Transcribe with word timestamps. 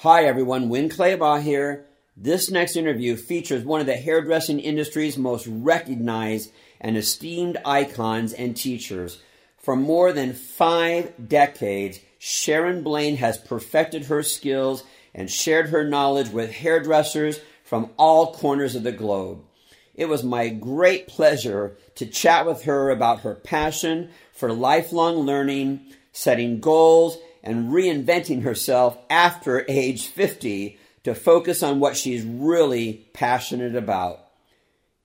Hi 0.00 0.26
everyone, 0.26 0.68
Winn 0.68 0.90
Claybaugh 0.90 1.40
here. 1.40 1.86
This 2.18 2.50
next 2.50 2.76
interview 2.76 3.16
features 3.16 3.64
one 3.64 3.80
of 3.80 3.86
the 3.86 3.96
hairdressing 3.96 4.60
industry's 4.60 5.16
most 5.16 5.46
recognized 5.46 6.52
and 6.82 6.98
esteemed 6.98 7.56
icons 7.64 8.34
and 8.34 8.54
teachers. 8.54 9.22
For 9.56 9.74
more 9.74 10.12
than 10.12 10.34
five 10.34 11.14
decades, 11.28 11.98
Sharon 12.18 12.82
Blaine 12.82 13.16
has 13.16 13.38
perfected 13.38 14.04
her 14.04 14.22
skills 14.22 14.84
and 15.14 15.30
shared 15.30 15.70
her 15.70 15.82
knowledge 15.82 16.28
with 16.28 16.52
hairdressers 16.52 17.40
from 17.64 17.88
all 17.96 18.34
corners 18.34 18.74
of 18.74 18.82
the 18.82 18.92
globe. 18.92 19.42
It 19.94 20.10
was 20.10 20.22
my 20.22 20.50
great 20.50 21.08
pleasure 21.08 21.78
to 21.94 22.04
chat 22.04 22.44
with 22.44 22.64
her 22.64 22.90
about 22.90 23.20
her 23.20 23.34
passion 23.34 24.10
for 24.34 24.52
lifelong 24.52 25.20
learning, 25.20 25.80
setting 26.12 26.60
goals, 26.60 27.16
and 27.46 27.72
reinventing 27.72 28.42
herself 28.42 28.98
after 29.08 29.64
age 29.68 30.08
50 30.08 30.78
to 31.04 31.14
focus 31.14 31.62
on 31.62 31.78
what 31.78 31.96
she's 31.96 32.24
really 32.24 33.06
passionate 33.14 33.76
about. 33.76 34.18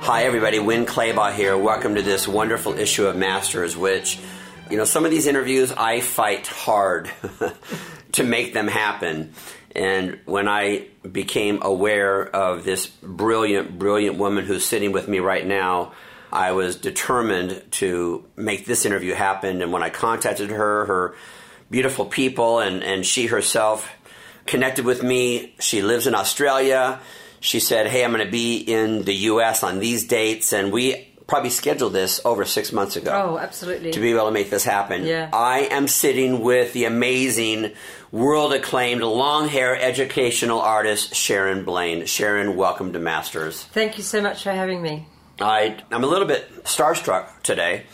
Hi, 0.00 0.24
everybody. 0.24 0.58
Winn 0.58 0.86
Claybaugh 0.86 1.34
here. 1.34 1.54
Welcome 1.58 1.96
to 1.96 2.02
this 2.02 2.26
wonderful 2.26 2.78
issue 2.78 3.04
of 3.04 3.14
Masters, 3.14 3.76
which, 3.76 4.18
you 4.70 4.76
know, 4.76 4.84
some 4.84 5.04
of 5.04 5.10
these 5.10 5.26
interviews 5.26 5.72
I 5.72 6.00
fight 6.00 6.46
hard 6.46 7.10
to 8.12 8.22
make 8.24 8.52
them 8.52 8.68
happen. 8.68 9.32
And 9.74 10.18
when 10.24 10.48
I 10.48 10.88
became 11.10 11.60
aware 11.62 12.24
of 12.24 12.64
this 12.64 12.86
brilliant, 12.86 13.78
brilliant 13.78 14.18
woman 14.18 14.44
who's 14.44 14.64
sitting 14.64 14.92
with 14.92 15.08
me 15.08 15.18
right 15.18 15.46
now, 15.46 15.92
I 16.32 16.52
was 16.52 16.76
determined 16.76 17.62
to 17.72 18.24
make 18.36 18.66
this 18.66 18.84
interview 18.84 19.14
happen. 19.14 19.62
And 19.62 19.72
when 19.72 19.82
I 19.82 19.90
contacted 19.90 20.50
her, 20.50 20.86
her 20.86 21.14
beautiful 21.70 22.06
people, 22.06 22.58
and, 22.58 22.82
and 22.82 23.04
she 23.04 23.26
herself 23.26 23.90
connected 24.46 24.84
with 24.84 25.02
me. 25.02 25.54
She 25.60 25.82
lives 25.82 26.06
in 26.06 26.14
Australia 26.14 27.00
she 27.40 27.60
said, 27.60 27.86
Hey, 27.86 28.04
I'm 28.04 28.12
going 28.12 28.24
to 28.24 28.30
be 28.30 28.58
in 28.58 29.02
the 29.02 29.14
U.S. 29.14 29.62
on 29.62 29.78
these 29.78 30.06
dates. 30.06 30.52
And 30.52 30.72
we 30.72 31.07
probably 31.28 31.50
scheduled 31.50 31.92
this 31.92 32.20
over 32.24 32.44
six 32.44 32.72
months 32.72 32.96
ago. 32.96 33.12
Oh, 33.12 33.38
absolutely. 33.38 33.92
To 33.92 34.00
be 34.00 34.10
able 34.10 34.24
to 34.24 34.32
make 34.32 34.50
this 34.50 34.64
happen. 34.64 35.04
Yeah. 35.04 35.28
I 35.32 35.68
am 35.70 35.86
sitting 35.86 36.40
with 36.40 36.72
the 36.72 36.86
amazing, 36.86 37.72
world 38.10 38.54
acclaimed 38.54 39.02
long 39.02 39.46
hair 39.46 39.78
educational 39.78 40.58
artist, 40.58 41.14
Sharon 41.14 41.64
Blaine. 41.64 42.06
Sharon, 42.06 42.56
welcome 42.56 42.94
to 42.94 42.98
Masters. 42.98 43.62
Thank 43.62 43.98
you 43.98 44.02
so 44.02 44.22
much 44.22 44.42
for 44.42 44.52
having 44.52 44.80
me. 44.80 45.06
I, 45.38 45.76
I'm 45.92 46.02
a 46.02 46.06
little 46.06 46.26
bit 46.26 46.64
starstruck 46.64 47.42
today. 47.42 47.84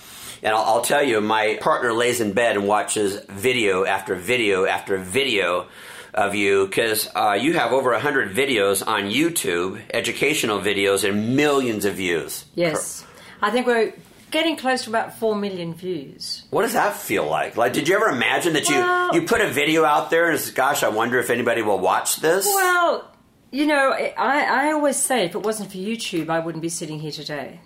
And 0.44 0.54
I'll, 0.54 0.62
I'll 0.62 0.82
tell 0.82 1.02
you, 1.02 1.20
my 1.20 1.58
partner 1.60 1.92
lays 1.92 2.20
in 2.20 2.34
bed 2.34 2.56
and 2.56 2.68
watches 2.68 3.18
video 3.28 3.84
after 3.84 4.14
video 4.14 4.64
after 4.64 4.96
video 4.96 5.66
of 6.12 6.36
you 6.36 6.66
because 6.66 7.10
uh, 7.16 7.36
you 7.40 7.54
have 7.54 7.72
over 7.72 7.90
100 7.90 8.32
videos 8.32 8.86
on 8.86 9.04
YouTube, 9.04 9.82
educational 9.92 10.60
videos, 10.60 11.08
and 11.08 11.34
millions 11.34 11.84
of 11.84 11.94
views. 11.94 12.44
Yes. 12.54 13.04
I 13.42 13.50
think 13.50 13.66
we're 13.66 13.92
getting 14.30 14.56
close 14.56 14.82
to 14.84 14.90
about 14.90 15.18
4 15.18 15.36
million 15.36 15.74
views. 15.74 16.44
What 16.50 16.62
does 16.62 16.72
that 16.72 16.96
feel 16.96 17.26
like? 17.28 17.56
Like, 17.56 17.72
did 17.72 17.88
you 17.88 17.94
ever 17.96 18.08
imagine 18.08 18.52
that 18.54 18.64
Well- 18.68 19.14
you, 19.14 19.20
you 19.20 19.26
put 19.26 19.40
a 19.40 19.48
video 19.48 19.84
out 19.84 20.10
there 20.10 20.26
and 20.26 20.34
it's, 20.34 20.50
gosh, 20.50 20.82
I 20.82 20.88
wonder 20.88 21.18
if 21.18 21.30
anybody 21.30 21.62
will 21.62 21.78
watch 21.78 22.16
this? 22.16 22.46
Well, 22.46 23.10
you 23.52 23.66
know, 23.66 23.92
I, 23.92 24.68
I 24.68 24.72
always 24.72 24.96
say 24.96 25.24
if 25.24 25.34
it 25.34 25.42
wasn't 25.42 25.70
for 25.70 25.78
YouTube, 25.78 26.28
I 26.30 26.40
wouldn't 26.40 26.62
be 26.62 26.68
sitting 26.68 26.98
here 26.98 27.12
today. 27.12 27.60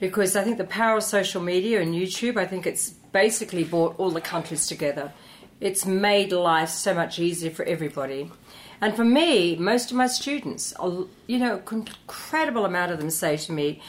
Because 0.00 0.34
I 0.34 0.42
think 0.42 0.58
the 0.58 0.64
power 0.64 0.96
of 0.96 1.04
social 1.04 1.40
media 1.40 1.80
and 1.80 1.94
YouTube, 1.94 2.36
I 2.36 2.46
think 2.46 2.66
it's 2.66 2.90
basically 2.90 3.62
brought 3.62 3.94
all 3.98 4.10
the 4.10 4.20
countries 4.20 4.66
together. 4.66 5.12
It's 5.60 5.86
made 5.86 6.32
life 6.32 6.68
so 6.70 6.92
much 6.94 7.20
easier 7.20 7.52
for 7.52 7.64
everybody. 7.64 8.30
And 8.80 8.96
for 8.96 9.04
me, 9.04 9.54
most 9.54 9.92
of 9.92 9.96
my 9.96 10.08
students, 10.08 10.74
you 11.28 11.38
know, 11.38 11.62
an 11.70 11.86
incredible 11.86 12.64
amount 12.64 12.90
of 12.90 12.98
them 12.98 13.10
say 13.10 13.36
to 13.36 13.52
me, 13.52 13.80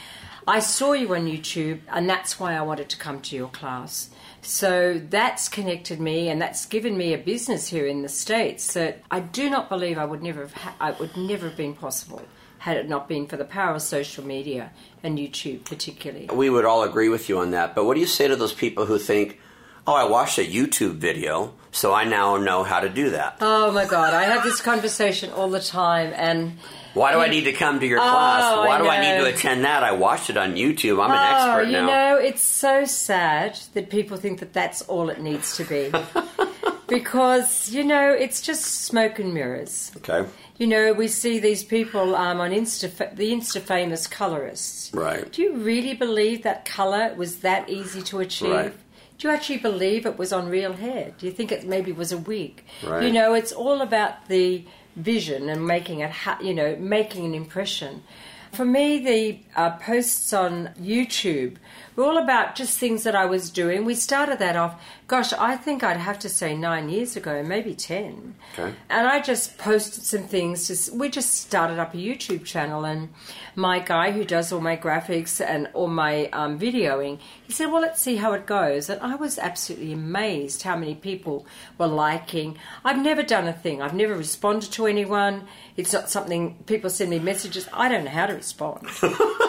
I 0.48 0.60
saw 0.60 0.92
you 0.92 1.14
on 1.14 1.26
YouTube, 1.26 1.80
and 1.88 2.08
that's 2.08 2.38
why 2.38 2.54
I 2.54 2.62
wanted 2.62 2.88
to 2.90 2.96
come 2.96 3.20
to 3.22 3.36
your 3.36 3.48
class. 3.48 4.10
So 4.42 5.00
that's 5.10 5.48
connected 5.48 5.98
me, 6.00 6.28
and 6.28 6.40
that's 6.40 6.66
given 6.66 6.96
me 6.96 7.12
a 7.12 7.18
business 7.18 7.68
here 7.68 7.86
in 7.86 8.02
the 8.02 8.08
states 8.08 8.74
that 8.74 9.02
I 9.10 9.18
do 9.20 9.50
not 9.50 9.68
believe 9.68 9.98
I 9.98 10.04
would 10.04 10.22
never 10.22 10.42
have. 10.42 10.52
Ha- 10.54 10.76
I 10.80 10.90
would 10.92 11.16
never 11.16 11.48
have 11.48 11.56
been 11.56 11.74
possible 11.74 12.22
had 12.58 12.76
it 12.76 12.88
not 12.88 13.08
been 13.08 13.26
for 13.26 13.36
the 13.36 13.44
power 13.44 13.74
of 13.74 13.82
social 13.82 14.24
media 14.24 14.70
and 15.02 15.18
YouTube, 15.18 15.64
particularly. 15.64 16.28
we 16.32 16.48
would 16.50 16.64
all 16.64 16.82
agree 16.82 17.08
with 17.08 17.28
you 17.28 17.38
on 17.38 17.50
that. 17.50 17.74
But 17.74 17.84
what 17.84 17.94
do 17.94 18.00
you 18.00 18.06
say 18.06 18.28
to 18.28 18.34
those 18.36 18.52
people 18.52 18.86
who 18.86 18.98
think, 18.98 19.40
oh, 19.86 19.94
I 19.94 20.04
watched 20.04 20.38
a 20.38 20.42
YouTube 20.44 20.94
video, 20.94 21.54
so 21.76 21.92
I 21.92 22.04
now 22.04 22.38
know 22.38 22.64
how 22.64 22.80
to 22.80 22.88
do 22.88 23.10
that? 23.10 23.36
Oh 23.42 23.70
my 23.70 23.84
God, 23.84 24.14
I 24.14 24.24
have 24.24 24.42
this 24.42 24.62
conversation 24.62 25.30
all 25.30 25.50
the 25.50 25.60
time, 25.60 26.12
and 26.16 26.56
Why 26.94 27.12
do 27.12 27.18
I 27.18 27.28
need 27.28 27.44
to 27.44 27.52
come 27.52 27.80
to 27.80 27.86
your 27.86 27.98
class? 27.98 28.44
Oh, 28.46 28.64
Why 28.64 28.76
I 28.76 28.78
do 28.78 28.88
I 28.88 29.00
need 29.00 29.22
to 29.22 29.26
attend 29.26 29.64
that? 29.64 29.84
I 29.84 29.92
watched 29.92 30.30
it 30.30 30.38
on 30.38 30.54
YouTube. 30.54 31.04
I'm 31.04 31.10
an 31.10 31.18
oh, 31.18 31.58
expert 31.58 31.70
you 31.70 31.86
know, 31.86 32.16
it's 32.16 32.40
so 32.40 32.86
sad 32.86 33.58
that 33.74 33.90
people 33.90 34.16
think 34.16 34.40
that 34.40 34.54
that's 34.54 34.80
all 34.82 35.10
it 35.10 35.20
needs 35.20 35.56
to 35.58 35.64
be. 35.64 35.92
because, 36.88 37.70
you 37.70 37.84
know, 37.84 38.10
it's 38.10 38.40
just 38.40 38.64
smoke 38.64 39.18
and 39.18 39.34
mirrors. 39.34 39.92
Okay. 39.98 40.26
You 40.56 40.66
know, 40.66 40.94
we 40.94 41.08
see 41.08 41.38
these 41.38 41.62
people 41.62 42.16
um, 42.16 42.40
on 42.40 42.52
Insta, 42.52 43.14
the 43.14 43.32
Insta 43.32 43.60
famous 43.60 44.06
colorists. 44.06 44.94
Right. 44.94 45.30
Do 45.30 45.42
you 45.42 45.56
really 45.56 45.92
believe 45.92 46.44
that 46.44 46.64
color 46.64 47.14
was 47.14 47.40
that 47.40 47.68
easy 47.68 48.00
to 48.02 48.20
achieve? 48.20 48.50
Right. 48.50 48.74
Do 49.18 49.28
you 49.28 49.34
actually 49.34 49.58
believe 49.58 50.04
it 50.04 50.18
was 50.18 50.32
on 50.32 50.48
real 50.48 50.74
hair? 50.74 51.12
Do 51.18 51.26
you 51.26 51.32
think 51.32 51.50
it 51.50 51.66
maybe 51.66 51.92
was 51.92 52.12
a 52.12 52.18
wig? 52.18 52.62
Right. 52.84 53.04
You 53.04 53.12
know, 53.12 53.32
it's 53.34 53.52
all 53.52 53.80
about 53.80 54.28
the 54.28 54.64
vision 54.94 55.48
and 55.48 55.66
making 55.66 56.00
it, 56.00 56.10
ha- 56.10 56.38
you 56.42 56.52
know, 56.54 56.76
making 56.76 57.24
an 57.24 57.34
impression. 57.34 58.02
For 58.52 58.64
me, 58.64 58.98
the 58.98 59.38
uh, 59.54 59.70
posts 59.78 60.32
on 60.32 60.70
YouTube 60.80 61.56
were 61.94 62.04
all 62.04 62.18
about 62.18 62.54
just 62.54 62.78
things 62.78 63.04
that 63.04 63.14
I 63.14 63.24
was 63.26 63.50
doing. 63.50 63.84
We 63.84 63.94
started 63.94 64.38
that 64.38 64.56
off, 64.56 64.80
gosh, 65.08 65.32
I 65.32 65.56
think 65.56 65.82
I'd 65.82 65.96
have 65.96 66.18
to 66.20 66.28
say 66.28 66.56
nine 66.56 66.88
years 66.88 67.16
ago, 67.16 67.42
maybe 67.42 67.74
ten. 67.74 68.34
Okay. 68.58 68.74
And 68.90 69.06
I 69.06 69.20
just 69.20 69.56
posted 69.58 70.04
some 70.04 70.24
things. 70.24 70.68
Just, 70.68 70.92
we 70.92 71.08
just 71.08 71.34
started 71.34 71.78
up 71.78 71.94
a 71.94 71.96
YouTube 71.96 72.44
channel, 72.44 72.84
and 72.84 73.08
my 73.54 73.78
guy 73.78 74.10
who 74.12 74.24
does 74.24 74.52
all 74.52 74.60
my 74.60 74.76
graphics 74.76 75.40
and 75.44 75.68
all 75.74 75.88
my 75.88 76.26
um, 76.30 76.58
videoing, 76.58 77.18
he 77.44 77.52
said, 77.52 77.66
"Well, 77.66 77.82
let's 77.82 78.00
see 78.02 78.16
how 78.16 78.32
it 78.32 78.46
goes." 78.46 78.90
And 78.90 79.00
I 79.00 79.14
was 79.14 79.38
absolutely 79.38 79.92
amazed 79.92 80.62
how 80.62 80.76
many 80.76 80.94
people 80.94 81.46
were 81.78 81.86
liking. 81.86 82.58
I've 82.84 83.02
never 83.02 83.22
done 83.22 83.46
a 83.48 83.52
thing. 83.52 83.80
I've 83.82 83.94
never 83.94 84.14
responded 84.14 84.72
to 84.72 84.86
anyone. 84.86 85.46
It's 85.76 85.92
not 85.92 86.08
something 86.10 86.56
people 86.66 86.88
send 86.90 87.10
me 87.10 87.18
messages. 87.18 87.68
I 87.72 87.88
don't 87.88 88.04
know 88.04 88.10
how 88.10 88.26
to 88.26 88.34
respond. 88.34 88.86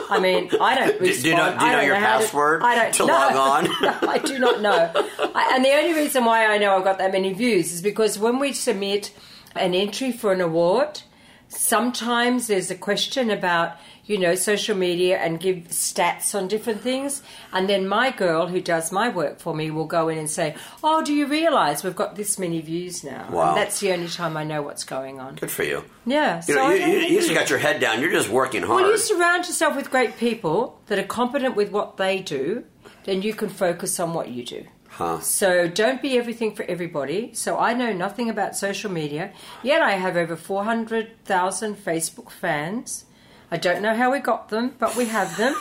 I 0.09 0.19
mean, 0.21 0.49
I 0.61 0.75
don't 0.75 0.99
Do- 0.99 1.05
respond. 1.05 1.23
do 1.23 1.29
you 1.29 1.35
know- 1.35 1.57
do 1.59 1.65
you 1.65 1.71
know 1.71 1.81
your 1.81 1.95
password 2.21 2.61
I 2.63 2.75
don't 2.75 2.93
to 2.95 3.05
know. 3.05 3.13
log 3.13 3.35
on? 3.35 3.63
no, 3.81 3.97
I 4.09 4.17
do 4.19 4.39
not 4.39 4.61
know. 4.61 4.91
I, 5.35 5.51
and 5.55 5.63
the 5.63 5.71
only 5.71 5.93
reason 5.93 6.25
why 6.25 6.45
I 6.45 6.57
know 6.57 6.75
I've 6.75 6.83
got 6.83 6.97
that 6.99 7.11
many 7.11 7.33
views 7.33 7.71
is 7.73 7.81
because 7.81 8.17
when 8.19 8.39
we 8.39 8.53
submit 8.53 9.11
an 9.55 9.73
entry 9.73 10.11
for 10.11 10.31
an 10.33 10.41
award, 10.41 11.01
sometimes 11.47 12.47
there's 12.47 12.69
a 12.71 12.75
question 12.75 13.29
about 13.31 13.77
you 14.07 14.17
know 14.17 14.33
social 14.35 14.75
media 14.75 15.17
and 15.17 15.39
give 15.39 15.57
stats 15.69 16.33
on 16.33 16.47
different 16.47 16.81
things 16.81 17.21
and 17.53 17.69
then 17.69 17.87
my 17.87 18.09
girl 18.09 18.47
who 18.47 18.59
does 18.59 18.91
my 18.91 19.07
work 19.09 19.39
for 19.39 19.53
me 19.53 19.69
will 19.69 19.85
go 19.85 20.07
in 20.09 20.17
and 20.17 20.29
say 20.29 20.55
oh 20.83 21.03
do 21.03 21.13
you 21.13 21.27
realize 21.27 21.83
we've 21.83 21.95
got 21.95 22.15
this 22.15 22.39
many 22.39 22.59
views 22.61 23.03
now 23.03 23.27
Wow. 23.31 23.49
and 23.49 23.57
that's 23.57 23.79
the 23.79 23.91
only 23.91 24.07
time 24.07 24.35
i 24.37 24.43
know 24.43 24.61
what's 24.61 24.83
going 24.83 25.19
on 25.19 25.35
Good 25.35 25.51
for 25.51 25.63
you. 25.63 25.83
yeah 26.05 26.37
You 26.47 26.53
so 26.53 26.55
know, 26.55 26.69
you, 26.71 26.85
you, 26.85 26.99
you 27.13 27.19
just 27.21 27.33
got 27.33 27.49
your 27.49 27.59
head 27.59 27.79
down. 27.81 28.01
You're 28.01 28.11
just 28.11 28.29
working 28.29 28.63
hard. 28.63 28.81
well, 28.81 28.91
you 28.91 28.97
surround 28.97 29.45
yourself 29.45 29.75
with 29.75 29.91
great 29.91 30.17
people 30.17 30.79
that 30.87 30.97
are 30.97 31.03
competent 31.03 31.55
with 31.55 31.69
what 31.71 31.97
they 31.97 32.19
do, 32.21 32.63
then 33.03 33.21
you 33.21 33.33
can 33.33 33.49
focus 33.49 33.99
on 33.99 34.13
what 34.13 34.29
you 34.29 34.43
do. 34.45 34.65
Huh. 34.89 35.19
So 35.19 35.67
don't 35.67 36.01
be 36.01 36.17
everything 36.17 36.55
for 36.55 36.63
everybody. 36.63 37.31
So 37.33 37.57
I 37.59 37.73
know 37.73 37.91
nothing 37.93 38.29
about 38.29 38.55
social 38.55 38.89
media, 38.91 39.31
yet 39.61 39.81
I 39.81 39.91
have 39.91 40.15
over 40.17 40.35
400,000 40.35 41.75
Facebook 41.75 42.31
fans. 42.31 43.05
I 43.49 43.57
don't 43.57 43.81
know 43.81 43.95
how 43.95 44.11
we 44.11 44.19
got 44.19 44.49
them, 44.49 44.75
but 44.77 44.95
we 44.97 45.05
have 45.05 45.37
them. 45.37 45.55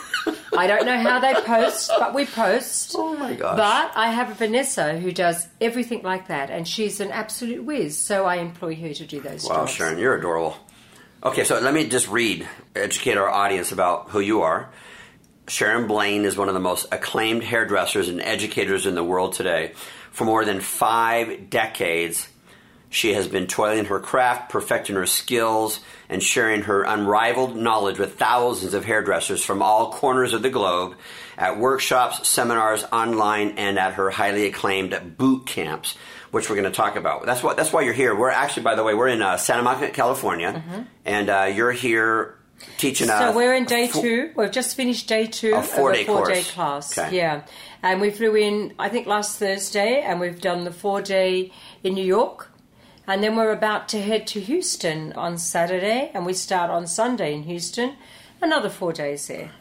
I 0.57 0.67
don't 0.67 0.85
know 0.85 0.97
how 0.97 1.19
they 1.19 1.33
post, 1.35 1.89
but 1.97 2.13
we 2.13 2.25
post. 2.25 2.95
Oh 2.97 3.15
my 3.15 3.33
gosh. 3.33 3.55
But 3.57 3.91
I 3.95 4.07
have 4.11 4.29
a 4.29 4.33
Vanessa 4.33 4.99
who 4.99 5.11
does 5.13 5.47
everything 5.61 6.03
like 6.03 6.27
that, 6.27 6.49
and 6.49 6.67
she's 6.67 6.99
an 6.99 7.11
absolute 7.11 7.63
whiz. 7.63 7.97
So 7.97 8.25
I 8.25 8.37
employ 8.37 8.75
her 8.75 8.93
to 8.93 9.05
do 9.05 9.21
those 9.21 9.45
Wow, 9.47 9.57
jobs. 9.57 9.71
Sharon, 9.71 9.99
you're 9.99 10.15
adorable. 10.15 10.57
Okay, 11.23 11.45
so 11.45 11.59
let 11.59 11.73
me 11.73 11.87
just 11.87 12.09
read, 12.09 12.47
educate 12.75 13.17
our 13.17 13.29
audience 13.29 13.71
about 13.71 14.09
who 14.09 14.19
you 14.19 14.41
are. 14.41 14.69
Sharon 15.47 15.87
Blaine 15.87 16.25
is 16.25 16.37
one 16.37 16.49
of 16.49 16.53
the 16.53 16.59
most 16.59 16.87
acclaimed 16.91 17.43
hairdressers 17.43 18.09
and 18.09 18.21
educators 18.21 18.85
in 18.85 18.95
the 18.95 19.03
world 19.03 19.31
today. 19.33 19.73
For 20.11 20.25
more 20.25 20.43
than 20.43 20.59
five 20.59 21.49
decades, 21.49 22.27
she 22.89 23.13
has 23.13 23.27
been 23.27 23.47
toiling 23.47 23.85
her 23.85 23.99
craft, 23.99 24.49
perfecting 24.51 24.95
her 24.97 25.05
skills, 25.05 25.79
and 26.09 26.23
sharing 26.23 26.61
her 26.63 26.83
unrivaled 26.83 27.55
knowledge 27.55 27.99
with 27.99 28.17
thousands 28.17 28.73
of 28.73 28.85
hairdressers 28.85 29.43
from 29.43 29.61
all 29.61 29.91
corners 29.91 30.33
of 30.33 30.41
the 30.41 30.49
globe 30.49 30.95
at 31.37 31.59
workshops, 31.59 32.27
seminars, 32.27 32.83
online, 32.91 33.55
and 33.57 33.77
at 33.77 33.93
her 33.95 34.09
highly 34.09 34.45
acclaimed 34.45 35.17
boot 35.17 35.45
camps, 35.45 35.95
which 36.31 36.49
we're 36.49 36.55
going 36.55 36.71
to 36.71 36.75
talk 36.75 36.95
about. 36.95 37.25
That's 37.25 37.43
what. 37.43 37.57
That's 37.57 37.71
why 37.73 37.81
you're 37.81 37.93
here. 37.93 38.15
We're 38.15 38.29
actually, 38.29 38.63
by 38.63 38.75
the 38.75 38.83
way, 38.83 38.93
we're 38.93 39.09
in 39.09 39.21
uh, 39.21 39.37
Santa 39.37 39.63
Monica, 39.63 39.91
California, 39.91 40.87
and 41.05 41.29
uh, 41.29 41.51
you're 41.53 41.71
here 41.71 42.35
teaching. 42.77 43.07
Mm-hmm. 43.07 43.31
So 43.31 43.35
we're 43.35 43.53
in 43.53 43.65
day 43.65 43.87
fo- 43.87 44.01
two. 44.01 44.31
We've 44.35 44.51
just 44.51 44.75
finished 44.75 45.07
day 45.07 45.27
two 45.27 45.53
A 45.53 45.59
of 45.59 45.67
four-day 45.67 46.03
a 46.03 46.05
four-day 46.05 46.33
course. 46.33 46.51
class. 46.53 46.97
Okay. 46.97 47.17
Yeah, 47.17 47.43
and 47.83 48.01
we 48.01 48.09
flew 48.09 48.35
in 48.35 48.73
I 48.79 48.89
think 48.89 49.07
last 49.07 49.37
Thursday, 49.37 50.01
and 50.01 50.19
we've 50.19 50.41
done 50.41 50.63
the 50.63 50.71
four-day 50.71 51.51
in 51.83 51.93
New 51.93 52.03
York, 52.03 52.49
and 53.07 53.23
then 53.23 53.35
we're 53.35 53.51
about 53.51 53.87
to 53.89 54.01
head 54.01 54.27
to 54.27 54.39
Houston 54.41 55.13
on 55.13 55.37
Saturday, 55.37 56.11
and 56.13 56.25
we 56.25 56.33
start 56.33 56.69
on 56.69 56.87
Sunday 56.87 57.33
in 57.33 57.43
Houston. 57.43 57.95
Another 58.41 58.69
four 58.69 58.93
days 58.93 59.27
there. 59.27 59.51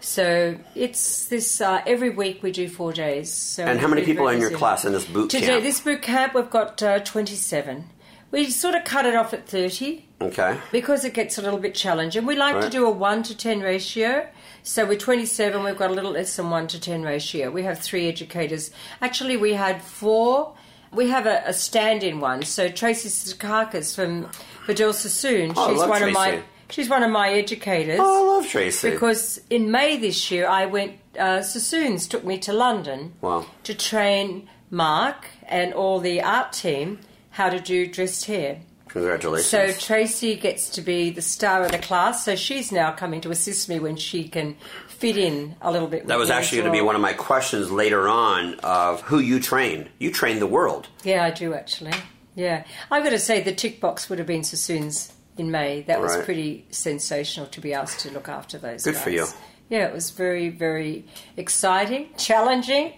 So 0.00 0.56
it's 0.74 1.26
this 1.26 1.60
uh, 1.60 1.82
every 1.86 2.10
week 2.10 2.42
we 2.42 2.50
do 2.50 2.68
four 2.68 2.92
days. 2.92 3.30
So 3.32 3.64
And 3.64 3.78
how 3.78 3.86
many 3.88 4.04
people 4.04 4.28
are 4.28 4.32
in 4.32 4.40
your 4.40 4.50
class 4.50 4.84
in 4.84 4.92
this 4.92 5.04
boot 5.04 5.30
camp? 5.30 5.30
Today, 5.30 5.46
camp? 5.46 5.62
this 5.62 5.80
boot 5.80 6.02
camp, 6.02 6.34
we've 6.34 6.50
got 6.50 6.82
uh, 6.82 6.98
27. 7.00 7.84
We 8.32 8.50
sort 8.50 8.74
of 8.74 8.84
cut 8.84 9.04
it 9.04 9.14
off 9.14 9.34
at 9.34 9.46
30 9.46 10.04
Okay. 10.22 10.58
because 10.72 11.04
it 11.04 11.12
gets 11.12 11.36
a 11.38 11.42
little 11.42 11.58
bit 11.58 11.74
challenging. 11.74 12.24
We 12.24 12.34
like 12.34 12.60
to 12.62 12.70
do 12.70 12.86
a 12.86 12.90
1 12.90 13.22
to 13.24 13.36
10 13.36 13.60
ratio. 13.60 14.26
So 14.62 14.86
we're 14.86 14.96
27, 14.98 15.62
we've 15.62 15.76
got 15.76 15.90
a 15.90 15.94
little 15.94 16.12
less 16.12 16.34
than 16.36 16.48
1 16.48 16.66
to 16.68 16.80
10 16.80 17.02
ratio. 17.02 17.50
We 17.50 17.62
have 17.64 17.78
three 17.78 18.08
educators. 18.08 18.70
Actually, 19.02 19.36
we 19.36 19.52
had 19.52 19.82
four. 19.82 20.54
We 20.92 21.08
have 21.08 21.26
a, 21.26 21.42
a 21.46 21.52
stand 21.52 22.02
in 22.02 22.20
one. 22.20 22.42
So 22.42 22.68
Tracy 22.68 23.08
Sakakis 23.08 23.94
from 23.94 24.28
Vidal 24.66 24.92
Sassoon, 24.92 25.52
Oh, 25.56 25.64
I 25.66 25.70
she's 25.70 25.78
love 25.78 25.88
one 25.88 26.02
of 26.02 26.12
my 26.12 26.30
Tracy. 26.30 26.44
she's 26.70 26.88
one 26.90 27.02
of 27.02 27.10
my 27.10 27.32
educators. 27.32 27.98
Oh, 28.00 28.32
I 28.32 28.36
love 28.36 28.46
Tracy. 28.46 28.90
Because 28.90 29.40
in 29.50 29.70
May 29.70 29.96
this 29.96 30.30
year, 30.30 30.46
I 30.46 30.66
went, 30.66 30.98
uh, 31.18 31.42
Sassoons 31.42 32.06
took 32.06 32.24
me 32.24 32.38
to 32.38 32.52
London 32.52 33.14
Wow. 33.20 33.46
to 33.64 33.74
train 33.74 34.48
Mark 34.70 35.26
and 35.48 35.72
all 35.74 35.98
the 36.00 36.22
art 36.22 36.52
team 36.52 36.98
how 37.30 37.48
to 37.48 37.58
do 37.60 37.86
dressed 37.86 38.26
hair. 38.26 38.60
Congratulations. 38.92 39.48
So 39.48 39.72
Tracy 39.72 40.36
gets 40.36 40.68
to 40.70 40.82
be 40.82 41.10
the 41.10 41.22
star 41.22 41.64
of 41.64 41.72
the 41.72 41.78
class, 41.78 42.24
so 42.24 42.36
she's 42.36 42.70
now 42.70 42.92
coming 42.92 43.20
to 43.22 43.30
assist 43.30 43.68
me 43.68 43.78
when 43.78 43.96
she 43.96 44.28
can 44.28 44.56
fit 44.88 45.16
in 45.16 45.56
a 45.62 45.72
little 45.72 45.88
bit. 45.88 46.06
that 46.06 46.18
was 46.18 46.30
actually 46.30 46.58
going 46.58 46.72
to 46.72 46.78
be 46.78 46.82
one 46.84 46.94
of 46.94 47.00
my 47.00 47.14
questions 47.14 47.70
later 47.70 48.06
on 48.08 48.54
of 48.60 49.00
who 49.02 49.18
you 49.18 49.40
train. 49.40 49.88
You 49.98 50.12
train 50.12 50.38
the 50.38 50.46
world. 50.46 50.88
Yeah, 51.04 51.24
I 51.24 51.30
do 51.30 51.54
actually. 51.54 51.92
Yeah, 52.34 52.64
I've 52.90 53.02
got 53.02 53.10
to 53.10 53.18
say 53.18 53.40
the 53.42 53.54
tick 53.54 53.80
box 53.80 54.08
would 54.08 54.18
have 54.18 54.28
been 54.28 54.44
Sassoon's 54.44 55.12
in 55.36 55.50
May. 55.50 55.82
That 55.82 56.00
was 56.00 56.16
pretty 56.24 56.66
sensational 56.70 57.46
to 57.48 57.60
be 57.60 57.74
asked 57.74 58.00
to 58.00 58.10
look 58.10 58.28
after 58.28 58.58
those. 58.58 58.84
Good 58.84 58.94
guys. 58.94 59.02
for 59.02 59.10
you. 59.10 59.26
Yeah, 59.68 59.86
it 59.86 59.94
was 59.94 60.10
very, 60.10 60.50
very 60.50 61.06
exciting, 61.36 62.10
challenging. 62.18 62.92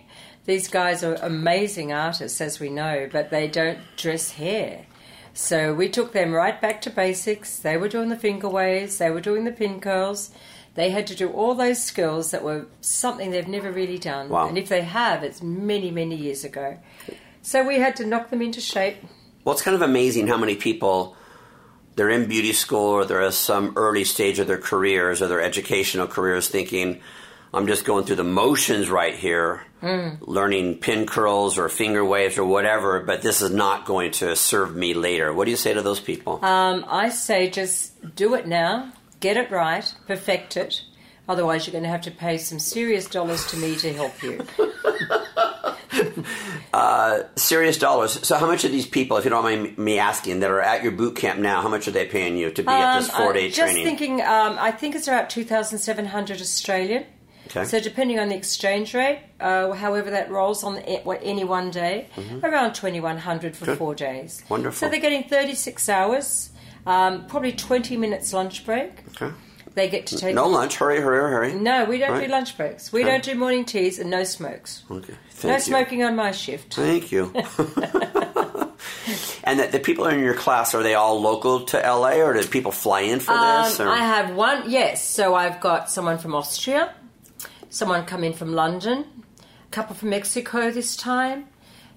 These 0.45 0.69
guys 0.69 1.03
are 1.05 1.15
amazing 1.15 1.93
artists, 1.93 2.41
as 2.41 2.59
we 2.61 2.69
know, 2.69 3.09
but 3.11 3.31
they 3.31 3.49
don't 3.49 3.79
dress 3.97 4.33
hair. 4.33 4.85
So 5.35 5.75
we 5.75 5.89
took 5.89 6.13
them 6.13 6.33
right 6.33 6.59
back 6.61 6.81
to 6.83 6.91
basics. 6.91 7.59
They 7.59 7.77
were 7.77 7.89
doing 7.89 8.09
the 8.09 8.17
finger 8.17 8.49
waves, 8.49 8.99
they 8.99 9.11
were 9.11 9.21
doing 9.21 9.45
the 9.45 9.53
pin 9.53 9.81
curls. 9.81 10.31
They 10.75 10.91
had 10.91 11.07
to 11.09 11.15
do 11.15 11.31
all 11.31 11.55
those 11.55 11.83
skills 11.83 12.33
that 12.33 12.43
were 12.43 12.67
something 12.81 13.31
they've 13.31 13.47
never 13.47 13.71
really 13.71 13.99
done. 13.99 14.29
Wow. 14.29 14.49
And 14.49 14.59
if 14.59 14.69
they 14.69 14.83
have, 14.83 15.23
it's 15.23 15.41
many, 15.41 15.93
many 15.93 16.17
years 16.17 16.43
ago. 16.43 16.79
So 17.43 17.65
we 17.65 17.79
had 17.79 17.95
to 17.97 18.07
knock 18.07 18.31
them 18.31 18.43
into 18.43 18.61
shape. 18.61 18.97
Well, 19.45 19.53
it's 19.53 19.63
kind 19.63 19.77
of 19.77 19.83
amazing 19.83 20.27
how 20.27 20.37
many 20.37 20.57
people 20.57 21.17
they're 21.97 22.11
in 22.11 22.27
beauty 22.27 22.53
school 22.53 22.91
or 22.91 23.05
they're 23.05 23.23
at 23.23 23.35
some 23.35 23.73
early 23.77 24.05
stage 24.05 24.39
of 24.39 24.47
their 24.47 24.59
careers 24.59 25.23
or 25.23 25.29
their 25.29 25.41
educational 25.41 26.09
careers 26.09 26.49
thinking, 26.49 27.01
I'm 27.55 27.67
just 27.67 27.85
going 27.85 28.05
through 28.05 28.17
the 28.17 28.25
motions 28.25 28.91
right 28.91 29.15
here, 29.15 29.63
Mm. 29.83 30.17
learning 30.23 30.79
pin 30.79 31.05
curls 31.07 31.59
or 31.59 31.69
finger 31.69 32.03
waves 32.05 32.39
or 32.39 32.45
whatever, 32.45 33.01
but 33.01 33.21
this 33.21 33.43
is 33.43 33.51
not 33.51 33.85
going 33.85 34.13
to 34.13 34.35
serve 34.35 34.75
me 34.75 34.95
later. 34.95 35.31
What 35.33 35.45
do 35.45 35.51
you 35.51 35.59
say 35.59 35.75
to 35.75 35.83
those 35.83 36.01
people? 36.01 36.43
Um, 36.45 36.87
I 36.89 37.11
say 37.11 37.51
just 37.51 38.15
do 38.17 38.33
it 38.35 38.47
now, 38.47 38.93
get 39.21 39.37
it 39.37 39.51
right, 39.51 39.95
perfect 40.07 40.57
it. 40.57 40.81
Otherwise, 41.29 41.67
you're 41.67 41.73
going 41.73 41.85
to 41.85 41.91
have 41.91 42.03
to 42.03 42.11
pay 42.11 42.39
some 42.39 42.59
serious 42.59 43.07
dollars 43.07 43.47
to 43.49 43.57
me 43.59 43.77
to 43.77 43.93
help 43.93 44.23
you. 44.23 44.41
Serious 47.37 47.79
dollars. 47.79 48.27
So, 48.27 48.37
how 48.37 48.47
much 48.47 48.65
are 48.65 48.69
these 48.69 48.87
people, 48.87 49.17
if 49.17 49.25
you 49.25 49.31
don't 49.31 49.43
mind 49.43 49.77
me 49.79 49.99
asking, 49.99 50.41
that 50.41 50.51
are 50.51 50.61
at 50.61 50.83
your 50.83 50.93
boot 50.93 51.17
camp 51.17 51.39
now, 51.41 51.61
how 51.63 51.69
much 51.69 51.87
are 51.89 51.91
they 51.91 52.07
paying 52.07 52.37
you 52.37 52.51
to 52.51 52.63
be 52.63 52.69
at 52.69 52.99
this 53.01 53.09
Um, 53.11 53.17
four 53.17 53.29
I'm 53.29 53.35
day 53.35 53.51
just 53.51 53.75
thinking, 53.75 54.21
um, 54.23 54.57
I 54.59 54.71
think 54.71 54.95
it's 54.95 55.09
about 55.09 55.31
2,700 55.31 56.41
Australian. 56.41 57.05
Okay. 57.57 57.65
So 57.67 57.79
depending 57.81 58.19
on 58.19 58.29
the 58.31 58.37
exchange 58.37 58.95
rate, 58.95 59.21
uh, 59.41 59.71
however 59.73 60.11
that 60.11 60.31
rolls 60.31 60.65
on 60.65 60.75
the, 60.75 60.81
what, 61.05 61.21
any 61.23 61.45
one 61.45 61.71
day, 61.71 62.09
around 62.43 62.75
2,100 62.75 63.57
for 63.57 63.65
Good. 63.67 63.79
four 63.79 63.95
days. 63.95 64.41
Mm-hmm. 64.43 64.55
Wonderful. 64.55 64.87
So 64.87 64.91
they're 64.91 65.01
getting 65.01 65.25
36 65.25 65.89
hours, 65.89 66.51
um, 66.87 67.27
probably 67.27 67.53
20 67.53 67.97
minutes 67.97 68.33
lunch 68.33 68.65
break. 68.67 68.91
okay. 69.21 69.33
They 69.75 69.89
get 69.89 70.07
to 70.09 70.17
take 70.17 70.37
No 70.37 70.47
lunch. 70.47 70.77
Hurry, 70.77 71.01
hurry, 71.01 71.31
hurry. 71.33 71.55
No, 71.55 71.85
we 71.85 71.99
don't 71.99 72.13
Right. 72.13 72.27
do 72.27 72.31
lunch 72.33 72.57
breaks. 72.57 72.93
We 72.93 73.01
Okay. 73.03 73.11
don't 73.11 73.25
do 73.25 73.35
morning 73.35 73.65
teas 73.65 73.99
and 73.99 74.09
no 74.09 74.23
smokes. 74.23 74.85
Okay. 74.89 75.15
no 75.43 75.55
you. 75.55 75.61
smoking 75.61 76.05
on 76.05 76.15
my 76.15 76.31
shift. 76.31 76.75
Thank 76.75 77.11
you. 77.11 77.33
and 79.45 79.59
that 79.59 79.73
the 79.73 79.81
people 79.81 80.07
in 80.07 80.21
your 80.21 80.35
class 80.35 80.77
are 80.77 80.83
they 80.85 80.95
all 80.95 81.21
local 81.21 81.63
to 81.67 81.77
LA, 81.79 82.21
or 82.23 82.35
do 82.35 82.47
people 82.47 82.71
fly 82.71 83.01
in 83.01 83.19
for 83.19 83.33
this? 83.35 83.81
Um, 83.81 83.89
Or? 83.89 83.91
I 83.91 83.97
have 83.99 84.37
one, 84.37 84.71
yes. 84.71 85.05
So 85.09 85.35
I've 85.35 85.59
got 85.61 85.91
someone 85.91 86.19
from 86.19 86.37
Austria, 86.37 86.95
someone 87.75 88.05
come 88.07 88.23
in 88.25 88.33
from 88.33 88.53
London, 88.53 89.05
a 89.41 89.71
couple 89.71 89.95
from 89.97 90.11
Mexico 90.11 90.71
this 90.71 90.97
time. 90.97 91.47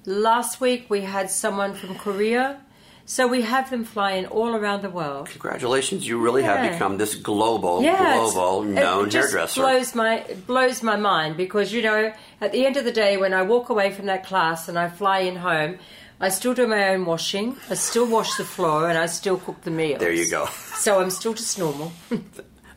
Last 0.05 0.59
week 0.61 0.89
we 0.89 1.01
had 1.01 1.29
someone 1.29 1.73
from 1.75 1.95
Korea. 1.95 2.61
So 3.09 3.25
we 3.25 3.41
have 3.43 3.69
them 3.69 3.85
flying 3.85 4.25
all 4.25 4.53
around 4.53 4.81
the 4.81 4.89
world. 4.89 5.29
Congratulations! 5.29 6.05
You 6.05 6.19
really 6.19 6.43
have 6.43 6.69
become 6.73 6.97
this 6.97 7.15
global, 7.15 7.81
Yeah, 7.81 8.15
global 8.17 8.63
known 8.63 9.07
it 9.07 9.11
just 9.11 9.29
hairdresser. 9.31 9.61
blows 9.61 9.95
my 9.95 10.15
it 10.27 10.45
blows 10.45 10.83
my 10.83 10.97
mind 10.97 11.37
because 11.37 11.71
you 11.71 11.81
know 11.81 12.11
at 12.41 12.51
the 12.51 12.65
end 12.65 12.75
of 12.75 12.83
the 12.83 12.91
day 12.91 13.15
when 13.15 13.33
I 13.33 13.43
walk 13.43 13.69
away 13.69 13.91
from 13.93 14.07
that 14.07 14.25
class 14.25 14.67
and 14.67 14.77
I 14.77 14.89
fly 14.89 15.19
in 15.19 15.37
home, 15.37 15.77
I 16.19 16.27
still 16.27 16.53
do 16.53 16.67
my 16.67 16.89
own 16.89 17.05
washing. 17.05 17.55
I 17.69 17.75
still 17.75 18.07
wash 18.07 18.35
the 18.35 18.43
floor 18.43 18.89
and 18.89 18.97
I 18.97 19.05
still 19.05 19.37
cook 19.37 19.61
the 19.61 19.71
meals. 19.71 20.01
There 20.01 20.11
you 20.11 20.29
go. 20.29 20.49
So 20.75 20.99
I'm 20.99 21.09
still 21.11 21.33
just 21.33 21.57
normal. 21.57 21.93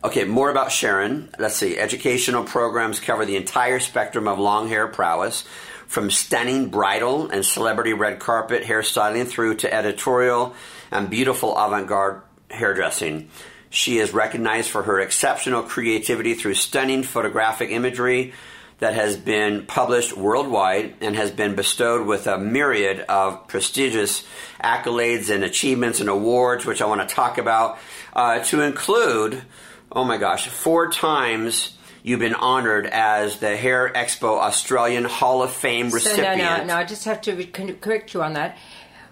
Okay, 0.03 0.23
more 0.23 0.49
about 0.49 0.71
Sharon. 0.71 1.29
Let's 1.37 1.57
see. 1.57 1.77
Educational 1.77 2.43
programs 2.43 2.99
cover 2.99 3.23
the 3.23 3.35
entire 3.35 3.79
spectrum 3.79 4.27
of 4.27 4.39
long 4.39 4.67
hair 4.67 4.87
prowess, 4.87 5.43
from 5.85 6.09
stunning 6.09 6.69
bridal 6.69 7.29
and 7.29 7.45
celebrity 7.45 7.93
red 7.93 8.17
carpet 8.17 8.63
hairstyling 8.63 9.27
through 9.27 9.57
to 9.57 9.71
editorial 9.71 10.55
and 10.89 11.11
beautiful 11.11 11.55
avant 11.55 11.87
garde 11.87 12.23
hairdressing. 12.49 13.29
She 13.69 13.99
is 13.99 14.11
recognized 14.11 14.71
for 14.71 14.81
her 14.83 14.99
exceptional 14.99 15.61
creativity 15.61 16.33
through 16.33 16.55
stunning 16.55 17.03
photographic 17.03 17.69
imagery 17.69 18.33
that 18.79 18.95
has 18.95 19.15
been 19.15 19.67
published 19.67 20.17
worldwide 20.17 20.95
and 21.01 21.15
has 21.15 21.29
been 21.29 21.53
bestowed 21.53 22.07
with 22.07 22.25
a 22.25 22.39
myriad 22.39 23.01
of 23.01 23.47
prestigious 23.47 24.23
accolades 24.63 25.29
and 25.29 25.43
achievements 25.43 25.99
and 25.99 26.09
awards, 26.09 26.65
which 26.65 26.81
I 26.81 26.87
want 26.87 27.07
to 27.07 27.15
talk 27.15 27.37
about, 27.37 27.77
uh, 28.13 28.39
to 28.45 28.61
include 28.61 29.43
oh 29.91 30.03
my 30.03 30.17
gosh, 30.17 30.47
four 30.47 30.89
times 30.89 31.77
you've 32.03 32.19
been 32.19 32.35
honored 32.35 32.85
as 32.87 33.37
the 33.37 33.55
Hair 33.55 33.91
Expo 33.95 34.39
Australian 34.39 35.03
Hall 35.05 35.43
of 35.43 35.51
Fame 35.51 35.89
recipient. 35.89 36.39
So 36.39 36.45
no, 36.45 36.57
no, 36.57 36.63
no. 36.65 36.75
I 36.75 36.83
just 36.83 37.05
have 37.05 37.21
to 37.21 37.45
correct 37.45 38.13
you 38.13 38.23
on 38.23 38.33
that. 38.33 38.57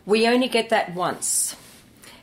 We 0.06 0.28
only 0.28 0.48
get 0.48 0.70
that 0.70 0.96
once. 0.96 1.56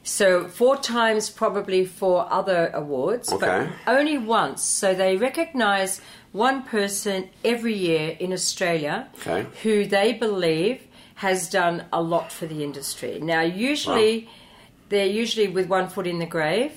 So 0.02 0.46
four 0.48 0.76
times 0.76 1.30
probably 1.30 1.84
for 1.84 2.26
other 2.32 2.70
awards, 2.72 3.32
Okay. 3.32 3.68
but 3.86 3.92
only 3.92 4.18
once. 4.18 4.62
So 4.62 4.94
they 4.94 5.16
recognise 5.16 6.00
one 6.32 6.62
person 6.62 7.28
every 7.44 7.74
year 7.74 8.16
in 8.20 8.32
Australia 8.32 9.08
Okay. 9.20 9.46
who 9.62 9.84
they 9.84 10.12
believe 10.12 10.82
has 11.16 11.48
done 11.48 11.84
a 11.92 12.00
lot 12.02 12.30
for 12.30 12.46
the 12.46 12.62
industry. 12.62 13.18
Now, 13.20 13.40
usually 13.40 14.28
they're 14.90 15.06
usually 15.06 15.48
with 15.48 15.66
one 15.66 15.88
foot 15.88 16.06
in 16.06 16.18
the 16.20 16.26
grave, 16.26 16.72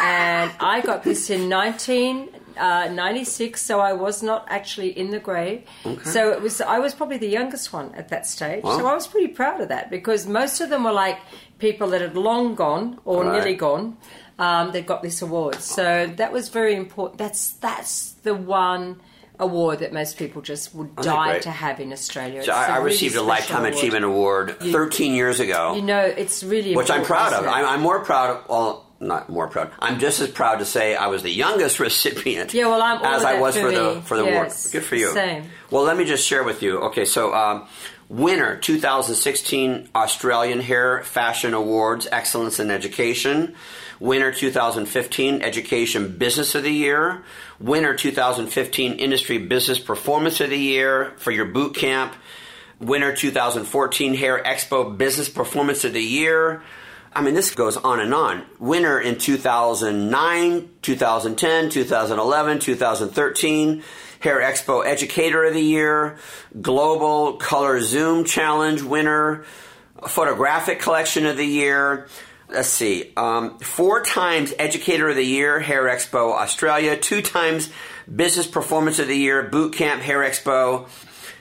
and 0.00 0.50
I 0.60 0.80
got 0.84 1.02
this 1.04 1.30
in 1.30 1.48
1996, 1.48 3.60
so 3.60 3.80
I 3.80 3.92
was 3.92 4.22
not 4.22 4.46
actually 4.48 4.96
in 4.96 5.10
the 5.10 5.18
grave. 5.18 5.64
So 6.04 6.30
it 6.32 6.40
was 6.42 6.60
I 6.60 6.78
was 6.78 6.94
probably 6.94 7.18
the 7.18 7.28
youngest 7.28 7.72
one 7.72 7.92
at 7.94 8.08
that 8.10 8.26
stage. 8.26 8.62
So 8.62 8.86
I 8.86 8.94
was 8.94 9.06
pretty 9.06 9.28
proud 9.28 9.60
of 9.60 9.68
that 9.68 9.90
because 9.90 10.26
most 10.26 10.60
of 10.60 10.70
them 10.70 10.84
were 10.84 10.92
like 10.92 11.18
people 11.58 11.88
that 11.90 12.00
had 12.00 12.16
long 12.16 12.54
gone 12.54 12.98
or 13.04 13.24
Right. 13.24 13.32
nearly 13.34 13.54
gone. 13.54 13.96
Um, 14.38 14.72
that 14.72 14.86
got 14.86 15.02
this 15.02 15.20
award, 15.22 15.60
so 15.60 16.06
that 16.16 16.32
was 16.32 16.48
very 16.48 16.74
important. 16.74 17.18
That's 17.18 17.52
that's 17.52 18.12
the 18.24 18.34
one 18.34 19.00
award 19.38 19.80
that 19.80 19.92
most 19.92 20.16
people 20.18 20.40
just 20.42 20.74
would 20.74 20.96
that 20.96 21.04
die 21.04 21.38
to 21.40 21.50
have 21.50 21.78
in 21.80 21.92
Australia. 21.92 22.42
So 22.42 22.50
I, 22.52 22.64
I 22.64 22.76
really 22.78 22.90
received 22.92 23.14
a 23.14 23.22
Lifetime 23.22 23.58
award. 23.64 23.74
Achievement 23.74 24.04
Award 24.06 24.56
13 24.60 25.12
years 25.14 25.38
ago. 25.38 25.74
You 25.76 25.82
know, 25.82 26.00
it's 26.00 26.42
really 26.42 26.74
which 26.74 26.90
I'm 26.90 27.04
proud 27.04 27.34
of. 27.34 27.46
I'm, 27.46 27.64
I'm 27.66 27.80
more 27.82 28.00
proud 28.04 28.30
of, 28.36 28.48
well, 28.48 28.81
not 29.02 29.28
more 29.28 29.48
proud. 29.48 29.70
I'm 29.78 29.98
just 29.98 30.20
as 30.20 30.30
proud 30.30 30.60
to 30.60 30.64
say 30.64 30.94
I 30.94 31.08
was 31.08 31.22
the 31.22 31.30
youngest 31.30 31.80
recipient. 31.88 32.54
Yeah, 32.54 32.66
well, 32.68 32.80
I'm 32.80 33.04
as 33.04 33.24
I 33.24 33.40
was 33.40 33.56
for 33.56 33.70
the 33.70 34.00
for 34.04 34.16
the 34.16 34.24
Yes, 34.24 34.64
award. 34.66 34.72
Good 34.72 34.88
for 34.88 34.96
you. 34.96 35.12
same. 35.12 35.44
Well, 35.70 35.82
let 35.84 35.96
me 35.96 36.04
just 36.04 36.26
share 36.26 36.44
with 36.44 36.62
you. 36.62 36.78
Okay, 36.78 37.04
so 37.04 37.34
um, 37.34 37.66
winner 38.08 38.56
2016 38.56 39.88
Australian 39.94 40.60
Hair 40.60 41.02
Fashion 41.02 41.52
Awards 41.54 42.06
Excellence 42.10 42.58
in 42.60 42.70
Education. 42.70 43.54
Winner 44.00 44.32
2015 44.32 45.42
Education 45.42 46.16
Business 46.18 46.54
of 46.54 46.64
the 46.64 46.72
Year. 46.72 47.22
Winner 47.60 47.94
2015 47.94 48.94
Industry 48.94 49.38
Business 49.38 49.78
Performance 49.78 50.40
of 50.40 50.50
the 50.50 50.58
Year 50.58 51.12
for 51.18 51.30
your 51.30 51.44
boot 51.44 51.74
camp. 51.76 52.14
Winner 52.80 53.14
2014 53.14 54.14
Hair 54.14 54.42
Expo 54.42 54.96
Business 54.98 55.28
Performance 55.28 55.84
of 55.84 55.92
the 55.92 56.02
Year. 56.02 56.62
I 57.14 57.22
mean, 57.22 57.34
this 57.34 57.54
goes 57.54 57.76
on 57.76 58.00
and 58.00 58.14
on. 58.14 58.44
Winner 58.58 58.98
in 58.98 59.18
2009, 59.18 60.70
2010, 60.80 61.70
2011, 61.70 62.58
2013. 62.58 63.82
Hair 64.20 64.40
Expo 64.40 64.86
Educator 64.86 65.44
of 65.44 65.52
the 65.52 65.60
Year. 65.60 66.16
Global 66.60 67.34
Color 67.34 67.80
Zoom 67.80 68.24
Challenge 68.24 68.82
winner. 68.82 69.44
Photographic 70.06 70.80
Collection 70.80 71.26
of 71.26 71.36
the 71.36 71.46
Year. 71.46 72.08
Let's 72.48 72.68
see. 72.68 73.12
Um, 73.16 73.58
four 73.58 74.02
times 74.02 74.52
Educator 74.58 75.08
of 75.08 75.16
the 75.16 75.24
Year, 75.24 75.58
Hair 75.58 75.84
Expo 75.84 76.32
Australia. 76.32 76.96
Two 76.96 77.22
times 77.22 77.70
Business 78.14 78.46
Performance 78.46 78.98
of 78.98 79.08
the 79.08 79.16
Year, 79.16 79.42
Boot 79.42 79.74
Camp 79.74 80.02
Hair 80.02 80.20
Expo. 80.20 80.88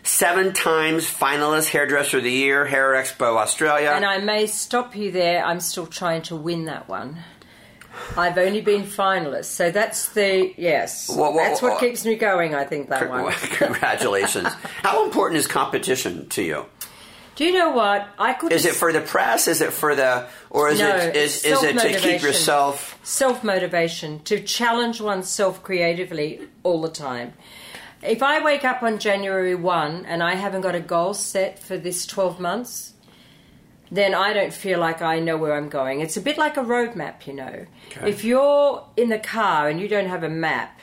Seven 0.03 0.53
times 0.53 1.05
finalist 1.05 1.69
Hairdresser 1.69 2.17
of 2.17 2.23
the 2.23 2.31
Year, 2.31 2.65
Hair 2.65 2.93
Expo 2.93 3.37
Australia. 3.37 3.91
And 3.91 4.05
I 4.05 4.17
may 4.17 4.47
stop 4.47 4.95
you 4.95 5.11
there. 5.11 5.45
I'm 5.45 5.59
still 5.59 5.85
trying 5.85 6.23
to 6.23 6.35
win 6.35 6.65
that 6.65 6.89
one. 6.89 7.19
I've 8.17 8.37
only 8.37 8.61
been 8.61 8.83
finalist, 8.83 9.45
so 9.45 9.69
that's 9.69 10.09
the 10.09 10.53
yes. 10.57 11.09
Well, 11.09 11.33
well, 11.33 11.35
that's 11.35 11.61
what 11.61 11.71
well, 11.71 11.79
keeps 11.79 12.05
me 12.05 12.15
going. 12.15 12.55
I 12.55 12.63
think 12.63 12.89
that 12.89 13.09
one. 13.09 13.31
Congratulations. 13.41 14.47
How 14.81 15.05
important 15.05 15.37
is 15.37 15.47
competition 15.47 16.27
to 16.29 16.41
you? 16.41 16.65
Do 17.35 17.45
you 17.45 17.53
know 17.53 17.71
what 17.71 18.07
I 18.19 18.33
could? 18.33 18.51
Is 18.51 18.65
it 18.65 18.75
for 18.75 18.91
the 18.91 19.01
press? 19.01 19.47
Is 19.47 19.61
it 19.61 19.71
for 19.71 19.95
the, 19.95 20.27
or 20.49 20.69
is 20.69 20.79
No, 20.79 20.95
it 20.95 21.15
is, 21.15 21.43
is 21.43 21.63
it 21.63 21.77
to 21.79 21.99
keep 21.99 22.21
yourself? 22.21 22.99
self 23.03 23.43
motivation 23.43 24.19
to 24.23 24.41
challenge 24.41 24.99
oneself 25.01 25.63
creatively 25.63 26.41
all 26.63 26.81
the 26.81 26.89
time. 26.89 27.33
If 28.03 28.23
I 28.23 28.43
wake 28.43 28.65
up 28.65 28.81
on 28.81 28.97
January 28.97 29.53
1 29.53 30.05
and 30.05 30.23
I 30.23 30.35
haven't 30.35 30.61
got 30.61 30.73
a 30.73 30.79
goal 30.79 31.13
set 31.13 31.59
for 31.59 31.77
this 31.77 32.05
12 32.05 32.39
months, 32.39 32.93
then 33.91 34.15
I 34.15 34.33
don't 34.33 34.53
feel 34.53 34.79
like 34.79 35.01
I 35.01 35.19
know 35.19 35.37
where 35.37 35.55
I'm 35.55 35.69
going. 35.69 35.99
It's 35.99 36.17
a 36.17 36.21
bit 36.21 36.37
like 36.37 36.57
a 36.57 36.61
roadmap, 36.61 37.27
you 37.27 37.33
know. 37.33 37.65
Okay. 37.89 38.09
If 38.09 38.23
you're 38.23 38.87
in 38.97 39.09
the 39.09 39.19
car 39.19 39.69
and 39.69 39.79
you 39.79 39.87
don't 39.87 40.07
have 40.07 40.23
a 40.23 40.29
map, 40.29 40.79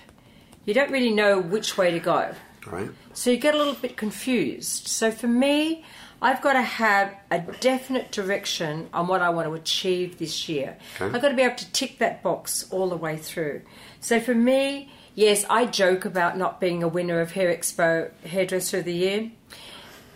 you 0.65 0.75
don't 0.75 0.91
really 0.91 1.11
know 1.11 1.41
which 1.41 1.77
way 1.79 1.91
to 1.91 1.99
go. 1.99 2.35
Right. 2.67 2.91
So 3.15 3.31
you 3.31 3.39
get 3.39 3.55
a 3.55 3.59
little 3.59 3.75
bit 3.75 3.97
confused. 3.97 4.87
So 4.87 5.11
for 5.11 5.27
me, 5.27 5.85
I've 6.21 6.43
got 6.43 6.53
to 6.53 6.63
have 6.63 7.17
a 7.31 7.41
definite 7.41 8.13
direction 8.13 8.91
on 8.93 9.09
what 9.09 9.23
I 9.23 9.31
want 9.31 9.49
to 9.49 9.55
achieve 9.55 10.19
this 10.19 10.49
year. 10.49 10.77
Okay. 11.01 11.07
I've 11.07 11.23
got 11.23 11.31
to 11.31 11.35
be 11.35 11.43
able 11.43 11.57
to 11.57 11.73
tick 11.73 11.99
that 11.99 12.23
box 12.23 12.67
all 12.71 12.91
the 12.91 12.97
way 12.97 13.17
through. 13.17 13.63
So 14.01 14.21
for 14.21 14.35
me, 14.35 14.93
yes, 15.19 15.45
I 15.51 15.67
joke 15.67 16.05
about 16.05 16.39
not 16.39 16.61
being 16.61 16.85
a 16.85 16.89
winner 16.89 17.21
of 17.21 17.33
Hair 17.33 17.53
Expo 17.53 18.13
Hairdresser 18.23 18.79
of 18.79 18.85
the 18.85 18.93
Year. 18.93 19.33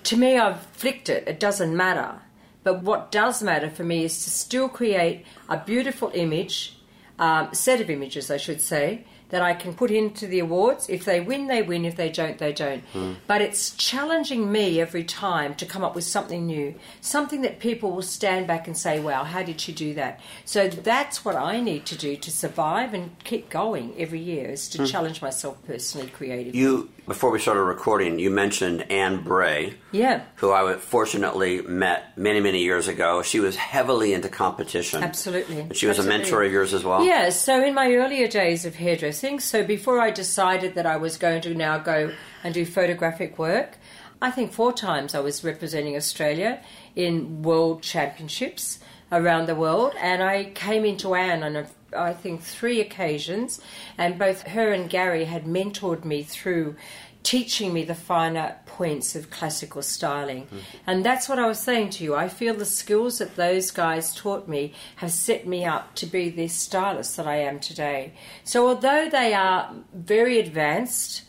To 0.04 0.16
me, 0.16 0.38
I've 0.38 0.62
flicked 0.62 1.08
it. 1.08 1.26
It 1.26 1.40
doesn't 1.40 1.76
matter. 1.76 2.20
But 2.62 2.82
what 2.82 3.10
does 3.10 3.42
matter 3.42 3.68
for 3.68 3.82
me 3.82 4.04
is 4.04 4.22
to 4.22 4.30
still 4.30 4.68
create 4.68 5.26
a 5.48 5.56
beautiful 5.58 6.12
image, 6.14 6.76
um, 7.18 7.52
set 7.52 7.80
of 7.80 7.90
images, 7.90 8.30
I 8.30 8.36
should 8.36 8.60
say, 8.60 9.04
that 9.32 9.40
I 9.40 9.54
can 9.54 9.72
put 9.72 9.90
into 9.90 10.26
the 10.26 10.40
awards. 10.40 10.90
If 10.90 11.06
they 11.06 11.18
win, 11.18 11.46
they 11.46 11.62
win. 11.62 11.86
If 11.86 11.96
they 11.96 12.10
don't, 12.10 12.36
they 12.36 12.52
don't. 12.52 12.84
Hmm. 12.92 13.14
But 13.26 13.40
it's 13.40 13.70
challenging 13.76 14.52
me 14.52 14.78
every 14.78 15.04
time 15.04 15.54
to 15.54 15.64
come 15.64 15.82
up 15.82 15.94
with 15.94 16.04
something 16.04 16.44
new, 16.46 16.74
something 17.00 17.40
that 17.40 17.58
people 17.58 17.92
will 17.92 18.02
stand 18.02 18.46
back 18.46 18.66
and 18.66 18.76
say, 18.76 19.00
wow, 19.00 19.24
how 19.24 19.42
did 19.42 19.58
she 19.58 19.72
do 19.72 19.94
that? 19.94 20.20
So 20.44 20.68
that's 20.68 21.24
what 21.24 21.34
I 21.34 21.60
need 21.60 21.86
to 21.86 21.96
do 21.96 22.14
to 22.14 22.30
survive 22.30 22.92
and 22.92 23.16
keep 23.24 23.48
going 23.48 23.94
every 23.96 24.20
year 24.20 24.50
is 24.50 24.68
to 24.68 24.78
hmm. 24.78 24.84
challenge 24.84 25.22
myself 25.22 25.56
personally, 25.66 26.08
creatively. 26.08 26.60
You 26.60 26.90
before 27.06 27.30
we 27.30 27.38
started 27.38 27.62
recording, 27.62 28.18
you 28.18 28.30
mentioned 28.30 28.90
Anne 28.90 29.22
Bray. 29.22 29.74
yeah, 29.90 30.22
who 30.36 30.52
I 30.52 30.74
fortunately 30.76 31.62
met 31.62 32.16
many, 32.16 32.40
many 32.40 32.62
years 32.62 32.88
ago. 32.88 33.22
She 33.22 33.40
was 33.40 33.56
heavily 33.56 34.14
into 34.14 34.28
competition. 34.28 35.02
absolutely. 35.02 35.60
And 35.60 35.76
she 35.76 35.86
was 35.86 35.98
a 35.98 36.04
mentor 36.04 36.42
of 36.42 36.52
yours 36.52 36.72
as 36.72 36.84
well? 36.84 37.04
Yeah, 37.04 37.30
so 37.30 37.62
in 37.62 37.74
my 37.74 37.92
earlier 37.94 38.28
days 38.28 38.64
of 38.64 38.76
hairdressing, 38.76 39.40
so 39.40 39.64
before 39.64 40.00
I 40.00 40.10
decided 40.10 40.74
that 40.74 40.86
I 40.86 40.96
was 40.96 41.16
going 41.16 41.42
to 41.42 41.54
now 41.54 41.78
go 41.78 42.12
and 42.44 42.54
do 42.54 42.64
photographic 42.64 43.38
work, 43.38 43.78
I 44.20 44.30
think 44.30 44.52
four 44.52 44.72
times 44.72 45.14
I 45.14 45.20
was 45.20 45.42
representing 45.42 45.96
Australia 45.96 46.60
in 46.94 47.42
world 47.42 47.82
championships 47.82 48.78
around 49.10 49.46
the 49.46 49.54
world, 49.56 49.92
and 49.98 50.22
I 50.22 50.44
came 50.54 50.84
into 50.84 51.14
Anne 51.14 51.42
on 51.42 51.56
a, 51.56 51.66
I 51.96 52.12
think 52.12 52.42
three 52.42 52.80
occasions, 52.80 53.60
and 53.98 54.18
both 54.18 54.42
her 54.42 54.72
and 54.72 54.88
Gary 54.88 55.24
had 55.24 55.44
mentored 55.44 56.04
me 56.04 56.22
through 56.22 56.76
teaching 57.22 57.72
me 57.72 57.84
the 57.84 57.94
finer 57.94 58.56
points 58.66 59.14
of 59.14 59.30
classical 59.30 59.82
styling. 59.82 60.44
Mm-hmm. 60.44 60.58
And 60.86 61.04
that's 61.04 61.28
what 61.28 61.38
I 61.38 61.46
was 61.46 61.60
saying 61.60 61.90
to 61.90 62.04
you. 62.04 62.14
I 62.14 62.28
feel 62.28 62.54
the 62.54 62.64
skills 62.64 63.18
that 63.18 63.36
those 63.36 63.70
guys 63.70 64.14
taught 64.14 64.48
me 64.48 64.74
have 64.96 65.12
set 65.12 65.46
me 65.46 65.64
up 65.64 65.94
to 65.96 66.06
be 66.06 66.30
the 66.30 66.48
stylist 66.48 67.16
that 67.16 67.28
I 67.28 67.36
am 67.36 67.60
today. 67.60 68.14
So 68.44 68.66
although 68.66 69.08
they 69.08 69.34
are 69.34 69.72
very 69.94 70.40
advanced, 70.40 71.22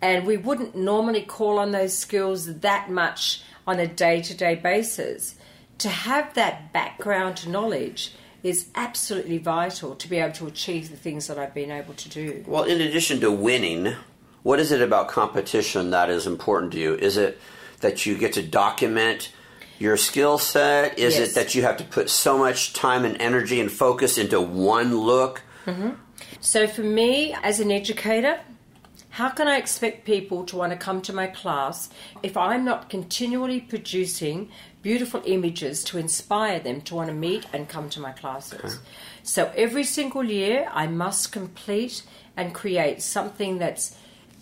and 0.00 0.26
we 0.26 0.36
wouldn't 0.36 0.76
normally 0.76 1.22
call 1.22 1.58
on 1.58 1.72
those 1.72 1.96
skills 1.98 2.60
that 2.60 2.90
much 2.90 3.42
on 3.66 3.78
a 3.78 3.86
day 3.86 4.22
to 4.22 4.34
day 4.34 4.54
basis, 4.54 5.34
to 5.78 5.88
have 5.88 6.34
that 6.34 6.72
background 6.72 7.48
knowledge 7.48 8.12
is 8.42 8.68
absolutely 8.74 9.38
vital 9.38 9.94
to 9.96 10.08
be 10.08 10.16
able 10.16 10.32
to 10.34 10.46
achieve 10.46 10.90
the 10.90 10.96
things 10.96 11.26
that 11.26 11.38
I've 11.38 11.54
been 11.54 11.70
able 11.70 11.94
to 11.94 12.08
do. 12.08 12.44
Well, 12.46 12.64
in 12.64 12.80
addition 12.80 13.20
to 13.20 13.30
winning, 13.30 13.94
what 14.42 14.58
is 14.58 14.72
it 14.72 14.80
about 14.80 15.08
competition 15.08 15.90
that 15.90 16.08
is 16.10 16.26
important 16.26 16.72
to 16.72 16.78
you? 16.78 16.94
Is 16.94 17.16
it 17.16 17.38
that 17.80 18.06
you 18.06 18.16
get 18.16 18.32
to 18.34 18.42
document 18.42 19.32
your 19.78 19.96
skill 19.96 20.38
set? 20.38 20.98
Is 20.98 21.18
Yes. 21.18 21.30
it 21.30 21.34
that 21.34 21.54
you 21.54 21.62
have 21.62 21.76
to 21.78 21.84
put 21.84 22.08
so 22.08 22.38
much 22.38 22.72
time 22.72 23.04
and 23.04 23.20
energy 23.20 23.60
and 23.60 23.70
focus 23.70 24.16
into 24.18 24.40
one 24.40 24.96
look? 24.96 25.42
Mm-hmm. 25.66 25.90
So 26.40 26.66
for 26.66 26.82
me, 26.82 27.34
as 27.42 27.60
an 27.60 27.70
educator, 27.70 28.40
how 29.10 29.28
can 29.28 29.48
I 29.48 29.56
expect 29.56 30.04
people 30.04 30.44
to 30.44 30.56
want 30.56 30.72
to 30.72 30.78
come 30.78 31.02
to 31.02 31.12
my 31.12 31.26
class 31.26 31.90
if 32.22 32.36
I'm 32.36 32.64
not 32.64 32.88
continually 32.88 33.60
producing 33.60 34.48
beautiful 34.82 35.22
images 35.24 35.84
to 35.84 35.98
inspire 35.98 36.58
them 36.58 36.80
to 36.82 36.94
want 36.94 37.08
to 37.08 37.14
meet 37.14 37.46
and 37.52 37.68
come 37.68 37.88
to 37.90 38.00
my 38.00 38.12
classes? 38.12 38.78
So 39.22 39.52
every 39.56 39.84
single 39.84 40.24
year, 40.24 40.68
I 40.72 40.86
must 40.86 41.32
complete 41.32 42.02
and 42.36 42.54
create 42.54 43.02
something 43.02 43.58
that's, 43.58 43.96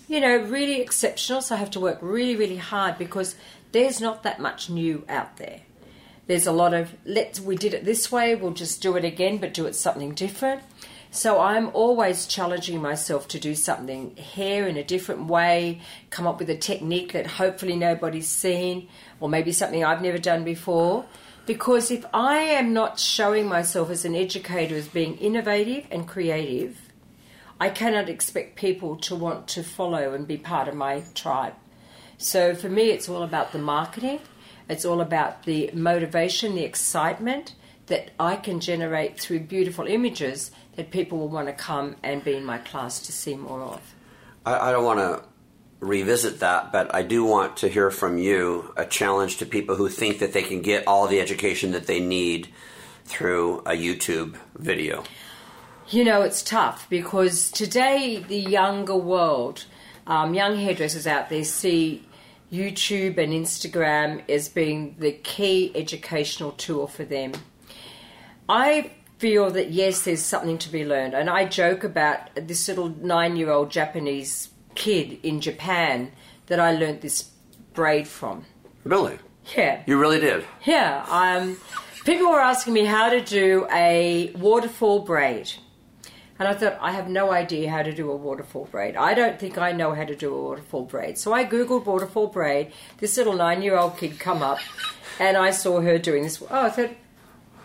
you 0.08 0.20
know, 0.20 0.36
really 0.36 0.80
exceptional. 0.80 1.42
So 1.42 1.54
I 1.54 1.58
have 1.58 1.70
to 1.72 1.80
work 1.80 1.98
really, 2.00 2.36
really 2.36 2.56
hard 2.56 2.98
because 2.98 3.34
there's 3.72 4.00
not 4.00 4.22
that 4.22 4.40
much 4.40 4.70
new 4.70 5.04
out 5.08 5.36
there. 5.36 5.60
There's 6.26 6.46
a 6.46 6.52
lot 6.52 6.74
of 6.74 6.94
let's 7.06 7.40
we 7.40 7.56
did 7.56 7.72
it 7.72 7.84
this 7.84 8.12
way, 8.12 8.34
we'll 8.34 8.52
just 8.52 8.82
do 8.82 8.96
it 8.96 9.04
again, 9.04 9.38
but 9.38 9.54
do 9.54 9.66
it 9.66 9.74
something 9.74 10.14
different. 10.14 10.62
So 11.10 11.40
I'm 11.40 11.70
always 11.72 12.26
challenging 12.26 12.82
myself 12.82 13.28
to 13.28 13.40
do 13.40 13.54
something 13.54 14.14
here 14.16 14.66
in 14.66 14.76
a 14.76 14.84
different 14.84 15.24
way, 15.24 15.80
come 16.10 16.26
up 16.26 16.38
with 16.38 16.50
a 16.50 16.56
technique 16.56 17.12
that 17.14 17.26
hopefully 17.26 17.76
nobody's 17.76 18.28
seen, 18.28 18.88
or 19.20 19.28
maybe 19.28 19.52
something 19.52 19.84
I've 19.84 20.02
never 20.02 20.18
done 20.18 20.44
before. 20.44 21.04
Because 21.46 21.90
if 21.90 22.04
I 22.12 22.38
am 22.38 22.72
not 22.72 23.00
showing 23.00 23.46
myself 23.46 23.90
as 23.90 24.04
an 24.04 24.14
educator 24.14 24.74
as 24.74 24.88
being 24.88 25.16
innovative 25.16 25.86
and 25.90 26.06
creative, 26.06 26.76
I 27.60 27.70
cannot 27.70 28.08
expect 28.08 28.56
people 28.56 28.96
to 28.96 29.16
want 29.16 29.48
to 29.48 29.62
follow 29.62 30.12
and 30.12 30.26
be 30.26 30.36
part 30.36 30.68
of 30.68 30.74
my 30.74 31.04
tribe. 31.14 31.54
So 32.18 32.54
for 32.54 32.68
me, 32.68 32.90
it's 32.90 33.08
all 33.08 33.22
about 33.22 33.52
the 33.52 33.58
marketing, 33.58 34.20
it's 34.68 34.84
all 34.84 35.00
about 35.00 35.44
the 35.44 35.70
motivation, 35.72 36.54
the 36.54 36.64
excitement 36.64 37.54
that 37.86 38.10
I 38.20 38.36
can 38.36 38.60
generate 38.60 39.18
through 39.18 39.40
beautiful 39.40 39.86
images 39.86 40.50
that 40.76 40.90
people 40.90 41.18
will 41.18 41.28
want 41.28 41.48
to 41.48 41.52
come 41.52 41.96
and 42.02 42.22
be 42.22 42.34
in 42.34 42.44
my 42.44 42.58
class 42.58 43.00
to 43.00 43.12
see 43.12 43.34
more 43.34 43.62
of. 43.62 43.94
I, 44.44 44.68
I 44.68 44.72
don't 44.72 44.84
want 44.84 45.00
to 45.00 45.22
revisit 45.80 46.40
that, 46.40 46.72
but 46.72 46.94
I 46.94 47.02
do 47.02 47.24
want 47.24 47.56
to 47.58 47.68
hear 47.68 47.90
from 47.90 48.18
you 48.18 48.72
a 48.76 48.84
challenge 48.84 49.36
to 49.38 49.46
people 49.46 49.76
who 49.76 49.88
think 49.88 50.18
that 50.18 50.32
they 50.32 50.42
can 50.42 50.60
get 50.60 50.86
all 50.86 51.06
the 51.06 51.20
education 51.20 51.72
that 51.72 51.86
they 51.86 52.00
need 52.00 52.48
through 53.04 53.60
a 53.60 53.72
YouTube 53.72 54.36
video. 54.56 55.04
You 55.88 56.04
know, 56.04 56.22
it's 56.22 56.42
tough 56.42 56.88
because 56.90 57.50
today 57.50 58.22
the 58.26 58.38
younger 58.38 58.96
world, 58.96 59.64
um, 60.06 60.34
young 60.34 60.56
hairdressers 60.56 61.06
out 61.06 61.30
there 61.30 61.44
see 61.44 62.04
YouTube 62.52 63.16
and 63.18 63.32
Instagram 63.32 64.28
as 64.28 64.48
being 64.48 64.96
the 64.98 65.12
key 65.12 65.72
educational 65.74 66.52
tool 66.52 66.86
for 66.86 67.04
them. 67.04 67.32
I 68.48 68.90
feel 69.18 69.50
that 69.50 69.70
yes, 69.70 70.02
there's 70.02 70.22
something 70.22 70.58
to 70.58 70.70
be 70.70 70.84
learned, 70.84 71.14
and 71.14 71.28
I 71.28 71.44
joke 71.44 71.84
about 71.84 72.34
this 72.34 72.68
little 72.68 72.88
nine-year-old 72.88 73.70
Japanese 73.70 74.48
kid 74.78 75.18
in 75.22 75.40
Japan 75.40 76.12
that 76.46 76.60
I 76.60 76.72
learned 76.72 77.02
this 77.02 77.30
braid 77.74 78.08
from. 78.08 78.46
Really? 78.84 79.18
Yeah. 79.56 79.82
You 79.86 79.98
really 79.98 80.20
did? 80.20 80.44
Yeah. 80.64 81.04
Um, 81.08 81.58
people 82.04 82.30
were 82.30 82.40
asking 82.40 82.74
me 82.74 82.84
how 82.84 83.10
to 83.10 83.20
do 83.20 83.66
a 83.70 84.30
waterfall 84.36 85.00
braid. 85.00 85.50
And 86.38 86.46
I 86.46 86.54
thought, 86.54 86.78
I 86.80 86.92
have 86.92 87.08
no 87.08 87.32
idea 87.32 87.68
how 87.68 87.82
to 87.82 87.92
do 87.92 88.10
a 88.12 88.16
waterfall 88.16 88.68
braid. 88.70 88.94
I 88.96 89.12
don't 89.12 89.40
think 89.40 89.58
I 89.58 89.72
know 89.72 89.92
how 89.92 90.04
to 90.04 90.14
do 90.14 90.32
a 90.32 90.40
waterfall 90.40 90.84
braid. 90.84 91.18
So 91.18 91.32
I 91.32 91.44
Googled 91.44 91.84
waterfall 91.84 92.28
braid. 92.28 92.72
This 92.98 93.16
little 93.16 93.34
nine 93.34 93.60
year 93.60 93.76
old 93.76 93.98
kid 93.98 94.20
come 94.20 94.40
up, 94.42 94.58
and 95.18 95.36
I 95.36 95.50
saw 95.50 95.80
her 95.80 95.98
doing 95.98 96.22
this. 96.22 96.40
Oh, 96.40 96.66
I 96.66 96.70
thought, 96.70 96.90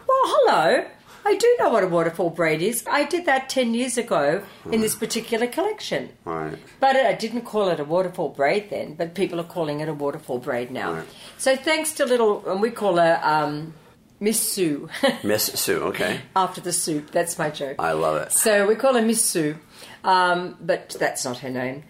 well, 0.07 0.23
hello. 0.25 0.85
I 1.25 1.35
do 1.35 1.55
know 1.59 1.69
what 1.69 1.83
a 1.83 1.87
waterfall 1.87 2.29
braid 2.29 2.61
is. 2.61 2.83
I 2.89 3.05
did 3.05 3.25
that 3.25 3.49
10 3.49 3.73
years 3.73 3.97
ago 3.97 4.43
in 4.71 4.81
this 4.81 4.95
particular 4.95 5.47
collection. 5.47 6.09
Right. 6.25 6.57
But 6.79 6.95
I 6.95 7.13
didn't 7.13 7.41
call 7.43 7.69
it 7.69 7.79
a 7.79 7.85
waterfall 7.85 8.29
braid 8.29 8.69
then, 8.69 8.95
but 8.95 9.15
people 9.15 9.39
are 9.39 9.45
calling 9.45 9.79
it 9.79 9.87
a 9.87 9.93
waterfall 9.93 10.39
braid 10.39 10.71
now. 10.71 10.93
Right. 10.93 11.07
So 11.37 11.55
thanks 11.55 11.93
to 11.93 12.05
little, 12.05 12.47
and 12.49 12.61
we 12.61 12.71
call 12.71 12.97
her 12.97 13.19
um, 13.23 13.73
Miss 14.19 14.39
Sue. 14.39 14.89
Miss 15.23 15.45
Sue, 15.45 15.81
okay. 15.83 16.21
After 16.35 16.61
the 16.61 16.73
soup, 16.73 17.11
that's 17.11 17.37
my 17.37 17.49
joke. 17.49 17.77
I 17.79 17.93
love 17.93 18.21
it. 18.21 18.31
So 18.31 18.67
we 18.67 18.75
call 18.75 18.95
her 18.95 19.01
Miss 19.01 19.23
Sue, 19.23 19.57
um, 20.03 20.57
but 20.61 20.95
that's 20.99 21.25
not 21.25 21.39
her 21.39 21.49
name. 21.49 21.83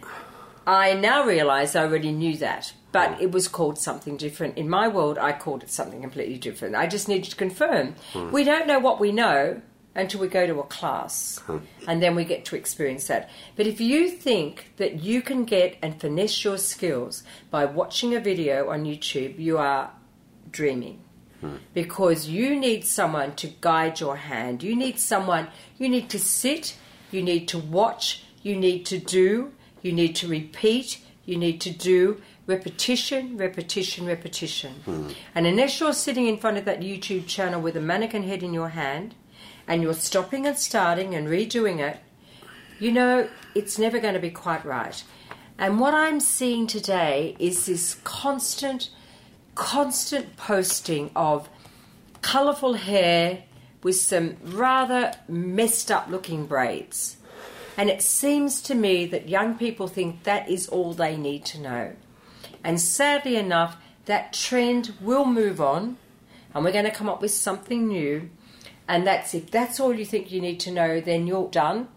I 0.65 0.93
now 0.93 1.25
realise 1.25 1.75
I 1.75 1.81
already 1.83 2.11
knew 2.11 2.37
that, 2.37 2.73
but 2.93 3.19
it 3.19 3.31
was 3.31 3.47
called 3.47 3.77
something 3.77 4.15
different. 4.15 4.55
In 4.55 4.69
my 4.69 4.87
world, 4.87 5.17
I 5.17 5.33
called 5.33 5.63
it 5.63 5.71
something 5.71 6.01
completely 6.01 6.37
different. 6.37 6.75
I 6.75 6.87
just 6.87 7.09
needed 7.09 7.31
to 7.31 7.35
confirm. 7.35 7.95
Hmm. 8.13 8.31
We 8.31 8.45
don't 8.45 8.67
know 8.67 8.79
what 8.79 8.99
we 9.01 9.11
know 9.11 9.61
until 9.95 10.21
we 10.21 10.27
go 10.27 10.45
to 10.47 10.59
a 10.59 10.63
class, 10.63 11.39
hmm. 11.39 11.57
and 11.87 12.01
then 12.01 12.15
we 12.15 12.23
get 12.23 12.45
to 12.45 12.55
experience 12.55 13.07
that. 13.07 13.29
But 13.55 13.67
if 13.67 13.81
you 13.81 14.09
think 14.09 14.73
that 14.77 15.01
you 15.01 15.23
can 15.23 15.43
get 15.43 15.77
and 15.81 15.99
finesse 15.99 16.43
your 16.43 16.57
skills 16.57 17.23
by 17.49 17.65
watching 17.65 18.15
a 18.15 18.19
video 18.19 18.69
on 18.69 18.85
YouTube, 18.85 19.39
you 19.39 19.57
are 19.57 19.91
dreaming 20.51 21.01
hmm. 21.41 21.55
because 21.73 22.27
you 22.27 22.59
need 22.59 22.85
someone 22.85 23.35
to 23.37 23.47
guide 23.59 23.99
your 23.99 24.17
hand. 24.17 24.61
You 24.61 24.75
need 24.75 24.99
someone, 24.99 25.47
you 25.79 25.89
need 25.89 26.09
to 26.11 26.19
sit, 26.19 26.77
you 27.09 27.23
need 27.23 27.47
to 27.47 27.57
watch, 27.57 28.23
you 28.43 28.55
need 28.55 28.85
to 28.85 28.99
do, 28.99 29.51
you 29.81 29.91
need 29.91 30.15
to 30.17 30.27
repeat, 30.27 30.99
you 31.25 31.37
need 31.37 31.59
to 31.61 31.71
do 31.71 32.21
repetition, 32.45 33.37
repetition, 33.37 34.05
repetition. 34.05 34.73
Hmm. 34.85 35.09
And 35.33 35.47
unless 35.47 35.79
you're 35.79 35.93
sitting 35.93 36.27
in 36.27 36.37
front 36.37 36.57
of 36.57 36.65
that 36.65 36.81
YouTube 36.81 37.27
channel 37.27 37.61
with 37.61 37.77
a 37.77 37.81
mannequin 37.81 38.23
head 38.23 38.43
in 38.43 38.53
your 38.53 38.69
hand 38.69 39.15
and 39.67 39.81
you're 39.81 39.93
stopping 39.93 40.45
and 40.45 40.57
starting 40.57 41.15
and 41.15 41.27
redoing 41.27 41.79
it, 41.79 41.99
you 42.79 42.91
know, 42.91 43.29
it's 43.55 43.79
never 43.79 43.99
going 43.99 44.13
to 44.13 44.19
be 44.19 44.29
quite 44.29 44.65
right. 44.65 45.03
And 45.57 45.79
what 45.79 45.93
I'm 45.93 46.19
seeing 46.19 46.67
today 46.67 47.35
is 47.39 47.65
this 47.65 47.97
constant 48.03 48.89
constant 49.55 50.35
posting 50.35 51.11
of 51.15 51.47
colourful 52.21 52.73
hair 52.73 53.43
with 53.83 53.95
some 53.95 54.35
rather 54.43 55.11
messed 55.27 55.91
up 55.91 56.07
looking 56.09 56.47
braids. 56.47 57.17
And 57.77 57.89
it 57.89 58.01
seems 58.01 58.61
to 58.63 58.75
me 58.75 59.05
that 59.07 59.29
young 59.29 59.57
people 59.57 59.87
think 59.87 60.23
that 60.23 60.49
is 60.49 60.67
all 60.67 60.93
they 60.93 61.17
need 61.17 61.45
to 61.45 61.59
know. 61.59 61.93
And 62.63 62.79
sadly 62.79 63.35
enough, 63.35 63.77
that 64.05 64.33
trend 64.33 64.93
will 65.01 65.25
move 65.25 65.59
on, 65.59 65.97
and 66.53 66.63
we're 66.63 66.71
going 66.71 66.85
to 66.85 66.91
come 66.91 67.09
up 67.09 67.21
with 67.21 67.31
something 67.31 67.87
new. 67.87 68.29
And 68.87 69.07
that's 69.07 69.33
if 69.33 69.49
that's 69.49 69.79
all 69.79 69.93
you 69.93 70.05
think 70.05 70.31
you 70.31 70.41
need 70.41 70.59
to 70.61 70.71
know, 70.71 70.99
then 70.99 71.27
you're 71.27 71.49
done. 71.49 71.87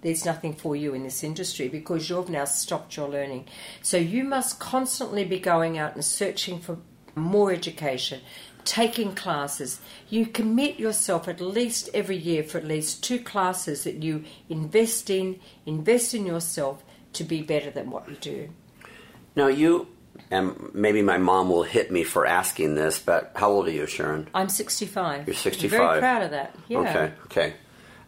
There's 0.00 0.24
nothing 0.24 0.54
for 0.54 0.76
you 0.76 0.92
in 0.92 1.02
this 1.02 1.24
industry 1.24 1.68
because 1.68 2.10
you've 2.10 2.28
now 2.28 2.44
stopped 2.44 2.96
your 2.96 3.08
learning. 3.08 3.46
So 3.82 3.96
you 3.96 4.24
must 4.24 4.60
constantly 4.60 5.24
be 5.24 5.38
going 5.38 5.78
out 5.78 5.94
and 5.94 6.04
searching 6.04 6.60
for 6.60 6.78
more 7.14 7.52
education, 7.52 8.20
taking 8.64 9.14
classes. 9.14 9.80
You 10.10 10.26
commit 10.26 10.78
yourself 10.78 11.26
at 11.28 11.40
least 11.40 11.88
every 11.94 12.16
year 12.16 12.42
for 12.42 12.58
at 12.58 12.66
least 12.66 13.02
two 13.02 13.18
classes 13.18 13.84
that 13.84 14.02
you 14.02 14.24
invest 14.48 15.08
in, 15.08 15.40
invest 15.64 16.12
in 16.12 16.26
yourself 16.26 16.84
to 17.14 17.24
be 17.24 17.42
better 17.42 17.70
than 17.70 17.90
what 17.90 18.08
you 18.08 18.16
do. 18.16 18.50
Now, 19.36 19.46
you, 19.46 19.88
and 20.30 20.74
maybe 20.74 21.02
my 21.02 21.18
mom 21.18 21.48
will 21.48 21.62
hit 21.62 21.90
me 21.90 22.04
for 22.04 22.26
asking 22.26 22.74
this, 22.74 22.98
but 22.98 23.32
how 23.36 23.50
old 23.50 23.68
are 23.68 23.72
you, 23.72 23.86
Sharon? 23.86 24.28
I'm 24.34 24.48
65. 24.48 25.26
You're 25.26 25.34
65. 25.34 25.70
Very 25.70 26.00
proud 26.00 26.22
of 26.22 26.30
that. 26.30 26.54
Yeah. 26.68 26.78
Okay, 26.80 27.12
okay. 27.26 27.54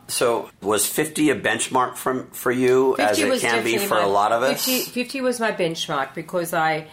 So, 0.08 0.50
was 0.62 0.86
50 0.86 1.30
a 1.30 1.40
benchmark 1.40 1.96
from, 1.96 2.28
for 2.30 2.52
you, 2.52 2.96
as 2.96 3.18
it 3.18 3.40
can 3.40 3.64
be 3.64 3.76
for 3.76 3.94
my- 3.94 4.02
a 4.04 4.08
lot 4.08 4.32
of 4.32 4.42
us? 4.42 4.64
50, 4.64 4.90
50 4.90 5.20
was 5.20 5.40
my 5.40 5.50
benchmark 5.50 6.14
because 6.14 6.52
I, 6.54 6.86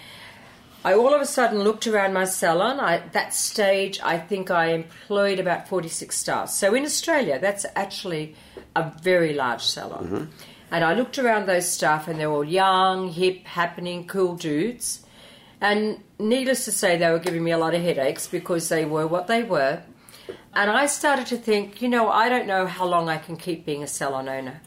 I 0.84 0.96
all 0.96 1.14
of 1.14 1.22
a 1.22 1.26
sudden 1.26 1.60
looked 1.60 1.86
around 1.86 2.14
my 2.14 2.26
salon. 2.26 2.80
I, 2.80 2.96
at 2.96 3.14
that 3.14 3.34
stage, 3.36 4.00
I 4.04 4.18
think 4.18 4.50
I 4.50 4.72
employed 4.72 5.40
about 5.40 5.68
46 5.68 6.18
staff. 6.18 6.50
So 6.50 6.74
in 6.74 6.84
Australia, 6.86 7.38
that's 7.40 7.68
actually 7.76 8.36
a 8.76 8.92
very 9.02 9.34
large 9.34 9.62
salon. 9.62 10.06
Mm-hmm. 10.06 10.26
And 10.72 10.84
I 10.84 10.96
looked 10.96 11.20
around 11.20 11.48
those 11.48 11.72
staff, 11.72 12.08
and 12.08 12.20
they're 12.20 12.32
all 12.32 12.44
young, 12.44 13.10
hip, 13.10 13.46
happening, 13.46 14.08
cool 14.08 14.36
dudes. 14.36 15.03
And 15.64 16.04
needless 16.20 16.66
to 16.66 16.74
say, 16.74 16.98
they 16.98 17.10
were 17.10 17.20
giving 17.20 17.42
me 17.42 17.52
a 17.52 17.58
lot 17.58 17.74
of 17.74 17.82
headaches 17.82 18.28
because 18.28 18.68
they 18.68 18.84
were 18.84 19.08
what 19.08 19.28
they 19.28 19.44
were. 19.44 19.82
And 20.54 20.70
I 20.70 20.88
started 20.88 21.26
to 21.28 21.38
think, 21.38 21.82
you 21.82 21.88
know, 21.88 22.10
I 22.10 22.28
don't 22.28 22.48
know 22.48 22.68
how 22.68 22.86
long 22.86 23.08
I 23.08 23.18
can 23.18 23.38
keep 23.38 23.66
being 23.66 23.82
a 23.82 23.88
salon 23.88 24.28
owner. 24.28 24.60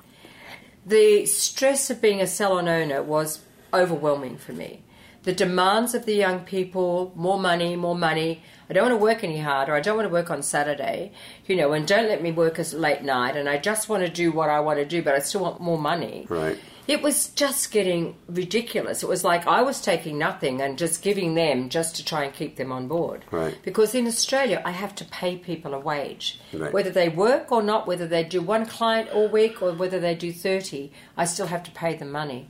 The 0.86 1.26
stress 1.26 1.90
of 1.90 2.00
being 2.00 2.22
a 2.22 2.26
salon 2.26 2.66
owner 2.66 3.02
was 3.02 3.44
overwhelming 3.74 4.38
for 4.38 4.54
me. 4.54 4.84
The 5.24 5.34
demands 5.34 5.94
of 5.94 6.06
the 6.06 6.14
young 6.14 6.40
people, 6.40 7.12
more 7.14 7.38
money, 7.38 7.76
more 7.76 7.96
money. 7.96 8.42
I 8.70 8.72
don't 8.72 8.88
want 8.88 8.98
to 8.98 9.04
work 9.04 9.22
any 9.22 9.40
harder. 9.40 9.74
I 9.74 9.80
don't 9.80 9.96
want 9.96 10.08
to 10.08 10.12
work 10.12 10.30
on 10.30 10.42
Saturday, 10.42 11.12
you 11.46 11.56
know, 11.56 11.74
and 11.74 11.86
don't 11.86 12.08
let 12.08 12.22
me 12.22 12.32
work 12.32 12.58
as 12.58 12.72
late 12.72 13.02
night. 13.02 13.36
And 13.36 13.50
I 13.50 13.58
just 13.58 13.90
want 13.90 14.06
to 14.06 14.10
do 14.10 14.32
what 14.32 14.48
I 14.48 14.60
want 14.60 14.78
to 14.78 14.86
do, 14.86 15.02
but 15.02 15.14
I 15.14 15.18
still 15.18 15.42
want 15.42 15.60
more 15.60 15.78
money. 15.78 16.26
Right. 16.30 16.58
It 16.86 17.02
was 17.02 17.28
just 17.30 17.72
getting 17.72 18.16
ridiculous. 18.28 19.02
It 19.02 19.08
was 19.08 19.24
like 19.24 19.46
I 19.46 19.62
was 19.62 19.80
taking 19.80 20.18
nothing 20.18 20.60
and 20.60 20.78
just 20.78 21.02
giving 21.02 21.34
them 21.34 21.68
just 21.68 21.96
to 21.96 22.04
try 22.04 22.24
and 22.24 22.32
keep 22.32 22.56
them 22.56 22.70
on 22.70 22.86
board. 22.86 23.24
Right. 23.30 23.58
Because 23.62 23.94
in 23.94 24.06
Australia, 24.06 24.62
I 24.64 24.70
have 24.70 24.94
to 24.96 25.04
pay 25.04 25.36
people 25.36 25.74
a 25.74 25.80
wage. 25.80 26.38
Right. 26.52 26.72
Whether 26.72 26.90
they 26.90 27.08
work 27.08 27.50
or 27.50 27.62
not, 27.62 27.86
whether 27.86 28.06
they 28.06 28.22
do 28.22 28.40
one 28.40 28.66
client 28.66 29.10
all 29.10 29.28
week 29.28 29.60
or 29.62 29.72
whether 29.72 29.98
they 29.98 30.14
do 30.14 30.32
30, 30.32 30.92
I 31.16 31.24
still 31.24 31.48
have 31.48 31.64
to 31.64 31.70
pay 31.72 31.96
them 31.96 32.12
money. 32.12 32.48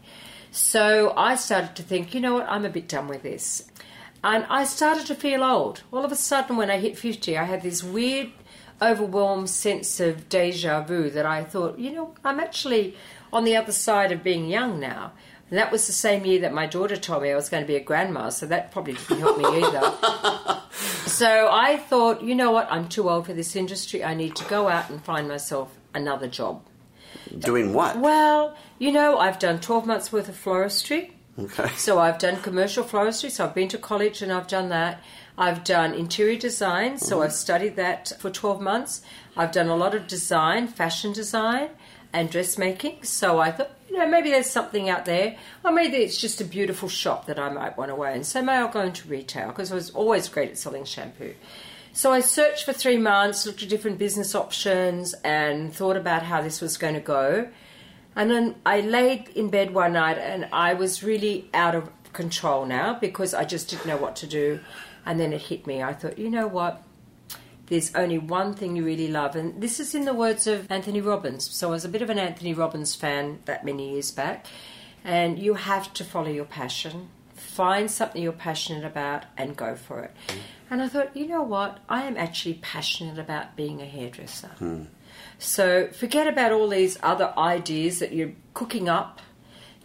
So 0.51 1.15
I 1.17 1.35
started 1.37 1.75
to 1.77 1.83
think, 1.83 2.15
you 2.15 2.21
know 2.21 2.35
what, 2.35 2.47
I'm 2.49 2.65
a 2.65 2.71
bit 2.71 2.89
done 2.89 3.09
with 3.09 3.23
this. 3.23 3.65
And 4.23 4.45
I 4.49 4.65
started 4.65 5.07
to 5.07 5.15
feel 5.15 5.45
old. 5.45 5.83
All 5.93 6.05
of 6.05 6.13
a 6.13 6.17
sudden, 6.17 6.57
when 6.57 6.71
I 6.71 6.79
hit 6.79 6.99
50, 6.99 7.39
I 7.39 7.45
had 7.45 7.63
this 7.63 7.83
weird, 7.83 8.33
overwhelmed 8.83 9.49
sense 9.49 10.01
of 10.01 10.29
deja 10.29 10.83
vu 10.83 11.11
that 11.11 11.25
I 11.25 11.45
thought, 11.45 11.79
you 11.79 11.93
know, 11.93 12.15
I'm 12.25 12.41
actually 12.41 12.97
on 13.33 13.45
the 13.45 13.57
other 13.57 13.73
side 13.73 14.13
of 14.13 14.23
being 14.23 14.47
young 14.47 14.81
now. 14.81 15.13
And 15.51 15.59
that 15.59 15.71
was 15.71 15.87
the 15.87 15.93
same 15.93 16.25
year 16.25 16.41
that 16.41 16.53
my 16.53 16.67
daughter 16.67 16.97
told 16.97 17.23
me 17.23 17.31
I 17.31 17.37
was 17.37 17.49
going 17.49 17.63
to 17.63 17.67
be 17.67 17.77
a 17.77 17.81
grandma, 17.81 18.31
so 18.31 18.47
that 18.47 18.73
probably 18.73 18.95
didn't 18.95 19.21
help 19.21 19.39
me 19.39 19.45
either. 19.63 20.61
so 21.07 21.49
I 21.51 21.77
thought, 21.77 22.23
you 22.23 22.35
know 22.35 22.51
what, 22.51 22.67
I'm 22.71 22.89
too 22.89 23.09
old 23.09 23.27
for 23.27 23.33
this 23.33 23.55
industry. 23.55 24.03
I 24.03 24.15
need 24.15 24.35
to 24.37 24.45
go 24.45 24.69
out 24.69 24.91
and 24.91 25.03
find 25.05 25.29
myself 25.29 25.77
another 25.95 26.27
job. 26.27 26.63
Doing 27.39 27.73
what? 27.73 27.99
Well, 27.99 28.57
you 28.79 28.91
know, 28.91 29.19
I've 29.19 29.39
done 29.39 29.61
12 29.61 29.87
months 29.87 30.13
worth 30.13 30.29
of 30.29 30.37
floristry. 30.37 31.13
Okay. 31.39 31.69
So 31.77 31.99
I've 31.99 32.19
done 32.19 32.41
commercial 32.41 32.83
floristry, 32.83 33.31
so 33.31 33.45
I've 33.45 33.55
been 33.55 33.69
to 33.69 33.79
college 33.79 34.23
and 34.23 34.33
I've 34.33 34.49
done 34.49 34.71
that. 34.71 35.03
I've 35.39 35.65
done 35.65 35.93
interior 35.93 36.39
design, 36.39 36.97
so 36.99 37.17
mm-hmm. 37.17 37.25
I've 37.25 37.33
studied 37.33 37.77
that 37.77 38.13
for 38.19 38.31
12 38.31 38.61
months. 38.61 39.03
I've 39.37 39.53
done 39.53 39.69
a 39.69 39.77
lot 39.77 39.95
of 39.95 40.07
design, 40.07 40.67
fashion 40.67 41.13
design, 41.13 41.69
and 42.17 42.31
dressmaking. 42.31 43.05
So 43.05 43.39
I 43.39 43.53
thought, 43.53 43.71
you 43.91 43.99
know, 43.99 44.09
maybe 44.09 44.31
there's 44.31 44.49
something 44.49 44.89
out 44.89 45.05
there, 45.05 45.37
or 45.63 45.71
maybe 45.71 45.99
it's 45.99 46.19
just 46.19 46.41
a 46.41 46.45
beautiful 46.45 46.89
shop 46.89 47.27
that 47.27 47.39
I 47.39 47.51
might 47.51 47.77
want 47.77 47.91
to 47.91 48.05
own. 48.05 48.25
So 48.25 48.41
maybe 48.41 48.57
I'll 48.57 48.69
go 48.69 48.81
into 48.81 49.07
retail 49.07 49.49
because 49.49 49.71
I 49.71 49.75
was 49.75 49.91
always 49.91 50.27
great 50.29 50.49
at 50.49 50.57
selling 50.57 50.87
shampoo. 50.87 51.35
So 51.93 52.13
I 52.13 52.21
searched 52.21 52.65
for 52.65 52.73
three 52.73 52.97
months, 52.97 53.45
looked 53.45 53.63
at 53.63 53.69
different 53.69 53.99
business 53.99 54.35
options, 54.35 55.15
and 55.25 55.75
thought 55.75 55.97
about 55.99 56.23
how 56.23 56.41
this 56.41 56.63
was 56.63 56.79
going 56.79 56.95
to 56.95 57.01
go. 57.01 57.49
And 58.17 58.31
then 58.31 58.55
I 58.65 58.81
laid 58.81 59.29
in 59.29 59.51
bed 59.51 59.75
one 59.75 59.93
night 59.93 60.17
and 60.17 60.49
I 60.55 60.73
was 60.73 61.03
really 61.03 61.51
out 61.53 61.75
of 61.75 61.91
control 62.15 62.65
now 62.65 62.99
because 62.99 63.35
I 63.35 63.45
just 63.45 63.69
didn't 63.69 63.87
know 63.87 63.99
what 63.99 64.17
to 64.17 64.27
do. 64.27 64.61
And 65.05 65.21
then 65.21 65.35
it 65.35 65.43
hit 65.43 65.67
me. 65.67 65.83
I 65.83 65.93
thought, 65.93 66.19
you 66.19 66.31
know 66.31 66.47
what? 66.47 66.83
There's 67.67 67.95
only 67.95 68.19
one 68.19 68.55
thing 68.55 68.77
you 68.77 68.85
really 68.85 69.09
love. 69.09 69.35
And 69.35 69.61
this 69.61 69.81
is 69.81 69.95
in 69.95 70.05
the 70.05 70.15
words 70.15 70.47
of 70.47 70.71
Anthony 70.71 71.01
Robbins. 71.01 71.51
So 71.51 71.69
I 71.69 71.71
was 71.73 71.85
a 71.85 71.89
bit 71.89 72.03
of 72.03 72.11
an 72.11 72.19
Anthony 72.19 72.55
Robbins 72.55 72.95
fan 72.95 73.41
that 73.47 73.65
many 73.65 73.93
years 73.93 74.11
back. 74.11 74.47
And 75.05 75.39
you 75.39 75.55
have 75.55 75.93
to 75.95 76.05
follow 76.05 76.31
your 76.31 76.45
passion, 76.45 77.09
find 77.35 77.91
something 77.91 78.23
you're 78.23 78.33
passionate 78.33 78.85
about, 78.85 79.25
and 79.37 79.57
go 79.57 79.75
for 79.77 80.03
it. 80.03 80.15
Mm. 80.29 80.39
And 80.71 80.83
I 80.83 80.89
thought, 80.89 81.17
you 81.17 81.29
know 81.29 81.43
what? 81.43 81.79
I 81.89 82.03
am 82.03 82.17
actually 82.17 82.55
passionate 82.55 83.19
about 83.19 83.57
being 83.57 83.81
a 83.81 83.85
hairdresser. 83.87 84.51
Hmm. 84.59 84.85
So 85.39 85.89
forget 85.89 86.27
about 86.27 86.53
all 86.53 86.69
these 86.69 86.99
other 87.03 87.33
ideas 87.39 88.01
that 88.01 88.13
you're 88.13 88.33
cooking 88.53 88.89
up. 88.89 89.21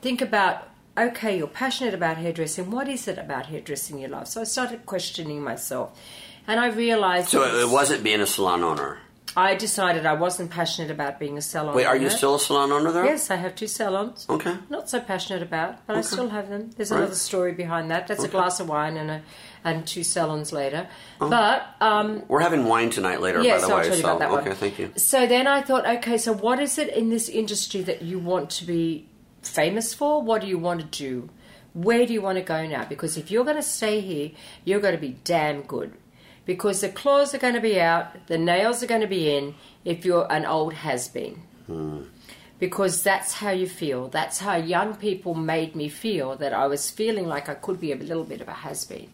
Think 0.02 0.22
about, 0.22 0.70
okay, 0.98 1.38
you're 1.38 1.48
passionate 1.48 1.94
about 1.94 2.18
hairdressing. 2.18 2.72
What 2.72 2.88
is 2.88 3.08
it 3.08 3.20
about 3.20 3.48
hairdressing 3.48 4.00
you 4.00 4.08
love? 4.08 4.28
So 4.28 4.42
I 4.42 4.46
started 4.46 4.86
questioning 4.86 5.44
myself. 5.44 6.00
And 6.52 6.60
I 6.60 6.68
realized 6.68 7.30
So 7.30 7.44
it 7.44 7.70
wasn't 7.70 8.04
being 8.04 8.20
a 8.20 8.26
salon 8.28 8.62
owner. 8.62 8.98
I 9.38 9.56
decided 9.56 10.06
I 10.06 10.16
wasn't 10.16 10.52
passionate 10.52 10.92
about 10.92 11.18
being 11.18 11.38
a 11.38 11.42
salon 11.42 11.70
owner. 11.70 11.78
Wait, 11.78 11.86
are 11.86 11.96
you 11.96 12.10
still 12.10 12.36
a 12.36 12.40
salon 12.42 12.74
owner 12.74 12.92
there? 12.92 13.06
Yes, 13.06 13.32
I 13.32 13.38
have 13.38 13.56
two 13.56 13.68
salons. 13.68 14.26
Okay. 14.30 14.58
Not 14.70 14.90
so 14.90 15.00
passionate 15.00 15.42
about, 15.42 15.88
but 15.88 15.96
I 15.96 16.02
still 16.02 16.28
have 16.28 16.50
them. 16.50 16.72
There's 16.76 16.92
Right. 16.92 16.98
another 16.98 17.16
story 17.16 17.54
behind 17.54 17.90
that. 17.92 18.08
That's 18.08 18.26
a 18.26 18.28
glass 18.28 18.60
of 18.60 18.68
wine 18.68 18.98
and 18.98 19.10
a 19.10 19.22
and 19.64 19.88
two 19.88 20.04
salons 20.04 20.52
later. 20.52 20.88
Oh. 21.22 21.30
But 21.30 21.64
um, 21.80 22.24
We're 22.28 22.42
having 22.42 22.66
wine 22.66 22.90
tonight 22.90 23.22
later, 23.22 23.42
Yes, 23.42 23.62
by 23.62 23.68
the 23.68 23.74
I'll 23.74 23.80
way. 23.80 23.84
tell 23.88 23.96
you 23.96 24.02
so 24.02 24.08
about 24.10 24.20
that 24.20 24.32
one. 24.32 24.42
okay, 24.42 24.54
thank 24.54 24.78
you. 24.80 24.92
So 24.98 25.26
then 25.28 25.48
I 25.48 25.62
thought, 25.62 25.86
okay, 25.88 26.18
so 26.18 26.34
what 26.34 26.60
is 26.60 26.78
it 26.78 26.90
in 26.90 27.10
this 27.10 27.30
industry 27.30 27.82
that 27.84 28.02
you 28.02 28.20
want 28.20 28.50
to 28.60 28.66
be 28.66 29.08
famous 29.44 29.94
for? 29.94 30.22
What 30.22 30.42
do 30.42 30.48
you 30.48 30.58
want 30.58 30.82
to 30.82 30.88
do? 30.88 31.30
Where 31.74 32.06
do 32.06 32.12
you 32.12 32.22
want 32.22 32.38
to 32.38 32.44
go 32.44 32.68
now? 32.68 32.84
Because 32.84 33.16
if 33.16 33.32
you're 33.32 33.46
going 33.46 33.56
to 33.56 33.64
stay 33.64 34.02
here, 34.02 34.32
you're 34.66 34.82
going 34.82 34.96
to 34.96 35.00
be 35.00 35.16
damn 35.24 35.62
good. 35.62 35.94
Because 36.46 36.82
the 36.82 36.90
claws 36.90 37.34
are 37.34 37.40
going 37.40 37.54
to 37.54 37.62
be 37.62 37.80
out, 37.80 38.28
the 38.28 38.38
nails 38.38 38.82
are 38.82 38.88
going 38.88 39.02
to 39.02 39.08
be 39.08 39.36
in 39.36 39.56
if 39.86 40.06
you're 40.06 40.32
an 40.32 40.46
old 40.46 40.74
has 40.74 41.08
been. 41.08 41.42
Hmm. 41.68 42.04
Because 42.60 43.02
that's 43.02 43.34
how 43.36 43.52
you 43.52 43.68
feel. 43.68 44.08
That's 44.08 44.40
how 44.40 44.56
young 44.56 44.96
people 44.96 45.34
made 45.34 45.76
me 45.76 45.90
feel 45.90 46.36
that 46.38 46.54
I 46.54 46.68
was 46.68 46.92
feeling 46.92 47.28
like 47.28 47.50
I 47.50 47.56
could 47.56 47.80
be 47.80 47.92
a 47.92 47.96
little 47.96 48.24
bit 48.24 48.42
of 48.42 48.48
a 48.48 48.54
has 48.54 48.86
been. 48.86 49.10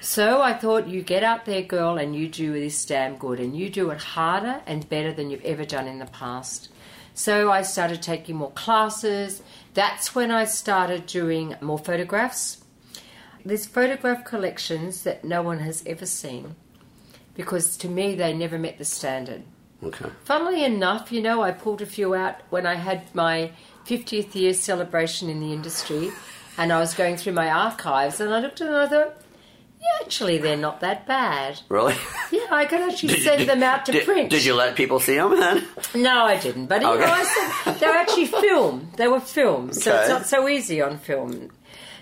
So 0.00 0.40
I 0.40 0.54
thought, 0.54 0.88
you 0.88 1.02
get 1.02 1.24
out 1.24 1.44
there, 1.44 1.62
girl, 1.62 1.98
and 1.98 2.14
you 2.14 2.28
do 2.28 2.52
this 2.52 2.84
damn 2.84 3.16
good, 3.16 3.40
and 3.40 3.56
you 3.56 3.68
do 3.68 3.90
it 3.90 4.00
harder 4.00 4.60
and 4.66 4.88
better 4.88 5.12
than 5.12 5.28
you've 5.30 5.44
ever 5.44 5.64
done 5.64 5.88
in 5.88 5.98
the 5.98 6.06
past. 6.06 6.68
So 7.14 7.50
I 7.50 7.62
started 7.62 8.00
taking 8.00 8.36
more 8.36 8.52
classes. 8.52 9.42
That's 9.74 10.14
when 10.14 10.30
I 10.30 10.44
started 10.44 11.06
doing 11.06 11.56
more 11.60 11.78
photographs. 11.78 12.62
There's 13.48 13.64
photograph 13.64 14.26
collections 14.26 15.04
that 15.04 15.24
no 15.24 15.40
one 15.40 15.60
has 15.60 15.82
ever 15.86 16.04
seen 16.04 16.54
because 17.34 17.78
to 17.78 17.88
me 17.88 18.14
they 18.14 18.34
never 18.34 18.58
met 18.58 18.76
the 18.76 18.84
standard. 18.84 19.42
Okay. 19.82 20.10
Funnily 20.24 20.64
enough, 20.64 21.10
you 21.10 21.22
know, 21.22 21.40
I 21.40 21.52
pulled 21.52 21.80
a 21.80 21.86
few 21.86 22.14
out 22.14 22.42
when 22.50 22.66
I 22.66 22.74
had 22.74 23.14
my 23.14 23.52
50th 23.86 24.34
year 24.34 24.52
celebration 24.52 25.30
in 25.30 25.40
the 25.40 25.54
industry 25.54 26.10
and 26.58 26.70
I 26.70 26.78
was 26.78 26.92
going 26.92 27.16
through 27.16 27.32
my 27.32 27.48
archives 27.48 28.20
and 28.20 28.34
I 28.34 28.40
looked 28.40 28.60
at 28.60 28.66
them 28.66 28.74
and 28.74 28.82
I 28.82 28.86
thought, 28.86 29.22
yeah, 29.80 30.04
actually, 30.04 30.38
they're 30.38 30.56
not 30.56 30.80
that 30.80 31.06
bad. 31.06 31.60
Really? 31.68 31.94
Yeah, 32.32 32.46
I 32.50 32.66
could 32.66 32.80
actually 32.80 33.20
send 33.20 33.48
them 33.48 33.62
out 33.62 33.86
to 33.86 33.92
did, 33.92 34.04
print. 34.04 34.30
Did 34.30 34.44
you 34.44 34.54
let 34.54 34.74
people 34.74 35.00
see 35.00 35.14
them 35.14 35.38
then? 35.38 35.66
No, 35.94 36.24
I 36.24 36.38
didn't. 36.38 36.66
But 36.66 36.82
you 36.82 36.88
know, 36.88 37.00
I 37.00 37.24
said 37.64 37.74
they 37.74 37.86
were 37.86 37.92
actually 37.92 38.26
film. 38.42 38.90
They 38.96 39.08
were 39.08 39.20
film, 39.20 39.72
so 39.72 39.98
it's 40.00 40.08
not 40.08 40.26
so 40.26 40.48
easy 40.48 40.80
on 40.80 40.98
film. 40.98 41.50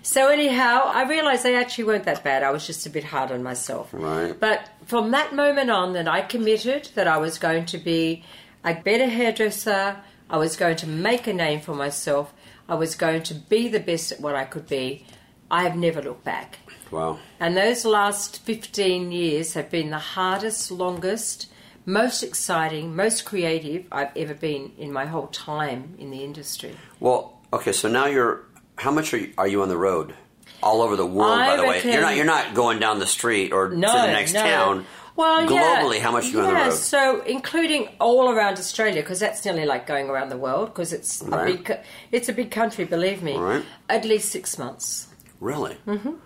So 0.03 0.29
anyhow, 0.29 0.83
I 0.85 1.03
realised 1.09 1.43
they 1.43 1.57
actually 1.57 1.85
weren't 1.85 2.05
that 2.05 2.23
bad. 2.23 2.45
I 2.45 2.51
was 2.53 2.65
just 2.65 2.87
a 2.87 2.91
bit 2.91 3.03
hard 3.03 3.33
on 3.33 3.43
myself. 3.43 3.89
Right. 3.93 4.39
But 4.39 4.69
from 4.87 5.11
that 5.11 5.35
moment 5.35 5.69
on, 5.69 5.95
that 5.95 6.07
I 6.07 6.23
committed 6.23 6.91
that 6.95 7.09
I 7.09 7.19
was 7.19 7.39
going 7.39 7.67
to 7.67 7.79
be 7.79 8.25
a 8.65 8.75
better 8.75 9.09
hairdresser. 9.09 9.97
I 10.31 10.39
was 10.39 10.57
going 10.57 10.77
to 10.77 10.87
make 10.87 11.27
a 11.27 11.33
name 11.33 11.61
for 11.61 11.75
myself. 11.75 12.33
I 12.69 12.77
was 12.77 12.95
going 12.95 13.25
to 13.25 13.35
be 13.35 13.69
the 13.69 13.81
best 13.81 14.13
at 14.13 14.21
what 14.21 14.35
I 14.37 14.45
could 14.45 14.69
be. 14.69 15.05
I 15.51 15.65
have 15.65 15.77
never 15.77 16.01
looked 16.01 16.25
back. 16.25 16.59
Wow. 16.91 17.19
And 17.41 17.57
those 17.57 17.85
last 17.85 18.41
15 18.43 19.13
years 19.13 19.55
have 19.55 19.71
been 19.71 19.91
the 19.91 19.99
hardest, 19.99 20.71
longest, 20.71 21.49
most 21.85 22.23
exciting, 22.23 22.95
most 22.97 23.25
creative 23.25 23.87
I've 23.93 24.17
ever 24.17 24.35
been 24.35 24.73
in 24.79 24.93
my 24.93 25.07
whole 25.07 25.29
time 25.29 25.95
in 25.99 26.11
the 26.11 26.23
industry. 26.25 26.77
Well, 27.01 27.39
okay, 27.53 27.73
so 27.73 27.89
now 27.89 28.07
you're. 28.07 28.43
How 28.79 28.91
much 28.91 29.15
are 29.15 29.19
you, 29.19 29.33
are 29.39 29.49
you 29.49 29.63
on 29.63 29.69
the 29.69 29.77
road? 29.79 30.15
All 30.63 30.83
over 30.83 30.97
the 30.97 31.07
world, 31.07 31.39
I 31.39 31.49
by 31.49 31.57
the 31.57 31.67
way. 31.67 31.83
You're 31.85 32.01
not. 32.01 32.17
You're 32.17 32.25
not 32.25 32.55
going 32.55 32.79
down 32.79 32.99
the 32.99 33.07
street 33.07 33.53
or 33.53 33.69
No, 33.71 33.89
to 33.93 34.01
the 34.07 34.13
next 34.13 34.33
no. 34.33 34.43
town. 34.43 34.87
Well, 35.17 35.51
yeah, 35.51 35.81
globally, 35.81 35.99
how 35.99 36.13
much 36.13 36.25
are 36.25 36.29
you 36.29 36.39
yeah, 36.41 36.45
on 36.45 36.55
the 36.55 36.61
road? 36.61 36.73
So, 36.75 37.21
including 37.23 37.89
all 38.01 38.31
around 38.31 38.59
Australia, 38.59 39.01
because 39.01 39.19
that's 39.19 39.43
nearly 39.47 39.65
like 39.65 39.87
going 39.87 40.11
around 40.11 40.29
the 40.29 40.37
world, 40.37 40.67
because 40.69 40.93
it's 40.93 41.23
a 41.23 41.25
Right. 41.31 41.65
big, 41.65 41.79
it's 42.13 42.29
a 42.29 42.35
big 42.35 42.51
country. 42.51 42.85
Believe 42.85 43.23
me, 43.23 43.35
Right. 43.35 43.65
at 43.89 44.05
least 44.05 44.31
six 44.31 44.59
months. 44.59 45.07
Really? 45.41 45.77
Mm-hmm. 45.87 46.17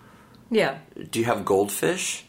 Yeah, 0.51 0.77
Do 1.09 1.19
you 1.19 1.25
have 1.25 1.45
goldfish? 1.45 2.25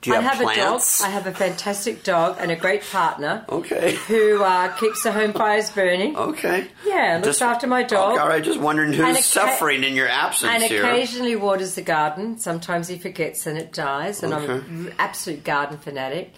Do 0.00 0.10
you 0.10 0.16
I 0.16 0.20
have, 0.20 0.34
have 0.34 0.42
plants? 0.42 1.00
a 1.00 1.02
dog. 1.02 1.08
I 1.08 1.12
have 1.14 1.26
a 1.26 1.32
fantastic 1.32 2.04
dog 2.04 2.36
and 2.38 2.50
a 2.50 2.56
great 2.56 2.82
partner 2.82 3.46
okay. 3.48 3.94
who 4.06 4.42
uh, 4.42 4.68
keeps 4.76 5.02
the 5.02 5.10
home 5.10 5.32
fires 5.32 5.70
burning. 5.70 6.14
Okay. 6.14 6.68
Yeah, 6.86 7.22
looks 7.24 7.40
after 7.40 7.66
my 7.66 7.84
dog. 7.84 8.12
Okay, 8.12 8.20
all 8.20 8.28
right, 8.28 8.44
just 8.44 8.60
wondering 8.60 8.92
who's 8.92 9.24
suffering 9.24 9.82
in 9.82 9.94
your 9.94 10.06
absence 10.06 10.52
and 10.52 10.62
here. 10.62 10.84
occasionally 10.84 11.36
waters 11.36 11.74
the 11.74 11.80
garden. 11.80 12.38
Sometimes 12.38 12.86
he 12.86 12.98
forgets 12.98 13.46
and 13.46 13.56
it 13.56 13.72
dies, 13.72 14.22
and 14.22 14.34
I'm 14.34 14.50
an 14.50 14.94
absolute 14.98 15.42
garden 15.42 15.78
fanatic. 15.78 16.34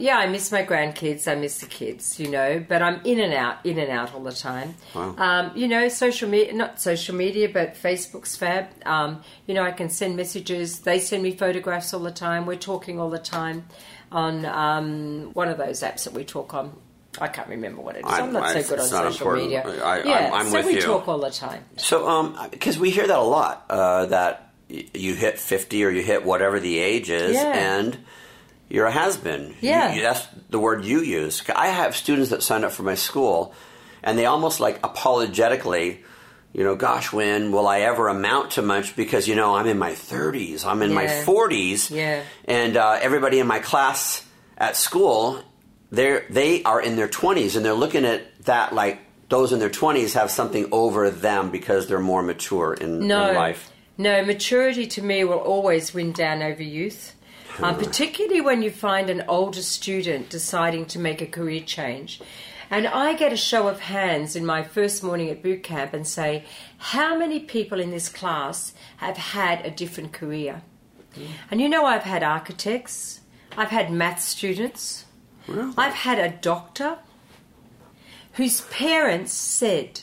Yeah, 0.00 0.16
I 0.18 0.26
miss 0.28 0.50
my 0.50 0.64
grandkids. 0.64 1.30
I 1.30 1.34
miss 1.34 1.58
the 1.60 1.66
kids, 1.66 2.18
you 2.18 2.30
know, 2.30 2.64
but 2.66 2.80
I'm 2.82 3.00
in 3.04 3.20
and 3.20 3.32
out, 3.34 3.58
in 3.64 3.78
and 3.78 3.90
out 3.90 4.14
all 4.14 4.22
the 4.22 4.32
time. 4.32 4.74
Wow. 4.94 5.14
Um, 5.18 5.52
you 5.54 5.68
know, 5.68 5.88
social 5.88 6.28
media, 6.28 6.52
not 6.54 6.80
social 6.80 7.14
media, 7.14 7.48
but 7.48 7.74
Facebook's 7.74 8.36
fab. 8.36 8.66
Um, 8.86 9.22
you 9.46 9.54
know, 9.54 9.62
I 9.62 9.72
can 9.72 9.90
send 9.90 10.16
messages. 10.16 10.80
They 10.80 10.98
send 10.98 11.22
me 11.22 11.32
photographs 11.32 11.92
all 11.92 12.00
the 12.00 12.10
time. 12.10 12.46
We're 12.46 12.56
talking 12.56 12.98
all 12.98 13.10
the 13.10 13.18
time 13.18 13.66
on 14.10 14.44
um, 14.46 15.30
one 15.34 15.48
of 15.48 15.58
those 15.58 15.80
apps 15.82 16.04
that 16.04 16.14
we 16.14 16.24
talk 16.24 16.54
on. 16.54 16.72
I 17.20 17.28
can't 17.28 17.48
remember 17.48 17.82
what 17.82 17.96
it 17.96 18.06
is. 18.06 18.12
I'm- 18.12 18.24
I'm, 18.28 18.32
not 18.32 18.42
I- 18.44 18.62
so 18.62 18.68
good 18.70 18.78
on 18.80 18.86
social 18.86 19.06
important. 19.12 19.44
media. 19.46 19.62
I- 19.84 19.98
I'm- 19.98 20.06
yeah, 20.08 20.30
I'm 20.32 20.46
so 20.46 20.52
with 20.58 20.66
we 20.66 20.74
you. 20.76 20.80
talk 20.80 21.08
all 21.08 21.18
the 21.18 21.30
time. 21.30 21.64
So, 21.76 22.08
um, 22.08 22.38
because 22.50 22.78
we 22.78 22.90
hear 22.90 23.06
that 23.06 23.18
a 23.18 23.22
lot, 23.22 23.66
uh, 23.68 24.06
that 24.06 24.50
you 24.68 25.14
hit 25.14 25.38
50 25.38 25.84
or 25.84 25.90
you 25.90 26.02
hit 26.02 26.24
whatever 26.24 26.60
the 26.60 26.78
age 26.78 27.10
is, 27.10 27.34
Yeah. 27.34 27.52
and 27.76 27.98
you're 28.70 28.86
a 28.86 28.90
has 28.92 29.16
been. 29.18 29.54
Yeah. 29.60 30.00
that's 30.00 30.26
the 30.48 30.58
word 30.58 30.84
you 30.84 31.00
use. 31.00 31.42
I 31.54 31.66
have 31.68 31.94
students 31.96 32.30
that 32.30 32.42
sign 32.42 32.64
up 32.64 32.72
for 32.72 32.82
my 32.84 32.94
school, 32.94 33.52
and 34.02 34.16
they 34.18 34.24
almost 34.26 34.60
like 34.60 34.78
apologetically, 34.82 36.02
you 36.52 36.64
know, 36.64 36.74
gosh, 36.76 37.12
when 37.12 37.52
will 37.52 37.66
I 37.68 37.80
ever 37.80 38.08
amount 38.08 38.52
to 38.52 38.62
much? 38.62 38.96
Because, 38.96 39.28
you 39.28 39.34
know, 39.36 39.54
I'm 39.54 39.66
in 39.66 39.78
my 39.78 39.92
30s, 39.92 40.64
I'm 40.64 40.82
in 40.82 40.92
my 40.94 41.06
40s, 41.06 41.90
Yeah. 41.90 42.22
and 42.46 42.76
uh, 42.76 42.98
everybody 43.00 43.38
in 43.38 43.46
my 43.46 43.58
class 43.58 44.24
at 44.56 44.76
school, 44.76 45.42
they're, 45.90 46.24
they 46.30 46.62
are 46.64 46.80
in 46.80 46.96
their 46.96 47.08
20s, 47.08 47.56
and 47.56 47.64
they're 47.64 47.74
looking 47.74 48.04
at 48.04 48.44
that 48.46 48.74
like, 48.74 49.00
those 49.28 49.52
in 49.52 49.60
their 49.60 49.70
20s 49.70 50.14
have 50.14 50.28
something 50.30 50.66
over 50.72 51.08
them 51.08 51.50
because 51.50 51.86
they're 51.86 52.00
more 52.00 52.20
mature 52.22 52.74
in, 52.74 53.06
no, 53.06 53.28
in 53.30 53.34
life. 53.36 53.70
No, 53.96 54.24
maturity 54.24 54.86
to 54.88 55.02
me 55.02 55.22
will 55.22 55.38
always 55.38 55.94
win 55.94 56.10
down 56.12 56.42
over 56.42 56.62
youth. 56.62 57.14
Um, 57.62 57.76
particularly 57.76 58.40
when 58.40 58.62
you 58.62 58.70
find 58.70 59.10
an 59.10 59.22
older 59.28 59.60
student 59.60 60.30
deciding 60.30 60.86
to 60.86 60.98
make 60.98 61.20
a 61.20 61.26
career 61.26 61.60
change. 61.60 62.20
And 62.70 62.86
I 62.86 63.12
get 63.12 63.34
a 63.34 63.36
show 63.36 63.68
of 63.68 63.80
hands 63.80 64.34
in 64.34 64.46
my 64.46 64.62
first 64.62 65.02
morning 65.02 65.28
at 65.28 65.42
boot 65.42 65.62
camp 65.62 65.92
and 65.92 66.06
say, 66.06 66.44
How 66.78 67.18
many 67.18 67.40
people 67.40 67.78
in 67.78 67.90
this 67.90 68.08
class 68.08 68.72
have 68.98 69.18
had 69.18 69.66
a 69.66 69.70
different 69.70 70.12
career? 70.12 70.62
And 71.50 71.60
you 71.60 71.68
know, 71.68 71.84
I've 71.84 72.04
had 72.04 72.22
architects, 72.22 73.20
I've 73.58 73.70
had 73.70 73.92
math 73.92 74.22
students, 74.22 75.04
Really? 75.46 75.74
I've 75.76 75.94
had 75.94 76.18
a 76.18 76.30
doctor 76.36 76.98
whose 78.34 78.62
parents 78.62 79.32
said, 79.32 80.02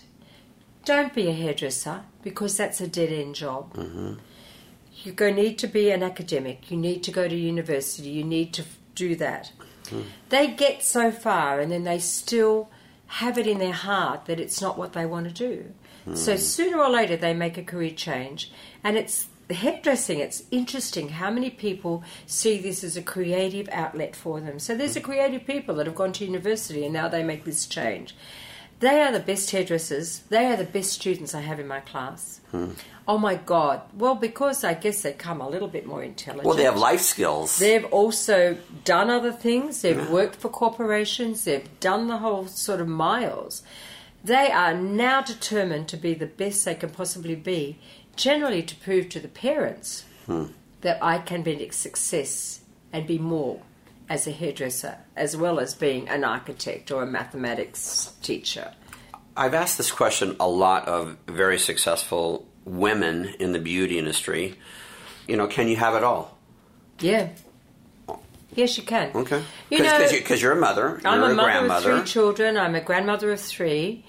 Don't 0.86 1.13
be 1.13 1.28
a 1.28 1.34
hairdresser 1.34 2.04
because 2.22 2.56
that's 2.58 2.82
a 2.82 2.88
dead 2.88 3.12
end 3.12 3.34
job. 3.36 3.74
You 5.03 5.12
go 5.12 5.31
need 5.31 5.57
to 5.60 5.67
be 5.67 5.91
an 5.91 6.03
academic, 6.03 6.71
you 6.71 6.77
need 6.77 7.03
to 7.03 7.12
go 7.12 7.27
to 7.27 7.36
university, 7.36 8.10
you 8.10 8.23
need 8.23 8.53
to 8.53 8.63
do 8.95 9.15
that. 9.15 9.51
Hmm. 9.89 10.01
They 10.29 10.47
get 10.47 10.83
so 10.83 11.12
far 11.12 11.60
and 11.60 11.71
then 11.71 11.83
they 11.83 11.99
still 11.99 12.69
have 13.07 13.38
it 13.38 13.47
in 13.47 13.60
their 13.60 13.73
heart 13.73 14.25
that 14.25 14.39
it's 14.39 14.62
not 14.62 14.77
what 14.77 14.93
they 14.93 15.05
want 15.05 15.27
to 15.27 15.33
do. 15.33 15.73
So 16.15 16.33
hmm. 16.33 16.39
sooner 16.39 16.79
or 16.79 16.89
later 16.89 17.17
they 17.17 17.33
make 17.33 17.57
a 17.57 17.63
career 17.63 17.91
change. 17.91 18.51
And 18.83 18.97
it's 18.97 19.27
the 19.47 19.53
hairdressing, 19.53 20.19
it's 20.19 20.43
interesting 20.51 21.10
how 21.10 21.31
many 21.31 21.49
people 21.49 22.03
see 22.25 22.57
this 22.60 22.83
as 22.83 22.97
a 22.97 23.01
creative 23.01 23.69
outlet 23.71 24.15
for 24.15 24.41
them. 24.41 24.60
So 24.60 24.75
there's 24.75 24.93
hmm. 24.93 24.99
a 24.99 25.01
creative 25.01 25.45
people 25.45 25.75
that 25.75 25.86
have 25.86 25.95
gone 25.95 26.13
to 26.13 26.25
university 26.25 26.83
and 26.86 26.93
now 26.93 27.07
they 27.07 27.23
make 27.23 27.45
this 27.45 27.65
change. 27.65 28.15
They 28.80 29.02
are 29.02 29.12
the 29.12 29.20
best 29.20 29.50
hairdressers. 29.50 30.20
They 30.30 30.46
are 30.46 30.56
the 30.56 30.63
best 30.63 30.92
students 30.92 31.34
I 31.34 31.42
have 31.42 31.60
in 31.60 31.68
my 31.68 31.80
class. 31.80 32.42
Hmm. 32.52 32.72
Oh 33.08 33.18
my 33.18 33.36
God. 33.36 33.82
Well, 33.98 34.16
because 34.16 34.63
I 34.63 34.76
guess 34.76 35.02
they 35.02 35.13
come 35.13 35.42
a 35.42 35.50
little 35.50 35.68
bit 35.68 35.88
more 35.88 36.04
intelligent. 36.04 36.46
Well, 36.46 36.56
they 36.56 36.63
have 36.63 36.78
life 36.78 37.02
skills. 37.02 37.58
They've 37.58 37.86
also 37.86 38.58
done 38.84 39.10
other 39.10 39.32
things. 39.32 39.82
They've 39.82 40.10
worked 40.10 40.36
for 40.36 40.50
corporations. 40.50 41.46
They've 41.46 41.68
done 41.80 42.08
the 42.08 42.18
whole 42.18 42.48
sort 42.48 42.82
of 42.82 42.88
miles. 42.88 43.63
They 44.24 44.52
are 44.52 44.74
now 44.74 45.22
determined 45.22 45.88
to 45.90 45.98
be 45.98 46.13
the 46.13 46.26
best 46.26 46.66
they 46.66 46.76
can 46.76 46.90
possibly 46.90 47.36
be, 47.36 47.80
generally 48.16 48.62
to 48.63 48.76
prove 48.76 49.10
to 49.10 49.20
the 49.20 49.28
parents 49.28 50.04
hmm. 50.26 50.48
that 50.82 51.02
I 51.02 51.20
can 51.20 51.42
be 51.44 51.63
a 51.63 51.72
success 51.72 52.62
and 52.92 53.08
be 53.08 53.18
more 53.18 53.62
as 54.10 54.28
a 54.28 54.32
hairdresser, 54.32 54.98
as 55.15 55.36
well 55.36 55.60
as 55.60 55.76
being 55.76 56.08
an 56.10 56.24
architect 56.24 56.91
or 56.91 57.04
a 57.04 57.06
mathematics 57.06 58.13
teacher. 58.22 58.74
I've 59.36 59.54
asked 59.54 59.78
this 59.78 59.91
question 59.91 60.36
a 60.39 60.48
lot 60.48 60.88
of 60.88 61.17
very 61.28 61.60
successful 61.60 62.48
women 62.65 63.36
in 63.39 63.52
the 63.52 63.60
beauty 63.60 64.00
industry. 64.00 64.56
You 65.28 65.38
know, 65.38 65.48
can 65.48 65.67
you 65.67 65.76
have 65.76 65.96
it 65.96 66.04
all? 66.04 66.38
Yeah. 67.00 67.30
Yes, 68.56 68.78
you 68.78 68.84
can. 68.84 69.12
Okay. 69.13 69.43
You 69.70 69.84
know, 69.84 70.08
because 70.12 70.41
you're 70.41 70.54
a 70.54 70.60
mother, 70.60 71.00
you're 71.04 71.12
I'm 71.12 71.22
a, 71.22 71.26
a, 71.26 71.36
mother 71.36 71.43
grandmother, 71.43 71.91
of 71.91 72.00
three 72.00 72.08
children. 72.08 72.58
I'm 72.58 72.74
a 72.74 72.82
grandmother 72.82 73.32
of 73.32 73.39
three. 73.39 74.04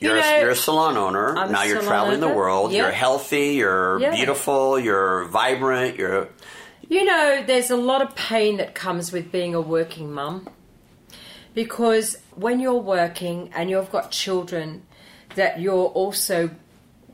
You 0.00 0.08
you're, 0.08 0.16
know, 0.16 0.22
a, 0.22 0.40
you're 0.40 0.50
a 0.50 0.56
salon 0.56 0.96
owner. 0.96 1.36
I'm 1.36 1.50
a 1.50 1.52
now 1.52 1.62
you're 1.62 1.82
traveling 1.82 2.18
the 2.18 2.26
owner. 2.26 2.34
world. 2.34 2.72
You're 2.72 2.90
healthy. 2.90 3.50
You're 3.50 4.00
Yeah. 4.00 4.16
beautiful. 4.16 4.80
You're 4.80 5.26
vibrant. 5.26 5.96
You're 5.98 6.30
You 6.92 7.06
know, 7.06 7.42
there's 7.46 7.70
a 7.70 7.76
lot 7.76 8.02
of 8.02 8.14
pain 8.14 8.58
that 8.58 8.74
comes 8.74 9.12
with 9.12 9.32
being 9.32 9.54
a 9.54 9.62
working 9.62 10.12
mum 10.12 10.46
because 11.54 12.18
when 12.34 12.60
you're 12.60 12.74
working 12.74 13.48
and 13.54 13.70
you've 13.70 13.90
got 13.90 14.10
children 14.10 14.82
that 15.34 15.58
you're 15.58 15.86
also 15.86 16.50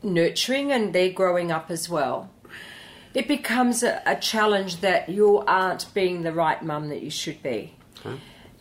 nurturing 0.03 0.73
and 0.73 0.91
they're 0.91 1.13
growing 1.13 1.49
up 1.49 1.71
as 1.71 1.87
well, 1.87 2.29
it 3.13 3.25
becomes 3.25 3.81
a, 3.81 4.01
a 4.05 4.17
challenge 4.17 4.81
that 4.81 5.07
you 5.07 5.37
aren't 5.47 5.93
being 5.93 6.23
the 6.23 6.33
right 6.33 6.61
mum 6.61 6.89
that 6.89 7.01
you 7.01 7.09
should 7.09 7.41
be. 7.41 7.73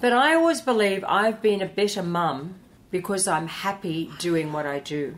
But 0.01 0.13
I 0.13 0.37
always 0.37 0.61
believe 0.61 1.03
I've 1.03 1.43
been 1.43 1.61
a 1.61 1.67
better 1.67 2.05
mum 2.05 2.61
because 2.93 3.27
I'm 3.27 3.49
happy 3.49 4.09
doing 4.21 4.53
what 4.53 4.67
I 4.67 4.79
do. 4.79 5.17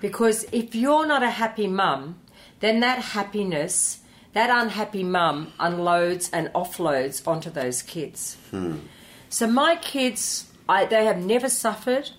Because 0.00 0.44
if 0.50 0.74
you're 0.74 1.06
not 1.06 1.22
a 1.22 1.30
happy 1.30 1.68
mum, 1.68 2.18
then 2.58 2.80
that 2.80 2.98
happiness, 2.98 4.00
that 4.34 4.50
unhappy 4.50 5.02
mum 5.02 5.52
unloads 5.58 6.28
and 6.32 6.48
offloads 6.54 7.26
onto 7.26 7.50
those 7.50 7.82
kids. 7.82 8.36
Hmm. 8.50 8.78
So 9.28 9.46
my 9.46 9.76
kids, 9.76 10.50
I, 10.68 10.84
they 10.84 11.04
have 11.06 11.18
never 11.18 11.48
suffered. 11.48 12.10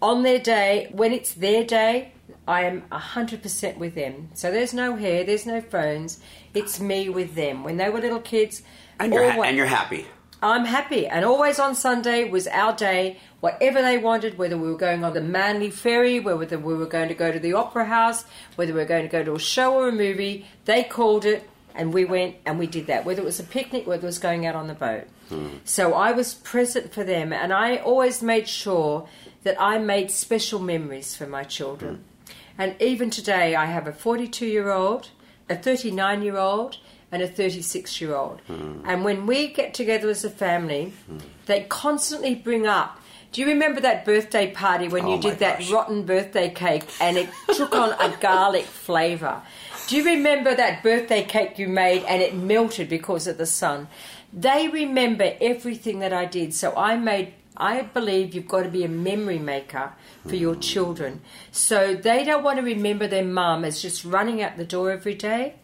On 0.00 0.22
their 0.22 0.38
day, 0.38 0.90
when 0.92 1.12
it's 1.12 1.32
their 1.32 1.64
day, 1.64 2.12
I 2.46 2.64
am 2.64 2.82
100% 2.92 3.78
with 3.78 3.94
them. 3.94 4.28
So 4.34 4.50
there's 4.50 4.74
no 4.74 4.96
hair, 4.96 5.24
there's 5.24 5.46
no 5.46 5.60
phones. 5.60 6.20
It's 6.52 6.78
me 6.78 7.08
with 7.08 7.34
them. 7.34 7.64
When 7.64 7.78
they 7.78 7.88
were 7.88 8.00
little 8.00 8.20
kids, 8.20 8.62
and 9.00 9.12
you're 9.12 9.30
ha- 9.30 9.42
and 9.42 9.56
you're 9.56 9.66
happy. 9.66 10.06
I'm 10.42 10.64
happy. 10.64 11.06
And 11.06 11.24
always 11.24 11.58
on 11.58 11.74
Sunday 11.74 12.28
was 12.28 12.46
our 12.48 12.74
day, 12.74 13.18
whatever 13.40 13.80
they 13.80 13.98
wanted, 13.98 14.36
whether 14.36 14.56
we 14.56 14.70
were 14.70 14.78
going 14.78 15.04
on 15.04 15.14
the 15.14 15.20
Manly 15.20 15.70
Ferry, 15.70 16.20
whether 16.20 16.58
we 16.58 16.74
were 16.74 16.86
going 16.86 17.08
to 17.08 17.14
go 17.14 17.32
to 17.32 17.38
the 17.38 17.54
Opera 17.54 17.86
House, 17.86 18.24
whether 18.56 18.72
we 18.72 18.80
were 18.80 18.84
going 18.84 19.04
to 19.04 19.08
go 19.08 19.22
to 19.24 19.34
a 19.34 19.38
show 19.38 19.74
or 19.74 19.88
a 19.88 19.92
movie, 19.92 20.46
they 20.64 20.82
called 20.84 21.24
it 21.24 21.48
and 21.74 21.92
we 21.92 22.04
went 22.04 22.36
and 22.46 22.58
we 22.58 22.66
did 22.66 22.86
that. 22.86 23.04
Whether 23.04 23.22
it 23.22 23.24
was 23.24 23.40
a 23.40 23.44
picnic, 23.44 23.86
whether 23.86 24.02
it 24.02 24.06
was 24.06 24.18
going 24.18 24.46
out 24.46 24.54
on 24.54 24.68
the 24.68 24.74
boat. 24.74 25.04
Hmm. 25.28 25.48
So 25.64 25.94
I 25.94 26.12
was 26.12 26.34
present 26.34 26.92
for 26.92 27.04
them 27.04 27.32
and 27.32 27.52
I 27.52 27.76
always 27.76 28.22
made 28.22 28.48
sure 28.48 29.08
that 29.42 29.60
I 29.60 29.78
made 29.78 30.10
special 30.10 30.60
memories 30.60 31.16
for 31.16 31.26
my 31.26 31.44
children. 31.44 31.96
Hmm. 31.96 32.32
And 32.56 32.80
even 32.80 33.10
today, 33.10 33.56
I 33.56 33.66
have 33.66 33.86
a 33.86 33.92
42 33.92 34.46
year 34.46 34.70
old, 34.70 35.08
a 35.48 35.56
39 35.56 36.22
year 36.22 36.36
old, 36.36 36.78
and 37.14 37.22
a 37.22 37.28
36 37.28 38.00
year 38.00 38.14
old. 38.14 38.40
Hmm. 38.48 38.80
And 38.84 39.04
when 39.04 39.26
we 39.26 39.48
get 39.48 39.72
together 39.72 40.10
as 40.10 40.24
a 40.24 40.30
family, 40.30 40.92
hmm. 41.06 41.18
they 41.46 41.62
constantly 41.62 42.34
bring 42.34 42.66
up. 42.66 43.00
Do 43.32 43.40
you 43.40 43.46
remember 43.48 43.80
that 43.80 44.04
birthday 44.04 44.50
party 44.50 44.88
when 44.88 45.04
Oh 45.04 45.14
you 45.14 45.22
did 45.22 45.38
that 45.38 45.60
gosh. 45.60 45.70
rotten 45.70 46.04
birthday 46.04 46.50
cake 46.50 46.84
and 47.00 47.16
it 47.16 47.28
took 47.54 47.74
on 47.74 47.92
a 48.00 48.16
garlic 48.20 48.64
flavour? 48.64 49.42
Do 49.86 49.96
you 49.96 50.04
remember 50.04 50.54
that 50.54 50.82
birthday 50.82 51.24
cake 51.24 51.58
you 51.58 51.68
made 51.68 52.04
and 52.04 52.20
it 52.20 52.34
melted 52.34 52.88
because 52.88 53.26
of 53.26 53.38
the 53.38 53.46
sun? 53.46 53.88
They 54.32 54.68
remember 54.68 55.34
everything 55.40 56.00
that 56.00 56.12
I 56.12 56.24
did. 56.24 56.54
So 56.54 56.74
I 56.76 56.96
made 56.96 57.34
I 57.56 57.82
believe 57.82 58.34
you've 58.34 58.48
got 58.48 58.64
to 58.64 58.68
be 58.68 58.82
a 58.82 58.88
memory 58.88 59.38
maker 59.38 59.92
for 60.26 60.34
your 60.34 60.54
hmm. 60.54 60.60
children. 60.60 61.20
So 61.52 61.94
they 61.94 62.24
don't 62.24 62.42
want 62.42 62.58
to 62.58 62.64
remember 62.64 63.06
their 63.06 63.24
mum 63.24 63.64
as 63.64 63.80
just 63.80 64.04
running 64.04 64.42
out 64.42 64.56
the 64.56 64.64
door 64.64 64.90
every 64.90 65.14
day. 65.14 65.54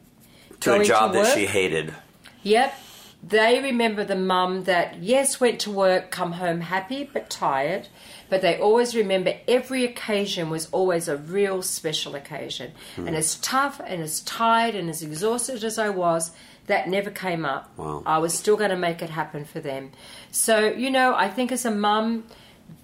To 0.61 0.81
a 0.81 0.85
job 0.85 1.12
that 1.14 1.35
she 1.35 1.46
hated. 1.46 1.94
Yep. 2.42 2.75
They 3.23 3.61
remember 3.61 4.03
the 4.03 4.16
mum 4.16 4.64
that, 4.64 5.03
yes, 5.03 5.40
went 5.40 5.61
to 5.61 5.70
work, 5.70 6.11
come 6.11 6.33
home 6.33 6.62
happy 6.62 7.05
but 7.05 7.29
tired, 7.29 7.88
but 8.31 8.40
they 8.40 8.59
always 8.59 8.94
remember 8.94 9.35
every 9.46 9.85
occasion 9.85 10.49
was 10.49 10.70
always 10.73 11.07
a 11.07 11.18
real 11.18 11.61
special 11.61 12.14
occasion. 12.14 12.73
Hmm. 12.96 13.09
And 13.09 13.16
as 13.16 13.37
tough 13.37 13.79
and 13.85 14.01
as 14.01 14.20
tired 14.20 14.75
and 14.75 14.88
as 14.88 15.03
exhausted 15.03 15.62
as 15.64 15.79
I 15.79 15.90
was, 15.90 16.31
that 16.66 16.88
never 16.88 17.11
came 17.11 17.44
up. 17.44 17.70
Wow. 17.77 18.03
I 18.07 18.18
was 18.18 18.33
still 18.33 18.57
going 18.57 18.70
to 18.70 18.77
make 18.77 19.03
it 19.03 19.11
happen 19.11 19.44
for 19.44 19.61
them. 19.61 19.90
So, 20.31 20.68
you 20.70 20.90
know, 20.90 21.14
I 21.14 21.29
think 21.29 21.53
as 21.53 21.66
a 21.66 21.70
mum, 21.70 22.25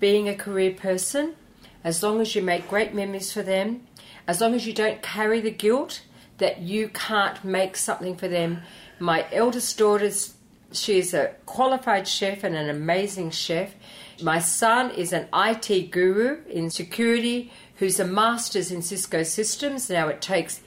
being 0.00 0.28
a 0.28 0.34
career 0.34 0.72
person, 0.72 1.34
as 1.82 2.02
long 2.02 2.20
as 2.20 2.34
you 2.34 2.42
make 2.42 2.68
great 2.68 2.92
memories 2.92 3.32
for 3.32 3.42
them, 3.42 3.86
as 4.26 4.40
long 4.40 4.54
as 4.54 4.66
you 4.66 4.74
don't 4.74 5.00
carry 5.00 5.40
the 5.40 5.50
guilt 5.50 6.02
that 6.38 6.60
you 6.60 6.88
can't 6.88 7.42
make 7.44 7.76
something 7.76 8.16
for 8.16 8.28
them. 8.28 8.62
My 8.98 9.26
eldest 9.32 9.78
daughter's 9.78 10.34
she's 10.72 11.14
a 11.14 11.34
qualified 11.46 12.06
chef 12.08 12.44
and 12.44 12.54
an 12.54 12.68
amazing 12.68 13.30
chef. 13.30 13.74
My 14.22 14.38
son 14.38 14.90
is 14.90 15.12
an 15.12 15.28
IT 15.32 15.90
guru 15.90 16.42
in 16.46 16.70
security 16.70 17.52
who's 17.76 18.00
a 18.00 18.06
master's 18.06 18.70
in 18.70 18.82
Cisco 18.82 19.22
systems. 19.22 19.90
Now 19.90 20.08
it 20.08 20.20
takes 20.20 20.60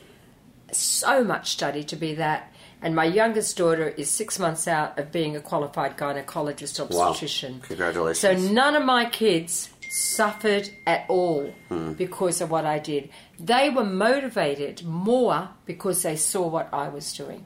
so 0.72 1.24
much 1.24 1.52
study 1.52 1.84
to 1.86 1.96
be 1.96 2.14
that. 2.16 2.54
And 2.82 2.96
my 2.96 3.06
youngest 3.06 3.58
daughter 3.58 3.90
is 3.90 4.10
six 4.10 4.40
months 4.40 4.68
out 4.68 4.98
of 4.98 5.12
being 5.12 5.36
a 5.36 5.42
qualified 5.42 5.98
gynecologist 5.98 6.80
obstetrician. 6.80 7.56
Wow. 7.56 7.60
Congratulations. 7.68 8.20
So 8.20 8.54
none 8.54 8.76
of 8.76 8.86
my 8.86 9.10
kids 9.10 9.70
suffered 9.90 10.70
at 10.86 11.06
all 11.10 11.52
Hmm. 11.68 11.94
because 11.94 12.42
of 12.42 12.50
what 12.52 12.66
I 12.66 12.80
did. 12.80 13.10
They 13.40 13.70
were 13.70 13.84
motivated 13.84 14.84
more 14.86 15.50
because 15.66 16.04
they 16.04 16.16
saw 16.16 16.48
what 16.48 16.70
I 16.72 16.90
was 16.90 17.12
doing. 17.14 17.46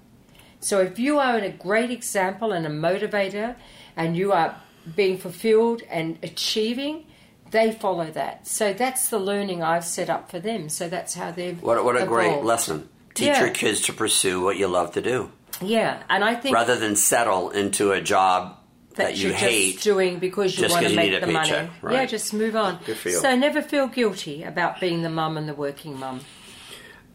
So 0.60 0.79
if 0.82 0.99
you 0.99 1.19
are 1.19 1.38
a 1.38 1.49
great 1.49 1.89
example 1.91 2.51
and 2.51 2.65
a 2.65 2.69
motivator 2.69 3.56
and 3.95 4.15
you 4.15 4.32
are 4.34 4.56
being 4.95 5.17
fulfilled 5.17 5.82
and 5.89 6.17
achieving, 6.23 7.06
they 7.51 7.71
follow 7.71 8.10
that. 8.12 8.45
So 8.47 8.73
that's 8.73 9.10
the 9.10 9.19
learning 9.19 9.63
I've 9.63 9.86
set 9.86 10.10
up 10.10 10.29
for 10.29 10.39
them. 10.39 10.69
So 10.69 10.89
that's 10.89 11.13
how 11.13 11.32
they've 11.32 11.62
What, 11.62 11.84
what 11.86 12.01
a 12.01 12.06
great 12.06 12.43
lesson. 12.43 12.89
Teach 13.13 13.27
Yeah. 13.27 13.41
your 13.45 13.51
kids 13.53 13.79
to 13.82 13.93
pursue 13.93 14.41
what 14.41 14.58
you 14.58 14.67
love 14.67 14.91
to 14.93 15.01
do 15.01 15.32
Yeah, 15.62 16.01
and 16.10 16.23
I 16.23 16.34
think 16.36 16.56
rather 16.56 16.75
than 16.75 16.95
settle 16.95 17.51
into 17.51 17.91
a 17.91 18.01
job 18.01 18.58
that, 18.95 19.08
that 19.08 19.17
you 19.17 19.29
you're 19.29 19.38
hate. 19.38 19.73
just 19.73 19.84
doing 19.84 20.19
because 20.19 20.56
you 20.56 20.62
just 20.63 20.73
want 20.73 20.84
'cause 20.86 20.91
to 20.91 20.95
make 20.97 21.12
need 21.12 21.17
a 21.17 21.25
the 21.25 21.32
money. 21.32 21.69
right. 21.82 21.93
Yeah, 21.93 22.06
just 22.06 22.34
move 22.34 22.56
on. 22.56 22.79
Good 22.86 22.97
for 22.97 23.10
you. 23.10 23.15
So 23.19 23.36
never 23.36 23.62
feel 23.62 23.88
guilty 23.88 24.43
about 24.43 24.79
being 24.79 25.01
the 25.03 25.10
mum 25.10 25.38
and 25.38 25.47
the 25.49 25.53
working 25.53 25.99
mum. 25.99 26.21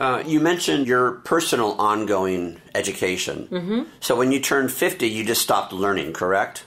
Uh, 0.01 0.23
you 0.27 0.39
mentioned 0.41 0.87
your 0.87 1.13
personal 1.25 1.73
ongoing 1.73 2.61
education. 2.75 3.49
Mm-hmm. 3.51 3.83
So 4.01 4.15
when 4.15 4.31
you 4.31 4.39
turned 4.41 4.71
50, 4.73 5.09
you 5.09 5.25
just 5.25 5.43
stopped 5.43 5.73
learning, 5.73 6.13
correct? 6.13 6.65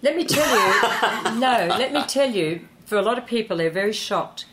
Let 0.00 0.16
me 0.16 0.24
tell 0.24 0.46
you, 0.48 1.34
no, 1.40 1.66
let 1.76 1.92
me 1.92 2.02
tell 2.06 2.30
you, 2.30 2.66
for 2.86 2.96
a 2.96 3.02
lot 3.02 3.18
of 3.18 3.26
people, 3.26 3.58
they're 3.58 3.70
very 3.70 3.92
shocked. 3.92 4.46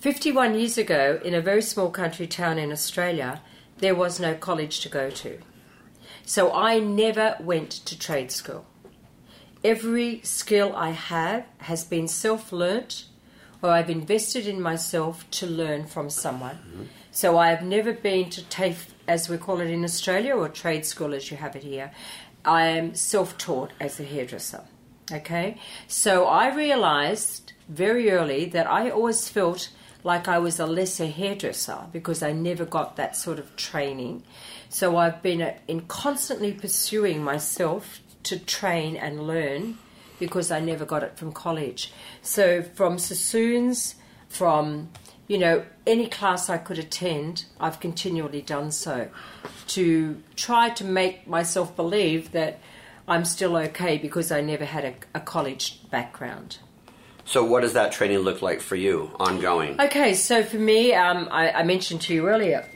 51 0.00 0.54
years 0.58 0.78
ago, 0.78 1.20
in 1.24 1.34
a 1.34 1.40
very 1.40 1.62
small 1.62 1.90
country 1.90 2.26
town 2.26 2.58
in 2.58 2.70
Australia, 2.72 3.40
there 3.78 3.94
was 3.94 4.18
no 4.20 4.34
college 4.34 4.80
to 4.80 4.88
go 4.88 5.10
to. 5.10 5.38
So 6.24 6.52
I 6.52 6.78
never 6.78 7.36
went 7.40 7.70
to 7.70 7.98
trade 7.98 8.30
school. 8.30 8.64
Every 9.66 10.20
skill 10.22 10.76
I 10.76 10.90
have 10.90 11.44
has 11.58 11.82
been 11.82 12.06
self 12.06 12.52
learnt 12.52 13.06
or 13.60 13.70
I've 13.70 13.90
invested 13.90 14.46
in 14.46 14.62
myself 14.62 15.28
to 15.32 15.46
learn 15.46 15.86
from 15.86 16.08
someone. 16.08 16.88
So 17.10 17.36
I've 17.36 17.64
never 17.64 17.92
been 17.92 18.30
to 18.30 18.44
TAFE, 18.44 18.94
as 19.08 19.28
we 19.28 19.38
call 19.38 19.58
it 19.60 19.68
in 19.68 19.82
Australia, 19.82 20.36
or 20.36 20.48
trade 20.48 20.86
school 20.86 21.12
as 21.12 21.32
you 21.32 21.36
have 21.38 21.56
it 21.56 21.64
here. 21.64 21.90
I 22.44 22.66
am 22.78 22.94
self 22.94 23.36
taught 23.38 23.72
as 23.80 23.98
a 23.98 24.04
hairdresser. 24.04 24.62
Okay? 25.10 25.58
So 25.88 26.26
I 26.26 26.54
realized 26.54 27.52
very 27.68 28.12
early 28.12 28.44
that 28.44 28.68
I 28.68 28.90
always 28.90 29.28
felt 29.28 29.70
like 30.04 30.28
I 30.28 30.38
was 30.38 30.60
a 30.60 30.66
lesser 30.66 31.06
hairdresser 31.06 31.86
because 31.90 32.22
I 32.22 32.30
never 32.30 32.64
got 32.64 32.94
that 32.94 33.16
sort 33.16 33.40
of 33.40 33.56
training. 33.56 34.22
So 34.68 34.96
I've 34.96 35.22
been 35.22 35.42
uh, 35.42 35.54
in 35.66 35.80
constantly 35.88 36.52
pursuing 36.52 37.24
myself 37.24 37.98
to 38.26 38.38
train 38.38 38.96
and 38.96 39.26
learn 39.26 39.78
because 40.18 40.50
I 40.50 40.60
never 40.60 40.84
got 40.84 41.02
it 41.02 41.18
from 41.18 41.32
college. 41.32 41.92
So 42.22 42.62
from 42.62 42.98
Sassoons, 42.98 43.96
from 44.28 44.90
you 45.28 45.38
know 45.38 45.64
any 45.86 46.08
class 46.08 46.48
I 46.48 46.58
could 46.58 46.78
attend, 46.78 47.46
I've 47.60 47.80
continually 47.80 48.42
done 48.42 48.70
so 48.70 49.08
to 49.68 50.22
try 50.36 50.70
to 50.70 50.84
make 50.84 51.26
myself 51.26 51.74
believe 51.74 52.32
that 52.32 52.60
I'm 53.08 53.24
still 53.24 53.56
okay 53.56 53.98
because 53.98 54.32
I 54.32 54.40
never 54.40 54.64
had 54.64 54.84
a, 54.84 54.94
a 55.14 55.20
college 55.20 55.88
background. 55.90 56.58
So, 57.24 57.44
what 57.44 57.62
does 57.62 57.72
that 57.72 57.90
training 57.92 58.20
look 58.20 58.40
like 58.40 58.60
for 58.60 58.76
you, 58.76 59.10
ongoing? 59.18 59.80
Okay, 59.80 60.14
so 60.14 60.44
for 60.44 60.58
me, 60.58 60.94
um, 60.94 61.28
I, 61.30 61.50
I 61.50 61.62
mentioned 61.64 62.00
to 62.02 62.14
you 62.14 62.28
earlier, 62.28 62.68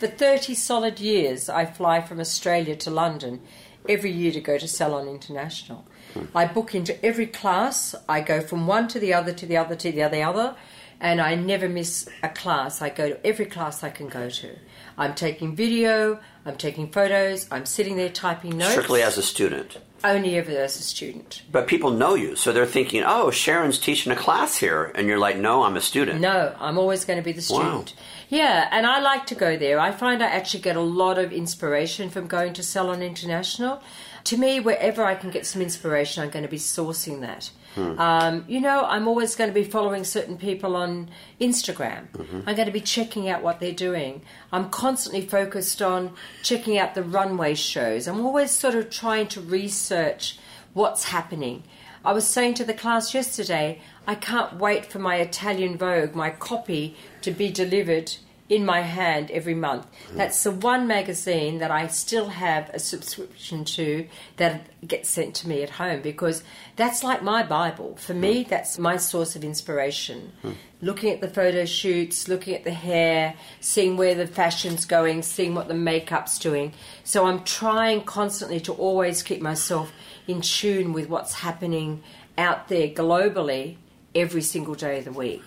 for 0.00 0.08
30 0.08 0.54
solid 0.54 0.98
years, 0.98 1.48
I 1.48 1.64
fly 1.64 2.00
from 2.00 2.18
Australia 2.18 2.74
to 2.74 2.90
London 2.90 3.40
every 3.88 4.10
year 4.10 4.32
to 4.32 4.40
go 4.40 4.58
to 4.58 4.68
Salon 4.68 5.08
International. 5.08 5.84
Hmm. 6.14 6.24
I 6.34 6.46
book 6.46 6.74
into 6.74 7.02
every 7.04 7.26
class. 7.26 7.94
I 8.08 8.20
go 8.20 8.40
from 8.40 8.66
one 8.66 8.88
to 8.88 8.98
the 8.98 9.14
other 9.14 9.32
to 9.32 9.46
the 9.46 9.56
other 9.56 9.76
to 9.76 9.92
the 9.92 10.02
other, 10.02 10.22
other, 10.22 10.56
and 11.00 11.20
I 11.20 11.34
never 11.34 11.68
miss 11.68 12.08
a 12.22 12.28
class. 12.28 12.80
I 12.80 12.90
go 12.90 13.10
to 13.10 13.26
every 13.26 13.46
class 13.46 13.82
I 13.82 13.90
can 13.90 14.08
go 14.08 14.28
to. 14.28 14.56
I'm 14.96 15.14
taking 15.14 15.56
video, 15.56 16.20
I'm 16.44 16.56
taking 16.56 16.90
photos, 16.90 17.46
I'm 17.50 17.66
sitting 17.66 17.96
there 17.96 18.08
typing 18.08 18.58
notes. 18.58 18.72
Strictly 18.72 19.02
as 19.02 19.18
a 19.18 19.22
student. 19.22 19.78
Only 20.04 20.36
ever 20.36 20.50
as 20.50 20.78
a 20.78 20.82
student. 20.82 21.42
But 21.50 21.66
people 21.66 21.90
know 21.90 22.14
you, 22.14 22.34
so 22.34 22.52
they're 22.52 22.66
thinking, 22.66 23.04
"Oh, 23.06 23.30
Sharon's 23.30 23.78
teaching 23.78 24.12
a 24.12 24.16
class 24.16 24.56
here," 24.56 24.90
and 24.96 25.06
you're 25.06 25.18
like, 25.18 25.36
"No, 25.36 25.62
I'm 25.62 25.76
a 25.76 25.80
student." 25.80 26.20
No, 26.20 26.54
I'm 26.58 26.76
always 26.76 27.04
going 27.04 27.18
to 27.18 27.22
be 27.22 27.32
the 27.32 27.40
student. 27.40 27.94
Wow. 27.96 28.02
Yeah, 28.32 28.66
and 28.72 28.86
I 28.86 28.98
like 29.00 29.26
to 29.26 29.34
go 29.34 29.58
there. 29.58 29.78
I 29.78 29.92
find 29.92 30.22
I 30.22 30.26
actually 30.26 30.62
get 30.62 30.74
a 30.74 30.80
lot 30.80 31.18
of 31.18 31.32
inspiration 31.32 32.08
from 32.08 32.28
going 32.28 32.54
to 32.54 32.62
Salon 32.62 33.02
International. 33.02 33.82
To 34.24 34.38
me, 34.38 34.58
wherever 34.58 35.04
I 35.04 35.14
can 35.16 35.28
get 35.28 35.44
some 35.44 35.60
inspiration, 35.60 36.22
I'm 36.22 36.30
going 36.30 36.42
to 36.42 36.48
be 36.48 36.56
sourcing 36.56 37.20
that. 37.20 37.50
Hmm. 37.74 38.00
Um, 38.00 38.44
you 38.48 38.62
know, 38.62 38.86
I'm 38.86 39.06
always 39.06 39.34
going 39.34 39.50
to 39.50 39.54
be 39.54 39.64
following 39.64 40.04
certain 40.04 40.38
people 40.38 40.76
on 40.76 41.10
Instagram. 41.42 42.08
Mm-hmm. 42.12 42.40
I'm 42.46 42.56
going 42.56 42.66
to 42.66 42.72
be 42.72 42.80
checking 42.80 43.28
out 43.28 43.42
what 43.42 43.60
they're 43.60 43.70
doing. 43.72 44.22
I'm 44.50 44.70
constantly 44.70 45.26
focused 45.26 45.82
on 45.82 46.14
checking 46.42 46.78
out 46.78 46.94
the 46.94 47.02
runway 47.02 47.54
shows. 47.54 48.08
I'm 48.08 48.24
always 48.24 48.50
sort 48.50 48.74
of 48.74 48.88
trying 48.88 49.26
to 49.28 49.42
research 49.42 50.38
what's 50.72 51.04
happening. 51.04 51.64
I 52.04 52.12
was 52.12 52.26
saying 52.26 52.54
to 52.54 52.64
the 52.64 52.74
class 52.74 53.14
yesterday, 53.14 53.80
I 54.06 54.14
can't 54.14 54.56
wait 54.56 54.86
for 54.86 54.98
my 54.98 55.16
Italian 55.16 55.76
Vogue, 55.76 56.14
my 56.14 56.30
copy, 56.30 56.96
to 57.22 57.30
be 57.30 57.50
delivered 57.50 58.16
in 58.52 58.66
my 58.66 58.80
hand 58.82 59.30
every 59.30 59.54
month. 59.54 59.86
Mm. 60.10 60.16
That's 60.16 60.42
the 60.42 60.50
one 60.50 60.86
magazine 60.86 61.58
that 61.58 61.70
I 61.70 61.86
still 61.86 62.28
have 62.28 62.68
a 62.74 62.78
subscription 62.78 63.64
to 63.64 64.06
that 64.36 64.66
gets 64.86 65.08
sent 65.08 65.34
to 65.36 65.48
me 65.48 65.62
at 65.62 65.70
home 65.70 66.02
because 66.02 66.42
that's 66.76 67.02
like 67.02 67.22
my 67.22 67.42
Bible. 67.44 67.96
For 67.96 68.12
me, 68.12 68.42
that's 68.42 68.78
my 68.78 68.98
source 68.98 69.36
of 69.36 69.42
inspiration. 69.42 70.32
Mm. 70.44 70.54
Looking 70.82 71.12
at 71.12 71.22
the 71.22 71.28
photo 71.28 71.64
shoots, 71.64 72.28
looking 72.28 72.54
at 72.54 72.64
the 72.64 72.72
hair, 72.72 73.36
seeing 73.60 73.96
where 73.96 74.14
the 74.14 74.26
fashion's 74.26 74.84
going, 74.84 75.22
seeing 75.22 75.54
what 75.54 75.68
the 75.68 75.74
makeup's 75.74 76.38
doing. 76.38 76.74
So 77.04 77.24
I'm 77.24 77.44
trying 77.44 78.02
constantly 78.02 78.60
to 78.60 78.72
always 78.72 79.22
keep 79.22 79.40
myself 79.40 79.92
in 80.26 80.40
tune 80.40 80.92
with 80.92 81.08
what's 81.08 81.34
happening 81.34 82.02
out 82.38 82.68
there 82.68 82.88
globally 82.88 83.76
every 84.14 84.42
single 84.42 84.74
day 84.74 84.98
of 84.98 85.04
the 85.04 85.12
week. 85.12 85.42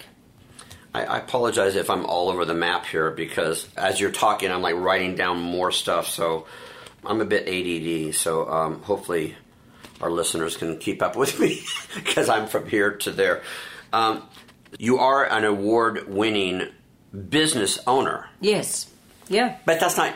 I, 0.93 1.03
I, 1.03 1.17
apologize 1.17 1.75
if 1.75 1.89
I'm 1.89 2.05
all 2.05 2.29
over 2.29 2.45
the 2.45 2.53
map 2.53 2.85
here 2.85 3.11
because 3.11 3.67
as 3.75 3.99
you're 3.99 4.11
talking, 4.11 4.51
I'm 4.51 4.61
like 4.61 4.75
writing 4.75 5.15
down 5.15 5.41
more 5.41 5.71
stuff. 5.71 6.07
So 6.07 6.47
I'm 7.05 7.19
a 7.19 7.25
bit 7.25 7.47
ADD. 7.47 8.15
So 8.15 8.49
um, 8.49 8.81
hopefully 8.81 9.35
our 9.99 10.09
listeners 10.09 10.55
can 10.55 10.77
keep 10.77 11.01
up 11.01 11.15
with 11.15 11.39
me 11.41 11.61
because 11.95 12.29
I'm 12.29 12.47
from 12.47 12.67
here 12.67 12.91
to 12.97 13.11
there. 13.11 13.43
Um, 13.91 14.23
you 14.77 14.99
are 14.99 15.25
an 15.25 15.43
award 15.43 16.07
winning 16.07 16.69
business 17.29 17.79
owner. 17.87 18.29
Yes. 18.39 18.89
Yeah. 19.27 19.57
But 19.65 19.79
that's 19.79 19.97
not 19.97 20.15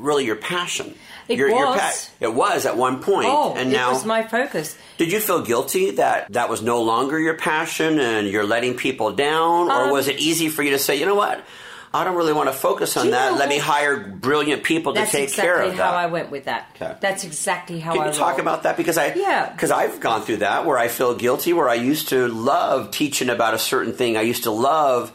really 0.00 0.24
your 0.24 0.36
passion. 0.36 0.94
It 1.28 1.38
your, 1.38 1.50
was. 1.50 2.10
Your 2.20 2.30
it 2.30 2.34
was 2.34 2.66
at 2.66 2.76
one 2.76 3.02
point, 3.02 3.28
oh, 3.30 3.54
and 3.56 3.72
now 3.72 3.90
it 3.90 3.94
was 3.94 4.04
my 4.04 4.24
focus. 4.24 4.76
Did 4.98 5.12
you 5.12 5.20
feel 5.20 5.42
guilty 5.42 5.92
that 5.92 6.32
that 6.32 6.48
was 6.48 6.62
no 6.62 6.82
longer 6.82 7.18
your 7.18 7.36
passion 7.36 8.00
and 8.00 8.26
you're 8.26 8.46
letting 8.46 8.74
people 8.76 9.12
down, 9.12 9.70
um, 9.70 9.88
or 9.88 9.92
was 9.92 10.08
it 10.08 10.18
easy 10.18 10.48
for 10.48 10.62
you 10.62 10.70
to 10.70 10.78
say, 10.78 10.96
you 10.96 11.06
know 11.06 11.14
what? 11.14 11.44
I 11.92 12.04
don't 12.04 12.16
really 12.16 12.32
want 12.32 12.48
to 12.48 12.52
focus 12.52 12.96
on 12.96 13.10
that. 13.10 13.36
Let 13.36 13.48
me 13.48 13.58
hire 13.58 13.98
brilliant 13.98 14.62
people 14.62 14.94
to 14.94 15.06
take 15.06 15.24
exactly 15.24 15.42
care 15.42 15.54
of 15.54 15.58
that. 15.58 15.64
That's 15.64 15.72
exactly 15.72 15.90
how 15.90 15.96
I 15.96 16.06
went 16.06 16.30
with 16.30 16.44
that. 16.44 16.76
Okay. 16.76 16.96
That's 17.00 17.24
exactly 17.24 17.80
how 17.80 17.92
Can 17.92 18.02
I. 18.02 18.04
Can 18.04 18.12
you 18.12 18.18
talk 18.18 18.38
about 18.38 18.62
that 18.62 18.76
because 18.76 18.96
I 18.96 19.12
yeah 19.14 19.50
because 19.50 19.72
I've 19.72 19.98
gone 19.98 20.22
through 20.22 20.38
that 20.38 20.66
where 20.66 20.78
I 20.78 20.86
feel 20.86 21.16
guilty 21.16 21.52
where 21.52 21.68
I 21.68 21.74
used 21.74 22.10
to 22.10 22.28
love 22.28 22.92
teaching 22.92 23.28
about 23.28 23.54
a 23.54 23.58
certain 23.58 23.92
thing. 23.92 24.16
I 24.16 24.22
used 24.22 24.44
to 24.44 24.52
love 24.52 25.12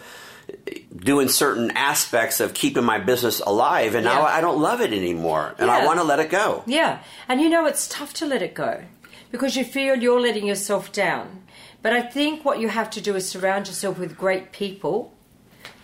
doing 0.95 1.27
certain 1.27 1.71
aspects 1.71 2.39
of 2.39 2.53
keeping 2.53 2.83
my 2.83 2.99
business 2.99 3.39
alive, 3.39 3.95
and 3.95 4.05
yeah. 4.05 4.13
now 4.13 4.21
I 4.23 4.41
don't 4.41 4.61
love 4.61 4.81
it 4.81 4.93
anymore, 4.93 5.53
and 5.57 5.67
yeah. 5.67 5.77
I 5.77 5.85
want 5.85 5.99
to 5.99 6.03
let 6.03 6.19
it 6.19 6.29
go. 6.29 6.63
Yeah, 6.65 6.99
and 7.27 7.41
you 7.41 7.49
know 7.49 7.65
it's 7.65 7.87
tough 7.87 8.13
to 8.15 8.25
let 8.25 8.41
it 8.41 8.53
go 8.53 8.83
because 9.31 9.55
you 9.55 9.63
feel 9.63 9.95
you're 9.95 10.21
letting 10.21 10.47
yourself 10.47 10.91
down. 10.91 11.43
But 11.81 11.93
I 11.93 12.01
think 12.01 12.43
what 12.43 12.59
you 12.59 12.69
have 12.69 12.89
to 12.91 13.01
do 13.01 13.15
is 13.15 13.29
surround 13.29 13.67
yourself 13.67 13.99
with 13.99 14.17
great 14.17 14.51
people 14.51 15.13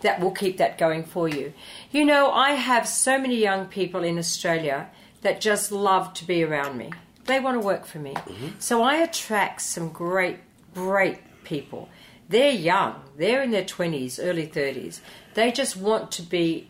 that 0.01 0.19
will 0.19 0.31
keep 0.31 0.57
that 0.57 0.77
going 0.77 1.03
for 1.03 1.27
you. 1.27 1.53
You 1.91 2.05
know, 2.05 2.31
I 2.31 2.51
have 2.51 2.87
so 2.87 3.19
many 3.19 3.35
young 3.35 3.67
people 3.67 4.03
in 4.03 4.17
Australia 4.17 4.89
that 5.21 5.41
just 5.41 5.71
love 5.71 6.13
to 6.15 6.25
be 6.25 6.43
around 6.43 6.77
me. 6.77 6.91
They 7.25 7.39
want 7.39 7.61
to 7.61 7.65
work 7.65 7.85
for 7.85 7.99
me. 7.99 8.13
Mm-hmm. 8.13 8.47
So 8.57 8.81
I 8.81 8.95
attract 8.95 9.61
some 9.61 9.89
great, 9.89 10.39
great 10.73 11.19
people 11.43 11.89
they're 12.31 12.51
young. 12.51 12.95
They're 13.17 13.43
in 13.43 13.51
their 13.51 13.63
20s, 13.63 14.19
early 14.21 14.47
30s. 14.47 15.01
They 15.35 15.51
just 15.51 15.77
want 15.77 16.11
to 16.13 16.23
be 16.23 16.67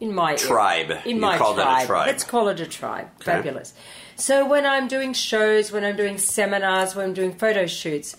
in 0.00 0.12
my 0.12 0.34
tribe. 0.34 0.90
In 1.04 1.16
you 1.16 1.20
my 1.20 1.36
tribe. 1.38 1.86
tribe. 1.86 2.06
Let's 2.08 2.24
call 2.24 2.48
it 2.48 2.58
a 2.58 2.66
tribe. 2.66 3.08
Okay. 3.16 3.24
Fabulous. 3.24 3.74
So 4.16 4.46
when 4.46 4.66
I'm 4.66 4.88
doing 4.88 5.12
shows, 5.12 5.70
when 5.70 5.84
I'm 5.84 5.96
doing 5.96 6.18
seminars, 6.18 6.94
when 6.94 7.06
I'm 7.06 7.14
doing 7.14 7.34
photo 7.34 7.66
shoots, 7.66 8.16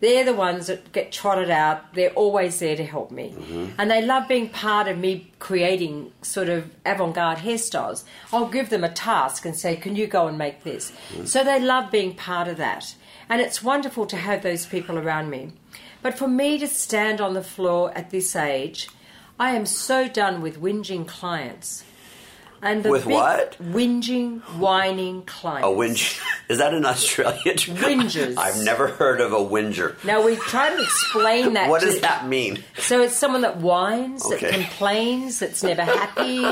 they're 0.00 0.24
the 0.24 0.34
ones 0.34 0.66
that 0.66 0.92
get 0.92 1.12
trotted 1.12 1.50
out. 1.50 1.94
They're 1.94 2.10
always 2.10 2.58
there 2.58 2.76
to 2.76 2.84
help 2.84 3.10
me. 3.10 3.34
Mm-hmm. 3.36 3.72
And 3.78 3.90
they 3.90 4.02
love 4.02 4.28
being 4.28 4.48
part 4.48 4.86
of 4.86 4.98
me 4.98 5.32
creating 5.38 6.12
sort 6.22 6.48
of 6.48 6.70
avant 6.84 7.14
garde 7.14 7.38
hairstyles. 7.38 8.04
I'll 8.32 8.48
give 8.48 8.70
them 8.70 8.84
a 8.84 8.90
task 8.90 9.44
and 9.44 9.56
say, 9.56 9.76
Can 9.76 9.96
you 9.96 10.06
go 10.06 10.26
and 10.28 10.36
make 10.36 10.62
this? 10.62 10.90
Mm-hmm. 10.90 11.24
So 11.24 11.42
they 11.42 11.60
love 11.60 11.90
being 11.90 12.14
part 12.14 12.48
of 12.48 12.58
that. 12.58 12.94
And 13.28 13.40
it's 13.40 13.62
wonderful 13.62 14.06
to 14.06 14.16
have 14.16 14.42
those 14.42 14.66
people 14.66 14.98
around 14.98 15.30
me. 15.30 15.52
But 16.04 16.18
for 16.18 16.28
me 16.28 16.58
to 16.58 16.68
stand 16.68 17.22
on 17.22 17.32
the 17.32 17.42
floor 17.42 17.90
at 17.96 18.10
this 18.10 18.36
age, 18.36 18.90
I 19.40 19.52
am 19.56 19.64
so 19.64 20.06
done 20.06 20.42
with 20.42 20.60
whinging 20.60 21.08
clients. 21.08 21.82
And 22.60 22.82
the 22.82 22.90
with 22.90 23.06
what? 23.06 23.56
Whinging, 23.58 24.42
whining 24.58 25.22
clients. 25.22 25.66
A 25.66 25.70
whinge. 25.70 26.20
Is 26.50 26.58
that 26.58 26.74
an 26.74 26.84
Australian 26.84 27.56
term? 27.56 27.76
Whingers. 27.76 28.36
I've 28.36 28.62
never 28.62 28.88
heard 28.88 29.22
of 29.22 29.32
a 29.32 29.42
whinger. 29.42 29.96
Now 30.04 30.22
we 30.22 30.36
try 30.36 30.76
to 30.76 30.82
explain 30.82 31.54
that. 31.54 31.70
what 31.70 31.80
does 31.80 32.00
that 32.00 32.28
mean? 32.28 32.62
So 32.76 33.00
it's 33.00 33.16
someone 33.16 33.40
that 33.40 33.56
whines, 33.56 34.26
okay. 34.26 34.50
that 34.50 34.52
complains, 34.52 35.38
that's 35.38 35.62
never 35.62 35.84
happy, 35.86 36.42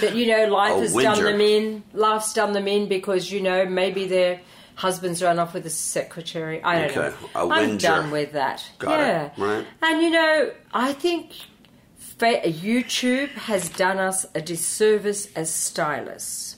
that 0.00 0.14
you 0.14 0.26
know 0.26 0.46
life 0.46 0.72
a 0.72 0.80
has 0.80 0.94
whinger. 0.94 1.16
done 1.16 1.24
them 1.24 1.40
in, 1.42 1.82
life's 1.92 2.32
done 2.32 2.54
them 2.54 2.66
in 2.66 2.88
because 2.88 3.30
you 3.30 3.42
know 3.42 3.66
maybe 3.66 4.06
they're 4.06 4.40
husband's 4.76 5.22
run 5.22 5.38
off 5.38 5.54
with 5.54 5.64
the 5.64 5.70
secretary. 5.70 6.62
I 6.62 6.86
don't 6.86 6.96
okay. 6.96 7.16
know. 7.34 7.50
i 7.50 7.62
am 7.62 7.78
done 7.78 8.10
with 8.10 8.32
that. 8.32 8.64
Got 8.78 9.00
yeah. 9.00 9.24
It. 9.26 9.32
Right. 9.36 9.66
And 9.82 10.02
you 10.02 10.10
know, 10.10 10.52
I 10.72 10.92
think 10.92 11.32
YouTube 12.18 13.30
has 13.30 13.68
done 13.70 13.98
us 13.98 14.26
a 14.34 14.40
disservice 14.40 15.32
as 15.34 15.52
stylists. 15.52 16.56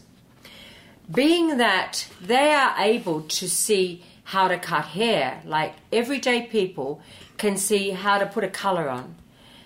Being 1.10 1.56
that 1.56 2.06
they 2.20 2.52
are 2.52 2.74
able 2.78 3.22
to 3.22 3.48
see 3.48 4.04
how 4.24 4.48
to 4.48 4.58
cut 4.58 4.84
hair, 4.84 5.40
like 5.46 5.74
everyday 5.90 6.42
people 6.42 7.00
can 7.38 7.56
see 7.56 7.90
how 7.90 8.18
to 8.18 8.26
put 8.26 8.44
a 8.44 8.48
colour 8.48 8.90
on, 8.90 9.16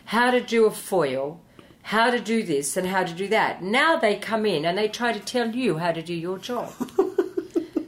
how 0.04 0.30
to 0.30 0.40
do 0.40 0.66
a 0.66 0.70
foil, 0.70 1.40
how 1.82 2.10
to 2.10 2.20
do 2.20 2.44
this 2.44 2.76
and 2.76 2.86
how 2.86 3.02
to 3.02 3.12
do 3.12 3.26
that. 3.28 3.62
Now 3.62 3.96
they 3.96 4.16
come 4.16 4.46
in 4.46 4.64
and 4.64 4.78
they 4.78 4.88
try 4.88 5.12
to 5.12 5.18
tell 5.18 5.50
you 5.50 5.78
how 5.78 5.90
to 5.90 6.02
do 6.02 6.14
your 6.14 6.38
job. 6.38 6.72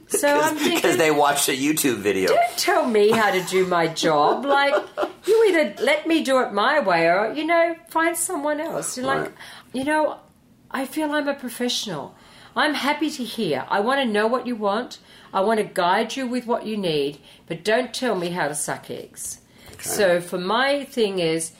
So 0.07 0.53
Because 0.63 0.97
they 0.97 1.11
watched 1.11 1.49
a 1.49 1.51
YouTube 1.51 1.97
video. 1.97 2.29
don't 2.29 2.57
tell 2.57 2.85
me 2.87 3.11
how 3.11 3.31
to 3.31 3.41
do 3.43 3.65
my 3.65 3.87
job. 3.87 4.45
Like, 4.45 4.73
you 5.25 5.45
either 5.49 5.73
let 5.83 6.07
me 6.07 6.23
do 6.23 6.39
it 6.41 6.53
my 6.53 6.79
way 6.79 7.07
or, 7.07 7.33
you 7.33 7.45
know, 7.45 7.75
find 7.89 8.15
someone 8.15 8.59
else. 8.59 8.97
You're 8.97 9.07
like, 9.07 9.31
you 9.73 9.83
know, 9.83 10.19
I 10.69 10.85
feel 10.85 11.11
I'm 11.11 11.27
a 11.27 11.33
professional. 11.33 12.15
I'm 12.55 12.73
happy 12.75 13.09
to 13.09 13.23
hear. 13.23 13.65
I 13.67 13.79
want 13.81 13.99
to 14.01 14.05
know 14.05 14.27
what 14.27 14.45
you 14.47 14.55
want. 14.55 14.99
I 15.33 15.41
want 15.41 15.59
to 15.59 15.65
guide 15.65 16.15
you 16.15 16.27
with 16.27 16.45
what 16.45 16.65
you 16.65 16.77
need, 16.77 17.17
but 17.47 17.63
don't 17.65 17.93
tell 17.93 18.15
me 18.15 18.29
how 18.29 18.47
to 18.47 18.55
suck 18.55 18.89
eggs. 18.89 19.41
So, 19.81 20.21
for 20.21 20.37
my 20.37 20.85
thing 20.85 21.19
is, 21.19 21.51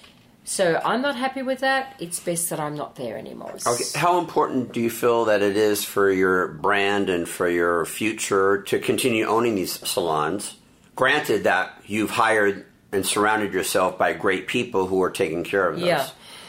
so 0.46 0.80
I'm 0.86 1.02
not 1.02 1.16
happy 1.16 1.41
with 1.41 1.60
that. 1.62 1.96
It's 2.00 2.20
best 2.20 2.52
that 2.52 2.60
I'm 2.60 2.76
not 2.76 2.96
there 2.96 3.18
anymore. 3.18 3.56
Okay. 3.66 3.84
How 3.96 4.20
important 4.20 4.74
do 4.74 4.80
you 4.80 4.91
feel 4.91 5.26
that 5.26 5.41
it 5.41 5.58
is 5.58 5.84
for 5.84 6.12
your 6.12 6.50
brand 6.50 7.10
and 7.10 7.28
for 7.28 7.50
your 7.50 7.84
future 7.86 8.62
to 8.64 8.78
continue 8.78 9.26
owning 9.26 9.56
these 9.56 9.74
salons? 9.88 10.56
Granted 10.96 11.46
that 11.46 11.82
you've 11.88 12.12
hired 12.12 12.66
and 12.91 13.04
surrounded 13.04 13.54
yourself 13.54 13.98
by 13.98 14.14
great 14.14 14.46
people 14.46 14.86
who 14.86 15.02
are 15.02 15.10
taking 15.10 15.43
care 15.43 15.68
of 15.68 15.78
those. 15.78 15.88
Yeah. 15.88 16.08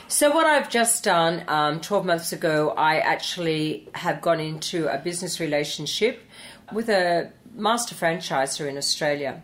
So 0.09 0.31
what 0.31 0.47
I've 0.47 0.71
just 0.71 1.03
done, 1.03 1.45
um, 1.49 1.81
12 1.81 2.05
months 2.05 2.33
ago, 2.33 2.75
I 2.77 2.99
actually 2.99 3.89
have 3.95 4.21
gone 4.21 4.41
into 4.41 4.87
a 4.89 4.99
business 4.99 5.41
relationship 5.41 6.23
with 6.71 6.91
a 6.91 7.33
master 7.55 7.95
franchisor 7.95 8.69
in 8.69 8.77
Australia 8.77 9.43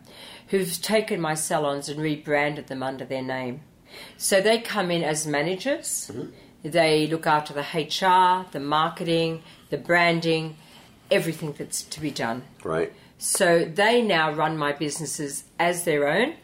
who've 0.49 0.81
taken 0.83 1.21
my 1.21 1.35
salons 1.35 1.89
and 1.89 1.99
rebranded 1.99 2.67
them 2.67 2.83
under 2.83 3.07
their 3.07 3.23
name. 3.23 3.63
So 4.16 4.40
they 4.40 4.61
come 4.61 4.90
in 4.90 5.03
as 5.03 5.26
managers. 5.26 6.11
Mm-hmm. 6.12 6.30
They 6.64 7.07
look 7.07 7.26
after 7.26 7.53
the 7.53 7.62
HR, 7.62 8.47
the 8.53 8.61
marketing, 8.61 9.43
the 9.70 9.78
branding, 9.78 10.57
everything 11.11 11.55
that's 11.59 11.82
to 11.82 12.01
be 12.01 12.11
done. 12.11 12.43
Right. 12.62 12.93
So 13.18 13.64
they 13.64 14.03
now 14.03 14.32
run 14.32 14.57
my 14.57 14.72
businesses 14.72 15.45
as 15.59 15.84
their 15.84 16.09
own 16.09 16.34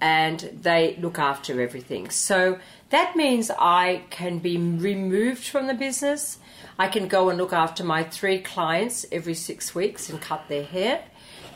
and 0.00 0.40
they 0.62 0.96
look 0.96 1.18
after 1.18 1.60
everything. 1.60 2.10
So 2.10 2.58
that 2.90 3.14
means 3.14 3.50
I 3.58 4.02
can 4.10 4.38
be 4.38 4.56
removed 4.56 5.44
from 5.44 5.66
the 5.66 5.74
business. 5.74 6.38
I 6.78 6.88
can 6.88 7.06
go 7.08 7.28
and 7.28 7.38
look 7.38 7.52
after 7.52 7.84
my 7.84 8.02
three 8.02 8.38
clients 8.38 9.06
every 9.12 9.34
six 9.34 9.74
weeks 9.74 10.08
and 10.08 10.20
cut 10.20 10.48
their 10.48 10.64
hair. 10.64 11.04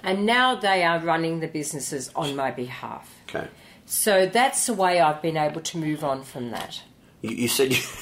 And 0.03 0.27
now 0.27 0.55
they 0.55 0.85
are 0.85 0.99
running 1.01 1.41
the 1.41 1.49
businesses 1.49 2.11
on 2.15 2.37
my 2.37 2.51
behalf. 2.51 3.11
Okay. 3.29 3.49
So 3.87 4.27
that's 4.27 4.67
the 4.67 4.75
way 4.75 5.01
I've 5.01 5.21
been 5.23 5.37
able 5.37 5.61
to 5.61 5.79
move 5.79 6.03
on 6.05 6.23
from 6.23 6.51
that. 6.51 6.81
You, 7.23 7.31
you 7.31 7.49
said 7.49 7.73
you. 7.73 7.83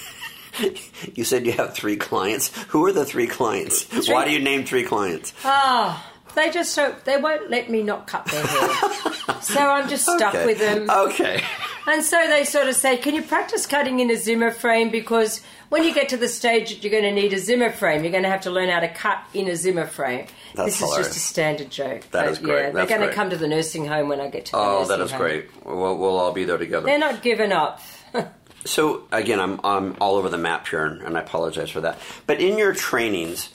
You 1.14 1.24
said 1.24 1.46
you 1.46 1.52
have 1.52 1.72
three 1.74 1.96
clients. 1.96 2.54
Who 2.64 2.84
are 2.84 2.92
the 2.92 3.06
three 3.06 3.26
clients? 3.26 3.84
Why 4.06 4.26
do 4.26 4.30
you 4.32 4.38
name 4.38 4.66
three 4.66 4.84
clients? 4.84 5.32
Ah, 5.46 6.12
they 6.34 6.50
just 6.50 6.76
don't, 6.76 7.02
they 7.06 7.16
won't 7.16 7.48
let 7.48 7.70
me 7.70 7.82
not 7.82 8.06
cut 8.06 8.26
their 8.26 8.44
hair. 8.46 8.68
so 9.40 9.58
I'm 9.58 9.88
just 9.88 10.04
stuck 10.04 10.34
Okay. 10.34 10.44
with 10.44 10.58
them. 10.58 10.90
Okay. 10.90 11.42
And 11.86 12.04
so 12.04 12.22
they 12.28 12.44
sort 12.44 12.68
of 12.68 12.74
say, 12.74 12.98
Can 12.98 13.14
you 13.14 13.22
practice 13.22 13.64
cutting 13.66 14.00
in 14.00 14.10
a 14.10 14.16
Zimmer 14.16 14.50
frame? 14.50 14.90
Because 14.90 15.40
when 15.70 15.84
you 15.84 15.94
get 15.94 16.10
to 16.10 16.18
the 16.18 16.28
stage 16.28 16.68
that 16.68 16.84
you're 16.84 16.90
going 17.00 17.14
to 17.14 17.18
need 17.18 17.32
a 17.32 17.38
Zimmer 17.38 17.70
frame, 17.70 18.02
you're 18.02 18.12
going 18.12 18.24
to 18.24 18.30
have 18.30 18.42
to 18.42 18.50
learn 18.50 18.68
how 18.68 18.80
to 18.80 18.88
cut 18.88 19.24
in 19.32 19.48
a 19.48 19.56
Zimmer 19.56 19.86
frame. 19.86 20.26
That's 20.54 20.80
this 20.80 20.88
is 20.88 20.96
just 20.96 21.16
a 21.16 21.20
standard 21.20 21.70
joke. 21.70 22.10
That 22.10 22.28
is 22.28 22.38
great. 22.38 22.50
Yeah, 22.50 22.62
they're 22.62 22.72
That's 22.72 22.88
going 22.88 23.00
to 23.00 23.06
great. 23.08 23.16
come 23.16 23.30
to 23.30 23.36
the 23.36 23.48
nursing 23.48 23.86
home 23.86 24.08
when 24.08 24.20
I 24.20 24.28
get 24.28 24.46
to 24.46 24.52
the 24.52 24.58
Oh, 24.58 24.78
nursing 24.80 24.88
that 24.88 25.04
is 25.04 25.10
home. 25.10 25.20
great. 25.20 25.64
We'll, 25.64 25.96
we'll 25.96 26.18
all 26.18 26.32
be 26.32 26.44
there 26.44 26.58
together. 26.58 26.86
They're 26.86 26.98
not 26.98 27.22
giving 27.22 27.52
up. 27.52 27.80
So 28.64 29.08
again, 29.10 29.40
I'm 29.40 29.60
I'm 29.64 29.96
all 30.00 30.16
over 30.16 30.28
the 30.28 30.38
map 30.38 30.68
here, 30.68 30.84
and, 30.84 31.02
and 31.02 31.18
I 31.18 31.20
apologize 31.20 31.70
for 31.70 31.80
that. 31.80 31.98
But 32.26 32.40
in 32.40 32.58
your 32.58 32.72
trainings, 32.74 33.50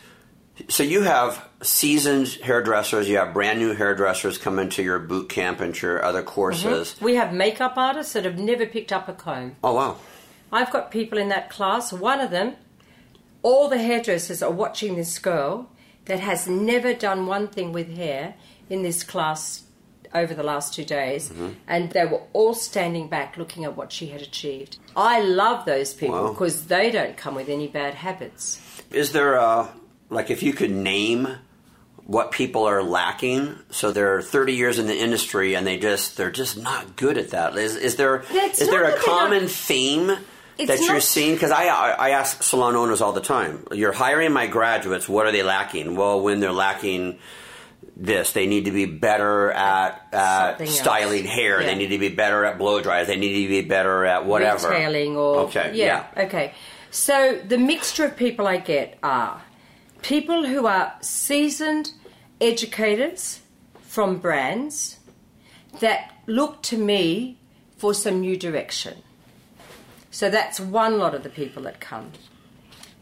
so 0.68 0.84
you 0.84 1.04
have 1.04 1.48
seasoned 1.62 2.28
hairdressers, 2.44 3.08
you 3.08 3.18
have 3.18 3.34
brand 3.34 3.60
new 3.60 3.74
hairdressers 3.74 4.38
come 4.38 4.60
into 4.60 4.84
your 4.84 5.00
boot 5.00 5.30
camp 5.30 5.62
and 5.62 5.80
your 5.82 6.04
other 6.04 6.20
mm-hmm. 6.20 6.28
courses. 6.28 6.96
we 7.00 7.16
have 7.16 7.34
makeup 7.34 7.78
artists 7.78 8.14
that 8.14 8.26
have 8.26 8.38
never 8.38 8.66
picked 8.66 8.92
up 8.92 9.08
a 9.08 9.14
comb. 9.14 9.56
Oh 9.64 9.74
wow! 9.74 9.98
I've 10.52 10.72
got 10.72 10.92
people 10.92 11.18
in 11.18 11.30
that 11.30 11.50
class. 11.50 11.94
One 11.94 12.20
of 12.20 12.32
them, 12.32 12.56
all 13.44 13.70
the 13.70 13.78
hairdressers 13.78 14.44
are 14.44 14.52
watching 14.52 14.98
this 14.98 15.20
girl 15.20 15.70
that 16.08 16.20
has 16.20 16.48
never 16.48 16.94
done 16.94 17.26
one 17.28 17.48
thing 17.48 17.72
with 17.74 17.96
hair 17.96 18.36
in 18.70 18.82
this 18.84 19.04
class 19.04 19.64
over 20.14 20.34
the 20.34 20.44
last 20.44 20.74
two 20.74 20.86
days, 20.86 21.30
Mm-hmm. 21.30 21.50
and 21.68 21.92
they 21.92 22.06
were 22.06 22.22
all 22.34 22.54
standing 22.54 23.08
back 23.10 23.36
looking 23.38 23.66
at 23.66 23.76
what 23.76 23.92
she 23.92 24.08
had 24.08 24.22
achieved. 24.22 24.78
I 24.96 25.20
love 25.22 25.66
those 25.66 25.94
people 25.94 26.16
Wow. 26.24 26.30
because 26.32 26.66
they 26.68 26.90
don't 26.92 27.18
come 27.18 27.36
with 27.36 27.50
any 27.50 27.68
bad 27.68 27.94
habits. 27.94 28.60
Is 28.92 29.12
there 29.12 29.36
a 29.36 29.70
like 30.10 30.30
if 30.32 30.42
you 30.44 30.54
could 30.54 30.72
name 30.72 31.28
what 32.06 32.32
people 32.32 32.64
are 32.64 32.82
lacking? 32.82 33.54
So 33.70 33.92
they're 33.92 34.22
30 34.22 34.54
years 34.54 34.80
in 34.80 34.88
the 34.88 34.98
industry 34.98 35.56
and 35.56 35.68
they 35.68 35.78
just 35.78 36.16
they're 36.16 36.32
just 36.32 36.58
not 36.58 36.96
good 36.96 37.18
at 37.18 37.32
that. 37.32 37.58
Is, 37.58 37.76
is 37.76 37.98
there 37.98 38.24
It's 38.32 38.62
is 38.62 38.70
there 38.70 38.86
a 38.86 38.98
common 39.00 39.48
theme? 39.50 40.16
It's 40.58 40.72
that 40.72 40.80
you're 40.82 41.00
seeing 41.00 41.34
because 41.34 41.52
I, 41.52 41.66
I 41.66 42.10
ask 42.12 42.42
salon 42.42 42.76
owners 42.76 43.02
all 43.02 43.14
the 43.14 43.22
time. 43.22 43.66
You're 43.72 43.92
hiring 43.92 44.34
my 44.34 44.48
graduates. 44.48 45.08
What 45.08 45.26
are 45.28 45.32
they 45.32 45.44
lacking? 45.44 45.96
Well, 45.96 46.22
when 46.22 46.40
they're 46.40 46.52
lacking 46.52 47.20
this, 47.96 48.34
they 48.34 48.48
need 48.48 48.66
to 48.66 48.72
be 48.72 48.86
better 48.86 49.52
at, 49.52 50.08
at 50.14 50.68
styling 50.68 51.26
hair. 51.26 51.62
Yeah. 51.62 51.68
They 51.68 51.76
need 51.76 51.90
to 51.90 52.00
be 52.00 52.10
better 52.10 52.46
at 52.46 52.58
blow 52.58 52.82
dryers. 52.82 53.08
They 53.08 53.18
need 53.18 53.44
to 53.44 53.50
be 53.50 53.62
better 53.62 54.06
at 54.06 54.26
whatever. 54.26 54.70
Retailing 54.70 55.16
or 55.16 55.42
okay, 55.42 55.72
yeah, 55.76 56.08
okay. 56.16 56.54
So 56.92 57.40
the 57.46 57.58
mixture 57.58 58.06
of 58.06 58.16
people 58.16 58.48
I 58.48 58.58
get 58.58 58.98
are 59.04 59.42
people 60.02 60.46
who 60.46 60.66
are 60.66 60.94
seasoned 61.02 61.92
educators 62.40 63.42
from 63.82 64.18
brands 64.18 64.98
that 65.80 66.14
look 66.28 66.62
to 66.64 66.78
me 66.78 67.38
for 67.78 67.94
some 67.94 68.22
new 68.22 68.38
direction. 68.38 69.04
So 70.18 70.32
that's 70.32 70.60
one 70.60 70.98
lot 70.98 71.14
of 71.14 71.22
the 71.22 71.30
people 71.30 71.62
that 71.62 71.80
come. 71.80 72.12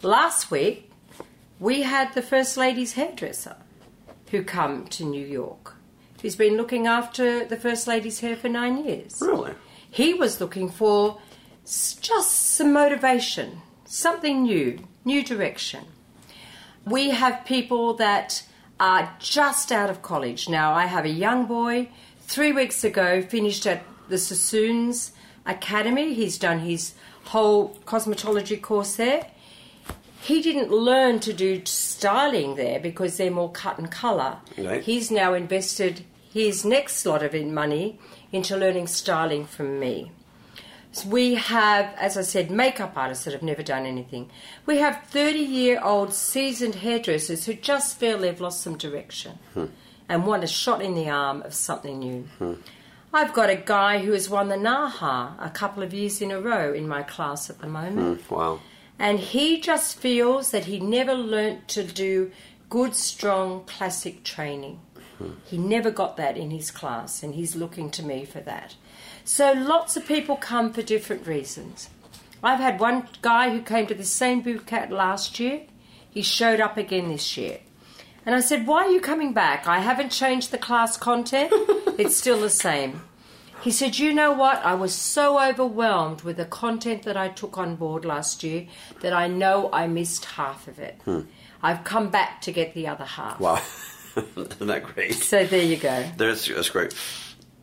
Last 0.01 0.51
week, 0.51 0.91
we 1.61 1.83
had 1.83 2.13
the 2.13 2.21
First 2.21 2.57
Lady's 2.57 2.91
hairdresser 2.91 3.55
who 4.31 4.43
come 4.43 4.85
to 4.87 5.05
New 5.05 5.25
York. 5.25 5.75
He's 6.21 6.35
been 6.35 6.57
looking 6.57 6.87
after 6.87 7.45
the 7.45 7.55
First 7.55 7.87
Lady's 7.87 8.19
hair 8.19 8.35
for 8.35 8.49
nine 8.49 8.85
years. 8.85 9.19
Really? 9.21 9.53
He 9.89 10.13
was 10.13 10.41
looking 10.41 10.69
for 10.69 11.21
just 11.63 12.31
some 12.57 12.73
motivation, 12.73 13.61
something 13.85 14.43
new, 14.43 14.79
new 15.05 15.23
direction. 15.23 15.85
We 16.85 17.11
have 17.11 17.45
people 17.45 17.93
that 17.93 18.43
are 18.77 19.15
just 19.19 19.71
out 19.71 19.89
of 19.89 20.01
college. 20.01 20.49
Now, 20.49 20.73
I 20.73 20.87
have 20.87 21.05
a 21.05 21.09
young 21.23 21.45
boy, 21.45 21.87
three 22.19 22.51
weeks 22.51 22.83
ago, 22.83 23.21
finished 23.21 23.65
at 23.65 23.83
the 24.09 24.17
Sassoons 24.17 25.13
Academy. 25.45 26.13
He's 26.13 26.37
done 26.37 26.59
his 26.59 26.93
whole 27.25 27.75
cosmetology 27.85 28.61
course 28.61 28.95
there. 28.95 29.27
He 30.21 30.41
didn't 30.41 30.71
learn 30.71 31.19
to 31.19 31.33
do 31.33 31.63
styling 31.65 32.55
there 32.55 32.79
because 32.79 33.17
they're 33.17 33.29
more 33.29 33.51
cut 33.51 33.77
and 33.77 33.91
colour. 33.91 34.37
Right. 34.57 34.83
He's 34.83 35.11
now 35.11 35.33
invested 35.33 36.03
his 36.33 36.65
next 36.65 37.05
lot 37.05 37.23
of 37.23 37.33
money 37.45 37.99
into 38.31 38.57
learning 38.57 38.87
styling 38.87 39.45
from 39.45 39.79
me. 39.79 40.11
So 40.91 41.09
we 41.09 41.35
have, 41.35 41.93
as 41.97 42.17
I 42.17 42.21
said, 42.21 42.49
makeup 42.49 42.93
artists 42.95 43.25
that 43.25 43.33
have 43.33 43.43
never 43.43 43.61
done 43.61 43.85
anything. 43.85 44.29
We 44.65 44.77
have 44.77 45.03
30 45.07 45.39
year 45.39 45.81
old 45.83 46.13
seasoned 46.13 46.75
hairdressers 46.75 47.45
who 47.45 47.53
just 47.53 47.99
feel 47.99 48.17
they've 48.17 48.39
lost 48.39 48.61
some 48.61 48.77
direction 48.77 49.37
hmm. 49.53 49.65
and 50.07 50.25
want 50.25 50.45
a 50.45 50.47
shot 50.47 50.81
in 50.81 50.95
the 50.95 51.09
arm 51.09 51.41
of 51.41 51.53
something 51.53 51.99
new. 51.99 52.21
Hmm. 52.37 52.53
I've 53.15 53.31
got 53.31 53.49
a 53.49 53.55
guy 53.55 53.99
who 53.99 54.11
has 54.11 54.29
won 54.29 54.49
the 54.49 54.57
NAHA 54.57 55.37
a 55.39 55.49
couple 55.49 55.81
of 55.83 55.93
years 55.93 56.21
in 56.21 56.31
a 56.31 56.41
row 56.41 56.73
in 56.73 56.85
my 56.85 57.01
class 57.01 57.49
at 57.49 57.59
the 57.59 57.67
moment. 57.67 58.19
Hmm, 58.19 58.35
wow. 58.35 58.59
And 58.99 59.19
he 59.19 59.61
just 59.61 59.97
feels 59.97 60.51
that 60.51 60.65
he 60.65 60.81
never 60.81 61.13
learnt 61.13 61.69
to 61.69 61.83
do 61.85 62.33
good, 62.69 62.93
strong, 62.93 63.63
classic 63.63 64.25
training. 64.25 64.81
Hmm. 65.17 65.29
He 65.45 65.57
never 65.57 65.91
got 65.91 66.17
that 66.17 66.35
in 66.35 66.51
his 66.51 66.71
class, 66.71 67.23
and 67.23 67.35
he's 67.35 67.55
looking 67.55 67.89
to 67.91 68.03
me 68.03 68.25
for 68.25 68.41
that. 68.41 68.75
So 69.23 69.53
lots 69.53 69.95
of 69.95 70.05
people 70.05 70.35
come 70.35 70.73
for 70.73 70.81
different 70.81 71.25
reasons. 71.25 71.89
I've 72.43 72.59
had 72.59 72.81
one 72.81 73.07
guy 73.21 73.49
who 73.49 73.61
came 73.61 73.87
to 73.87 73.95
the 73.95 74.03
same 74.03 74.41
boot 74.41 74.65
camp 74.65 74.91
last 74.91 75.39
year. 75.39 75.61
He 76.11 76.21
showed 76.21 76.59
up 76.59 76.75
again 76.75 77.07
this 77.07 77.37
year. 77.37 77.59
And 78.25 78.33
I 78.35 78.39
said, 78.39 78.65
Why 78.65 78.85
are 78.85 78.91
you 78.91 79.01
coming 79.01 79.33
back? 79.33 79.67
I 79.67 79.79
haven't 79.79 80.09
changed 80.09 80.51
the 80.51 80.57
class 80.57 80.97
content. 80.97 81.51
it's 81.97 82.17
still 82.17 82.39
the 82.39 82.49
same. 82.49 83.01
He 83.61 83.71
said, 83.71 83.97
You 83.97 84.13
know 84.13 84.31
what? 84.31 84.63
I 84.65 84.73
was 84.75 84.93
so 84.93 85.39
overwhelmed 85.39 86.21
with 86.21 86.37
the 86.37 86.45
content 86.45 87.03
that 87.03 87.17
I 87.17 87.29
took 87.29 87.57
on 87.57 87.75
board 87.75 88.05
last 88.05 88.43
year 88.43 88.67
that 89.01 89.13
I 89.13 89.27
know 89.27 89.69
I 89.71 89.87
missed 89.87 90.25
half 90.25 90.67
of 90.67 90.79
it. 90.79 90.99
Hmm. 91.05 91.21
I've 91.61 91.83
come 91.83 92.09
back 92.09 92.41
to 92.41 92.51
get 92.51 92.73
the 92.73 92.87
other 92.87 93.05
half. 93.05 93.39
Wow. 93.39 93.61
Isn't 94.15 94.67
that 94.67 94.83
great? 94.83 95.15
So 95.15 95.45
there 95.45 95.63
you 95.63 95.77
go. 95.77 96.05
That's, 96.17 96.47
that's 96.47 96.69
great. 96.69 96.93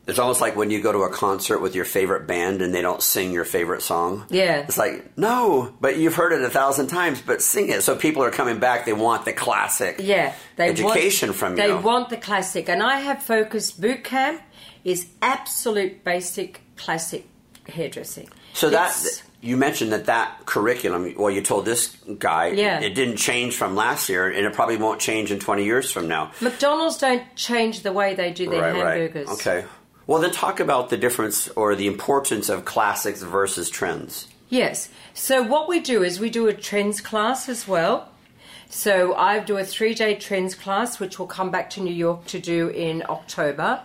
It's 0.07 0.19
almost 0.19 0.41
like 0.41 0.57
when 0.57 0.71
you 0.71 0.83
go 0.83 0.91
to 0.93 0.99
a 1.03 1.11
concert 1.11 1.61
with 1.61 1.75
your 1.77 1.85
favorite 1.85 2.27
band 2.27 2.61
and 2.61 2.75
they 2.75 2.83
don't 2.83 3.01
sing 3.03 3.31
your 3.33 3.45
favorite 3.45 3.83
song. 3.83 4.27
Yeah. 4.31 4.61
It's 4.61 4.77
like, 4.77 5.17
no, 5.17 5.73
but 5.81 5.97
you've 5.97 6.15
heard 6.17 6.33
it 6.33 6.43
a 6.43 6.51
thousand 6.51 6.89
times, 6.89 7.21
but 7.21 7.41
sing 7.41 7.69
it. 7.71 7.83
So 7.83 7.95
people 7.97 8.23
are 8.25 8.31
coming 8.33 8.59
back, 8.59 8.85
they 8.85 8.93
want 8.93 9.25
the 9.25 9.33
classic 9.33 9.97
Yeah, 10.01 10.35
they 10.57 10.69
education 10.71 11.29
want, 11.31 11.39
from 11.39 11.51
you. 11.57 11.63
They 11.63 11.73
want 11.75 12.09
the 12.11 12.17
classic, 12.17 12.69
and 12.69 12.83
I 12.83 12.97
have 13.01 13.23
focused 13.23 13.81
boot 13.81 14.03
camp 14.03 14.43
is 14.85 15.07
absolute 15.23 16.03
basic 16.03 16.61
classic 16.77 17.29
hairdressing. 17.69 18.29
so 18.55 18.71
that, 18.71 19.23
you 19.41 19.57
mentioned 19.57 19.93
that 19.93 20.07
that 20.07 20.47
curriculum, 20.47 21.15
well, 21.17 21.31
you 21.31 21.41
told 21.43 21.65
this 21.65 21.97
guy, 22.19 22.49
Yeah. 22.49 22.81
it 22.81 22.95
didn't 22.97 23.17
change 23.19 23.55
from 23.55 23.77
last 23.77 24.09
year, 24.09 24.29
and 24.29 24.45
it 24.47 24.53
probably 24.53 24.77
won't 24.77 25.01
change 25.01 25.31
in 25.31 25.39
20 25.39 25.65
years 25.65 25.93
from 25.93 26.09
now. 26.09 26.33
McDonald's 26.41 26.99
don't 26.99 27.23
change 27.37 27.83
the 27.83 27.93
way 27.93 28.15
they 28.17 28.33
do 28.33 28.51
their 28.51 28.73
hamburgers. 28.75 29.29
Right. 29.29 29.35
Okay. 29.35 29.65
Well, 30.07 30.21
then 30.21 30.33
talk 30.33 30.61
about 30.61 30.91
the 30.91 30.97
difference 30.97 31.49
or 31.49 31.75
the 31.75 31.87
importance 31.87 32.49
of 32.49 32.65
classics 32.65 33.23
versus 33.23 33.71
trends. 33.71 34.29
Yes. 34.49 34.89
So 35.15 35.43
what 35.43 35.69
we 35.69 35.81
do 35.81 36.03
is 36.03 36.21
we 36.21 36.29
do 36.29 36.49
a 36.49 36.53
trends 36.53 37.01
class 37.01 37.49
as 37.49 37.67
well. 37.67 38.09
So 38.69 39.15
I 39.15 39.39
do 39.39 39.59
a 39.59 39.65
three 39.65 39.95
day 39.95 40.15
trends 40.15 40.55
class, 40.55 40.99
which 40.99 41.19
will 41.19 41.27
come 41.27 41.51
back 41.51 41.71
to 41.71 41.81
New 41.81 41.95
York 41.95 42.25
to 42.27 42.41
do 42.41 42.69
in 42.69 43.03
October, 43.09 43.83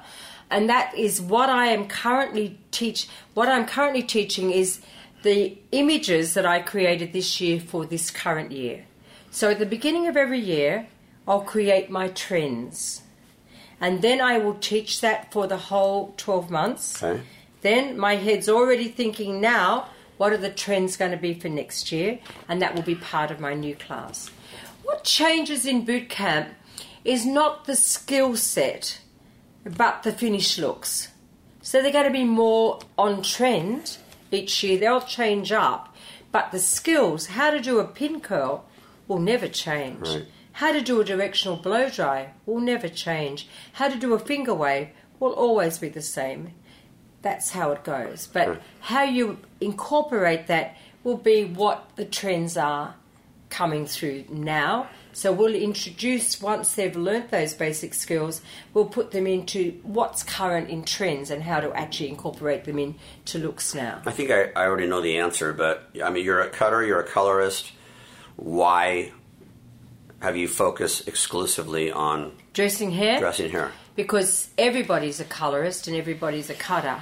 and 0.50 0.70
that 0.70 0.96
is 0.96 1.22
what 1.22 1.50
I 1.50 1.68
am 1.68 1.88
currently 1.90 2.58
teach. 2.72 3.10
What 3.34 3.50
I'm 3.50 3.66
currently 3.66 4.02
teaching 4.02 4.50
is 4.50 4.80
the 5.24 5.58
images 5.74 6.36
that 6.36 6.46
I 6.46 6.62
created 6.62 7.12
this 7.12 7.42
year 7.42 7.60
for 7.60 7.86
this 7.86 8.10
current 8.10 8.54
year. 8.54 8.86
So 9.30 9.52
at 9.52 9.60
the 9.60 9.66
beginning 9.66 10.08
of 10.08 10.16
every 10.16 10.40
year, 10.40 10.88
I'll 11.28 11.42
create 11.42 11.90
my 11.90 12.08
trends, 12.08 13.02
and 13.80 14.02
then 14.02 14.22
I 14.22 14.38
will 14.38 14.56
teach 14.56 15.02
that 15.02 15.32
for 15.32 15.48
the 15.48 15.58
whole 15.58 16.14
twelve 16.18 16.50
months. 16.50 17.02
Okay. 17.02 17.22
Then 17.62 17.98
my 17.98 18.16
head's 18.16 18.48
already 18.48 18.88
thinking 18.88 19.42
now, 19.42 19.90
what 20.18 20.32
are 20.32 20.38
the 20.38 20.50
trends 20.50 20.96
going 20.96 21.12
to 21.12 21.18
be 21.18 21.34
for 21.34 21.50
next 21.50 21.92
year? 21.92 22.20
And 22.48 22.62
that 22.62 22.76
will 22.76 22.84
be 22.84 22.96
part 22.96 23.32
of 23.32 23.40
my 23.40 23.54
new 23.54 23.76
class. 23.76 24.30
What 24.84 25.04
changes 25.04 25.66
in 25.66 25.84
boot 25.84 26.08
camp 26.10 26.50
is 27.04 27.26
not 27.26 27.66
the 27.66 27.76
skill 27.76 28.36
set, 28.36 29.02
but 29.66 30.04
the 30.04 30.12
finished 30.12 30.58
looks. 30.60 31.10
So 31.62 31.82
they're 31.82 31.92
going 31.92 32.06
to 32.06 32.12
be 32.12 32.24
more 32.24 32.80
on 32.98 33.22
trend 33.22 33.98
each 34.32 34.64
year. 34.64 34.78
They'll 34.78 35.02
change 35.02 35.52
up, 35.52 35.94
but 36.32 36.52
the 36.52 36.60
skills, 36.60 37.28
how 37.28 37.52
to 37.52 37.60
do 37.60 37.80
a 37.80 37.86
pin 37.86 38.22
curl, 38.22 38.66
will 39.08 39.20
never 39.20 39.48
change. 39.48 40.08
Right. 40.08 40.26
How 40.58 40.72
to 40.72 40.82
do 40.82 41.00
a 41.00 41.06
directional 41.06 41.56
blow 41.56 41.88
dry 41.88 42.32
will 42.48 42.60
never 42.60 42.90
change. 42.90 43.48
How 43.74 43.90
to 43.90 43.96
do 43.96 44.16
a 44.16 44.20
finger 44.20 44.56
wave 44.56 44.88
will 45.20 45.34
always 45.34 45.78
be 45.78 45.88
the 45.88 46.02
same. 46.02 46.56
That's 47.22 47.52
how 47.52 47.74
it 47.74 47.84
goes. 47.84 48.26
But 48.26 48.60
how 48.80 49.04
you 49.04 49.38
incorporate 49.62 50.48
that 50.48 50.76
will 51.04 51.18
be 51.18 51.46
what 51.46 51.92
the 51.96 52.06
trends 52.06 52.58
are 52.58 52.96
coming 53.52 53.86
through 53.86 54.26
now. 54.30 54.90
So 55.14 55.32
we'll 55.32 55.54
introduce 55.54 56.42
once 56.42 56.74
they've 56.74 56.96
learnt 56.96 57.30
those 57.30 57.54
basic 57.54 57.94
skills, 57.94 58.42
we'll 58.74 58.86
put 58.86 59.12
them 59.12 59.28
into 59.28 59.80
what's 59.84 60.24
current 60.24 60.72
in 60.72 60.86
trends 60.86 61.30
and 61.30 61.44
how 61.44 61.60
to 61.60 61.72
actually 61.74 62.10
incorporate 62.10 62.64
them 62.64 62.80
into 62.80 63.38
looks 63.38 63.76
now. 63.76 64.02
I 64.08 64.12
think 64.12 64.32
I, 64.32 64.46
I 64.56 64.66
already 64.66 64.88
know 64.88 65.02
the 65.02 65.20
answer, 65.20 65.54
but 65.54 65.88
I 66.04 66.10
mean, 66.10 66.26
you're 66.26 66.42
a 66.42 66.50
cutter, 66.50 66.84
you're 66.84 67.00
a 67.00 67.08
colorist. 67.08 67.74
Why 68.38 69.12
have 70.22 70.36
you 70.38 70.48
focused 70.48 71.08
exclusively 71.08 71.92
on 71.92 72.32
Dressing 72.54 72.92
hair 72.92 73.20
dressing 73.20 73.50
hair? 73.52 73.72
because 73.96 74.50
everybody's 74.58 75.20
a 75.20 75.26
colorist 75.26 75.88
and 75.88 75.96
everybody's 75.96 76.50
a 76.50 76.54
cutter. 76.54 77.02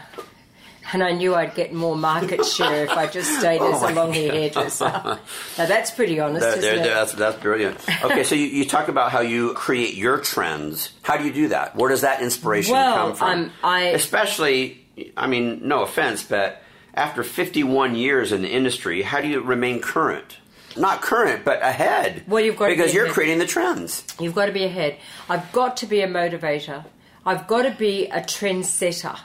And 0.93 1.01
I 1.03 1.13
knew 1.13 1.33
I'd 1.33 1.55
get 1.55 1.73
more 1.73 1.95
market 1.95 2.45
share 2.57 2.83
if 2.83 2.91
I 2.91 3.07
just 3.07 3.39
stayed 3.39 3.59
oh 3.59 3.73
as 3.73 3.81
Oh 3.83 3.89
a 3.89 3.93
long 3.93 4.13
hair 4.13 4.31
hairdresser. 4.31 4.85
now 5.57 5.65
that's 5.65 5.89
pretty 5.91 6.19
honest, 6.19 6.45
isn't 6.45 6.61
there- 6.61 6.75
it? 6.75 6.83
that's, 6.83 7.13
that's 7.13 7.37
brilliant. 7.41 7.79
Okay, 8.03 8.23
so 8.23 8.35
you, 8.35 8.45
you 8.45 8.65
talk 8.65 8.87
about 8.87 9.11
how 9.11 9.21
you 9.21 9.53
create 9.55 9.95
your 9.95 10.19
trends. 10.19 10.91
How 11.01 11.17
do 11.17 11.23
you 11.25 11.33
do 11.33 11.47
that? 11.49 11.75
Where 11.75 11.89
does 11.89 12.01
that 12.01 12.21
inspiration 12.21 12.73
Well, 12.73 12.95
come 13.07 13.15
from? 13.15 13.27
I'm- 13.27 13.51
I- 13.63 13.81
Especially, 13.89 14.85
I 15.17 15.25
mean, 15.27 15.67
no 15.67 15.81
offense, 15.81 16.21
but 16.23 16.61
after 16.93 17.23
51 17.23 17.95
years 17.95 18.31
in 18.31 18.43
the 18.43 18.49
industry, 18.49 19.01
how 19.01 19.21
do 19.21 19.27
you 19.27 19.41
remain 19.41 19.81
current? 19.81 20.37
Not 20.77 21.01
current, 21.01 21.45
but 21.45 21.61
ahead. 21.61 22.23
Well, 22.27 22.43
you've 22.43 22.57
got 22.57 22.67
to 22.67 22.71
be 22.71 22.77
because 22.77 22.93
you're 22.93 23.05
ahead. 23.05 23.13
creating 23.13 23.39
the 23.39 23.45
trends. 23.45 24.05
You've 24.19 24.35
got 24.35 24.47
to 24.47 24.51
be 24.51 24.65
ahead. 24.65 24.97
I've 25.29 25.51
got 25.51 25.77
to 25.77 25.85
be 25.85 26.01
a 26.01 26.07
motivator. 26.07 26.85
I've 27.25 27.47
got 27.47 27.63
to 27.63 27.71
be 27.71 28.07
a 28.07 28.19
trendsetter. 28.19 29.19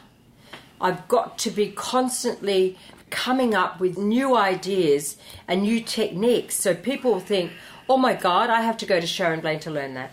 I've 0.81 1.07
got 1.09 1.39
to 1.39 1.51
be 1.51 1.73
constantly 1.73 2.79
coming 3.11 3.55
up 3.55 3.81
with 3.81 3.99
new 3.99 4.37
ideas 4.37 5.17
and 5.49 5.63
new 5.63 5.81
techniques 5.81 6.55
so 6.55 6.75
people 6.75 7.21
think, 7.21 7.53
oh 7.89 7.97
my 7.97 8.15
God, 8.15 8.49
I 8.51 8.63
have 8.63 8.77
to 8.79 8.87
go 8.87 9.01
to 9.01 9.07
Sharon 9.07 9.41
Blain 9.41 9.59
to 9.61 9.71
learn 9.71 9.95
that. 9.95 10.13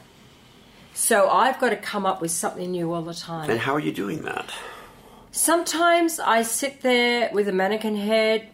So 0.93 1.29
I've 1.29 1.59
got 1.59 1.69
to 1.69 1.75
come 1.75 2.07
up 2.07 2.21
with 2.21 2.31
something 2.31 2.71
new 2.71 2.91
all 2.91 3.03
the 3.03 3.13
time. 3.13 3.49
And 3.51 3.59
how 3.59 3.75
are 3.75 3.79
you 3.79 3.91
doing 3.91 4.23
that? 4.23 4.51
Sometimes 5.31 6.19
I 6.19 6.41
sit 6.41 6.81
there 6.81 7.29
with 7.31 7.47
a 7.47 7.51
mannequin 7.51 7.95
head 7.95 8.49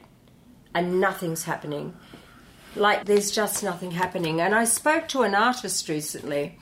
and 0.75 0.99
nothing's 0.99 1.43
happening. 1.43 1.95
Like 2.75 3.05
there's 3.05 3.31
just 3.31 3.63
nothing 3.63 3.91
happening. 3.91 4.41
And 4.41 4.55
I 4.55 4.65
spoke 4.65 5.07
to 5.09 5.21
an 5.21 5.35
artist 5.35 5.87
recently 5.89 6.57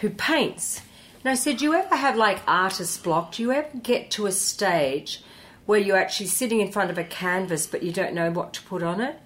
who 0.00 0.10
paints. 0.10 0.82
And 1.22 1.30
I 1.30 1.34
said, 1.34 1.58
Do 1.58 1.64
you 1.64 1.74
ever 1.74 1.96
have 1.96 2.16
like 2.16 2.40
artist 2.46 3.02
block? 3.02 3.32
Do 3.32 3.42
you 3.42 3.52
ever 3.52 3.76
get 3.78 4.10
to 4.12 4.26
a 4.26 4.32
stage 4.32 5.22
where 5.66 5.80
you're 5.80 5.96
actually 5.96 6.26
sitting 6.26 6.60
in 6.60 6.72
front 6.72 6.90
of 6.90 6.98
a 6.98 7.04
canvas 7.04 7.66
but 7.66 7.82
you 7.82 7.92
don't 7.92 8.14
know 8.14 8.30
what 8.30 8.52
to 8.54 8.62
put 8.62 8.82
on 8.82 9.00
it? 9.00 9.18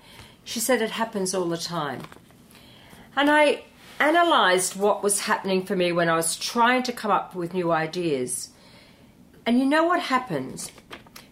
She 0.45 0.59
said 0.59 0.83
it 0.83 0.91
happens 0.91 1.35
all 1.35 1.49
the 1.49 1.59
time. 1.59 2.03
And 3.15 3.31
I 3.31 3.65
analysed 4.01 4.75
what 4.75 5.03
was 5.03 5.21
happening 5.21 5.65
for 5.65 5.77
me 5.77 5.93
when 5.93 6.09
I 6.09 6.17
was 6.17 6.37
trying 6.37 6.83
to 6.85 6.93
come 6.93 7.11
up 7.11 7.35
with 7.35 7.55
new 7.55 7.71
ideas. 7.71 8.51
And 9.47 9.59
you 9.59 9.67
know 9.67 9.85
what 9.85 10.01
happens? 10.01 10.73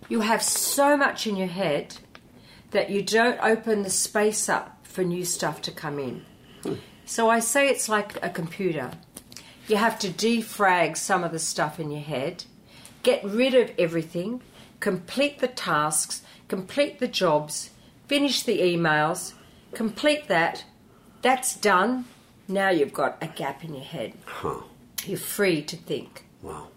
You 0.09 0.21
have 0.21 0.43
so 0.43 0.97
much 0.97 1.27
in 1.27 1.37
your 1.37 1.49
head 1.49 1.97
that 2.71 2.91
you 2.91 3.03
don't 3.03 3.41
open 3.43 3.83
the 3.83 3.91
space 3.91 4.49
up 4.49 4.80
for 4.91 5.05
new 5.05 5.25
stuff 5.25 5.63
to 5.63 5.71
come 5.71 5.99
in. 5.99 6.25
So 7.07 7.31
I 7.31 7.41
say 7.41 7.69
it's 7.69 7.89
like 7.89 8.23
a 8.25 8.29
computer. 8.29 8.91
You 9.69 9.77
have 9.77 9.99
to 10.01 10.09
defrag 10.09 10.97
some 10.97 11.25
of 11.25 11.33
the 11.33 11.39
stuff 11.39 11.79
in 11.79 11.91
your 11.91 12.03
head, 12.03 12.45
get 13.03 13.25
rid 13.25 13.55
of 13.55 13.73
everything, 13.79 14.43
complete 14.81 15.39
the 15.39 15.49
tasks, 15.49 16.23
complete 16.49 16.99
the 16.99 17.09
jobs, 17.09 17.71
finish 18.09 18.43
the 18.43 18.61
emails, 18.61 19.35
complete 19.75 20.27
that. 20.29 20.65
That's 21.23 21.55
done. 21.55 22.07
Now 22.49 22.71
you've 22.71 22.93
got 22.93 23.19
a 23.23 23.29
gap 23.29 23.63
in 23.65 23.75
your 23.75 23.85
head. 23.85 24.15
Huh. 24.25 24.63
You're 25.05 25.19
free 25.19 25.63
to 25.63 25.77
think. 25.77 26.25
Wow. 26.43 26.69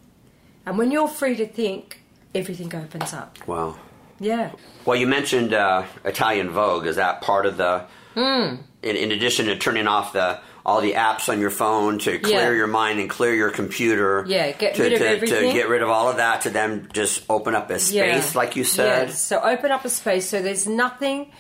And 0.66 0.78
when 0.78 0.92
you're 0.92 1.08
free 1.08 1.36
to 1.36 1.48
think, 1.48 2.02
everything 2.36 2.74
opens 2.76 3.14
up. 3.14 3.38
Wow. 3.48 3.78
Yeah. 4.20 4.52
Well, 4.86 4.98
you 4.98 5.08
mentioned 5.08 5.54
uh, 5.54 5.86
Italian 6.06 6.52
Vogue. 6.52 6.86
Is 6.86 6.98
that 6.98 7.22
part 7.22 7.46
of 7.46 7.58
the? 7.58 7.86
Hmm. 8.14 8.56
In, 8.82 8.96
in 8.96 9.12
addition 9.12 9.46
to 9.48 9.56
turning 9.58 9.88
off 9.88 10.14
the 10.14 10.40
all 10.66 10.80
the 10.80 10.94
apps 10.94 11.28
on 11.28 11.42
your 11.42 11.50
phone 11.50 12.00
to 12.00 12.20
clear 12.20 12.52
Yeah. 12.52 12.58
your 12.58 12.68
mind 12.68 13.00
and 13.02 13.10
clear 13.10 13.34
your 13.34 13.50
computer. 13.50 14.24
Yeah, 14.28 14.52
get 14.54 14.76
to, 14.76 14.84
rid 14.84 14.94
of 14.94 15.02
everything. 15.02 15.50
To 15.50 15.54
get 15.54 15.68
rid 15.68 15.82
of 15.82 15.90
all 15.90 16.08
of 16.10 16.18
that 16.18 16.42
to 16.42 16.50
then 16.52 16.88
just 16.94 17.24
open 17.30 17.54
up 17.54 17.70
a 17.70 17.80
space, 17.80 18.34
like 18.34 18.56
you 18.56 18.64
said. 18.64 19.10
Yes. 19.10 19.22
So 19.22 19.42
open 19.42 19.72
up 19.72 19.84
a 19.84 19.90
space 19.90 20.30
so 20.30 20.42
there's 20.42 20.66
nothing 20.66 21.32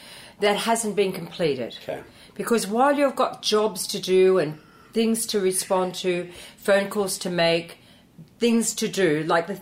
that 0.41 0.57
hasn't 0.57 0.97
been 0.97 1.13
completed. 1.13 1.77
Okay. 1.83 2.01
Because 2.35 2.67
while 2.67 2.97
you've 2.97 3.15
got 3.15 3.41
jobs 3.41 3.87
to 3.87 3.99
do 4.01 4.39
and 4.39 4.59
things 4.91 5.25
to 5.27 5.39
respond 5.39 5.95
to, 5.95 6.29
phone 6.57 6.89
calls 6.89 7.17
to 7.19 7.29
make, 7.29 7.77
things 8.39 8.73
to 8.75 8.89
do, 8.89 9.23
like 9.23 9.47
the, 9.47 9.57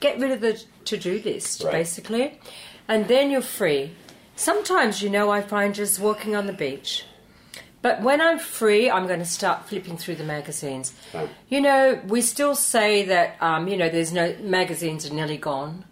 get 0.00 0.18
rid 0.18 0.32
of 0.32 0.40
the 0.40 0.60
to 0.86 0.96
do 0.96 1.22
list, 1.24 1.62
Right. 1.62 1.72
basically, 1.72 2.40
and 2.88 3.06
then 3.06 3.30
you're 3.30 3.42
free. 3.42 3.92
Sometimes, 4.38 5.02
you 5.02 5.10
know, 5.10 5.30
I 5.30 5.40
find 5.42 5.74
just 5.74 5.98
walking 5.98 6.36
on 6.36 6.46
the 6.46 6.52
beach. 6.52 7.04
But 7.82 8.02
when 8.02 8.20
I'm 8.20 8.38
free, 8.38 8.88
I'm 8.88 9.08
going 9.08 9.18
to 9.18 9.24
start 9.26 9.68
flipping 9.68 9.96
through 9.96 10.14
the 10.14 10.22
magazines. 10.24 10.92
You 11.48 11.60
know, 11.60 12.00
we 12.06 12.20
still 12.22 12.54
say 12.54 13.04
that, 13.06 13.36
um, 13.42 13.66
you 13.66 13.76
know, 13.76 13.88
there's 13.88 14.12
no 14.12 14.36
magazines 14.40 15.10
are 15.10 15.12
nearly 15.14 15.38
gone, 15.38 15.84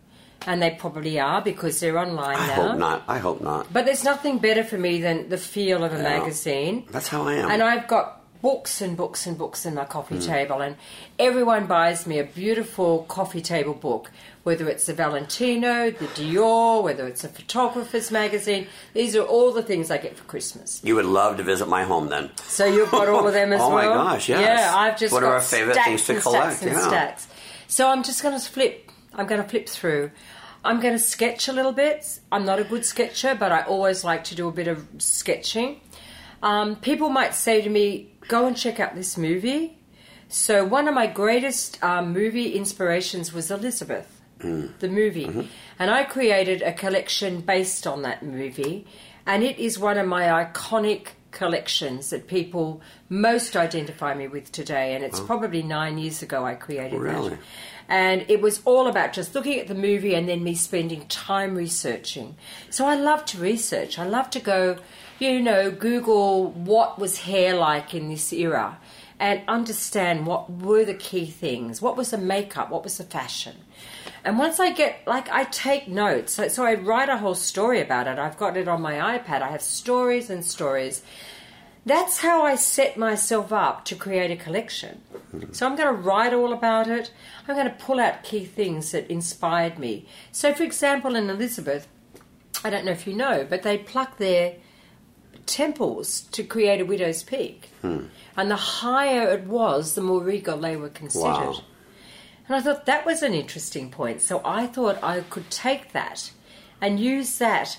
and 0.47 0.62
they 0.62 0.70
probably 0.70 1.18
are 1.18 1.42
because 1.42 1.80
they're 1.80 1.99
online 1.99 2.36
I 2.36 2.47
now. 2.47 2.55
hope 2.68 2.78
not. 2.78 3.03
I 3.09 3.18
hope 3.18 3.40
not. 3.40 3.72
But 3.72 3.84
there's 3.84 4.05
nothing 4.05 4.38
better 4.38 4.62
for 4.62 4.78
me 4.78 5.01
than 5.01 5.28
the 5.28 5.38
feel 5.38 5.82
of 5.82 5.92
a 5.92 5.99
magazine. 5.99 6.86
That's 6.92 7.09
how 7.09 7.22
I 7.26 7.34
am. 7.34 7.51
And 7.51 7.62
I've 7.64 7.88
got 7.88 8.20
books 8.42 8.80
and 8.80 8.97
books 8.97 9.26
and 9.26 9.36
books 9.36 9.66
in 9.66 9.74
my 9.74 9.84
coffee 9.86 10.16
Hmm. 10.18 10.20
table, 10.34 10.61
and 10.61 10.76
everyone 11.18 11.66
buys 11.66 12.07
me 12.07 12.20
a 12.20 12.24
beautiful 12.24 13.05
coffee 13.09 13.40
table 13.42 13.74
book, 13.74 14.12
whether 14.47 14.68
it's 14.68 14.86
the 14.86 14.94
Valentino, 14.94 15.90
the 15.90 16.07
Dior, 16.07 16.80
whether 16.80 17.05
it's 17.09 17.24
a 17.24 17.28
photographer's 17.28 18.12
magazine. 18.12 18.68
These 18.94 19.16
are 19.16 19.24
all 19.24 19.51
the 19.53 19.61
things 19.61 19.90
I 19.90 19.99
get 19.99 20.16
for 20.16 20.22
Christmas. 20.22 20.80
you 20.84 20.94
would 20.94 21.05
love 21.05 21.38
to 21.38 21.42
visit 21.42 21.66
my 21.66 21.82
home 21.82 22.11
then. 22.11 22.30
So 22.44 22.64
you've 22.64 22.92
got 22.92 23.09
all 23.09 23.26
of 23.26 23.34
them 23.34 23.53
as 23.53 23.59
well. 23.59 23.70
Oh 23.72 23.74
my 23.74 23.82
gosh, 23.86 24.28
yes. 24.28 24.40
Yeah, 24.40 24.72
I've 24.72 24.97
just 24.97 25.12
of 25.12 25.20
got 25.20 25.32
our 25.32 25.40
favorite 25.40 25.76
things 25.82 26.07
to 26.07 26.20
collect, 26.20 26.59
Stacks 26.59 26.62
and 26.62 26.70
yeah. 26.70 26.86
stacks. 26.86 27.28
So 27.66 27.90
I'm 27.90 28.05
just 28.05 28.22
going 28.22 28.38
to 28.38 28.47
flip. 28.49 28.92
I'm 29.14 29.26
going 29.26 29.42
to 29.42 29.49
flip 29.49 29.68
through. 29.68 30.12
I'm 30.64 30.78
going 30.80 30.94
to 30.94 31.01
sketch 31.01 31.49
a 31.49 31.53
little 31.53 31.72
bit. 31.72 32.20
I'm 32.30 32.44
not 32.44 32.61
a 32.61 32.64
good 32.64 32.84
sketcher, 32.84 33.34
but 33.34 33.51
I 33.51 33.62
always 33.62 34.05
like 34.05 34.22
to 34.24 34.36
do 34.36 34.47
a 34.47 34.53
bit 34.53 34.68
of 34.68 34.86
sketching. 34.99 35.80
Um, 36.40 36.76
people 36.76 37.09
might 37.09 37.34
say 37.34 37.62
to 37.62 37.68
me, 37.68 38.12
go 38.28 38.47
and 38.47 38.57
check 38.57 38.78
out 38.78 38.94
this 38.94 39.16
movie. 39.18 39.76
So, 40.28 40.64
one 40.64 40.86
of 40.86 40.94
my 40.94 41.09
greatest 41.09 41.82
um, 41.82 42.12
movie 42.12 42.53
inspirations 42.55 43.32
was 43.32 43.51
Elizabeth, 43.51 44.15
the 44.39 44.89
movie. 44.89 45.49
And 45.78 45.91
I 45.91 46.05
created 46.05 46.62
a 46.62 46.72
collection 46.72 47.41
based 47.41 47.87
on 47.87 48.03
that 48.03 48.22
movie. 48.22 48.87
And 49.26 49.43
it 49.43 49.59
is 49.59 49.78
one 49.78 49.99
of 49.99 50.07
my 50.07 50.24
iconic 50.45 51.09
collections 51.32 52.11
that 52.11 52.26
people 52.28 52.80
most 53.09 53.57
identify 53.57 54.14
me 54.14 54.28
with 54.28 54.53
today. 54.53 54.95
And 54.95 55.05
it's 55.05 55.20
probably 55.20 55.62
nine 55.62 55.99
years 55.99 56.22
ago 56.22 56.45
I 56.45 56.55
created 56.55 56.99
Really? 56.99 57.30
that. 57.30 57.39
And 57.89 58.24
it 58.28 58.41
was 58.41 58.62
all 58.64 58.89
about 58.89 59.12
just 59.12 59.34
looking 59.34 59.61
at 59.61 59.68
the 59.68 59.74
movie 59.74 60.14
and 60.14 60.28
then 60.28 60.43
me 60.43 60.55
spending 60.55 61.07
time 61.07 61.55
researching. 61.55 62.37
So 62.70 62.87
I 62.87 62.97
love 62.97 63.24
to 63.26 63.39
research. 63.39 63.99
I 63.99 64.07
love 64.07 64.28
to 64.30 64.41
go, 64.41 64.78
you 65.20 65.41
know, 65.41 65.70
Google 65.70 66.51
what 66.51 66.99
was 66.99 67.18
hair 67.20 67.55
like 67.55 67.95
in 67.95 68.09
this 68.09 68.32
era 68.32 68.78
and 69.20 69.41
understand 69.47 70.26
what 70.26 70.51
were 70.51 70.84
the 70.84 70.95
key 70.95 71.26
things. 71.26 71.80
What 71.80 71.97
was 71.97 72.11
the 72.11 72.18
makeup? 72.18 72.70
What 72.70 72.82
was 72.82 72.99
the 72.99 73.05
fashion? 73.05 73.57
And 74.27 74.41
once 74.41 74.59
I 74.59 74.72
get, 74.72 75.07
like, 75.07 75.29
I 75.31 75.45
take 75.45 75.87
notes. 75.87 76.35
So, 76.35 76.49
so 76.49 76.64
I 76.64 76.74
write 76.74 77.09
a 77.09 77.16
whole 77.16 77.37
story 77.37 77.81
about 77.81 78.09
it. 78.09 78.18
I've 78.18 78.37
got 78.37 78.57
it 78.57 78.66
on 78.66 78.83
my 78.83 78.95
iPad. 79.16 79.41
I 79.41 79.51
have 79.51 79.62
stories 79.62 80.31
and 80.31 80.45
stories. 80.45 81.01
That's 81.87 82.18
how 82.18 82.43
I 82.43 82.57
set 82.57 82.97
myself 82.97 83.53
up 83.53 83.85
to 83.85 83.95
create 83.95 84.33
a 84.33 84.37
collection. 84.37 85.01
So 85.53 85.64
I'm 85.64 85.77
going 85.77 85.95
to 85.95 86.03
write 86.03 86.35
all 86.35 86.53
about 86.53 86.89
it. 86.89 87.12
I'm 87.47 87.55
going 87.55 87.68
to 87.68 87.85
pull 87.85 88.01
out 88.01 88.24
key 88.24 88.45
things 88.45 88.91
that 88.91 89.09
inspired 89.09 89.79
me. 89.79 90.09
So, 90.33 90.53
for 90.53 90.64
example, 90.64 91.14
in 91.14 91.31
Elizabeth, 91.31 91.87
I 92.64 92.70
don't 92.70 92.85
know 92.85 92.91
if 92.91 93.07
you 93.07 93.14
know, 93.14 93.47
but 93.49 93.62
they 93.62 93.79
pluck 93.79 94.18
their 94.18 94.57
temples 95.47 96.22
to 96.33 96.43
create 96.43 96.81
a 96.81 96.85
widow's 96.85 97.22
peak. 97.22 97.70
Hmm. 97.81 98.07
And 98.37 98.51
the 98.51 98.57
higher 98.57 99.31
it 99.31 99.45
was, 99.45 99.95
the 99.95 100.01
more 100.01 100.20
regal 100.20 100.59
they 100.59 100.77
were 100.77 100.89
considered. 100.89 101.31
Wow. 101.31 101.61
And 102.49 102.57
I 102.57 102.61
thought 102.61 102.86
that 102.86 103.07
was 103.07 103.22
an 103.22 103.34
interesting 103.34 103.90
point. 103.90 104.22
So 104.22 104.40
I 104.44 104.66
thought 104.66 105.03
I 105.03 105.20
could 105.20 105.51
take 105.51 105.92
that 105.92 106.30
and 106.80 107.01
use 107.01 107.38
that 107.38 107.78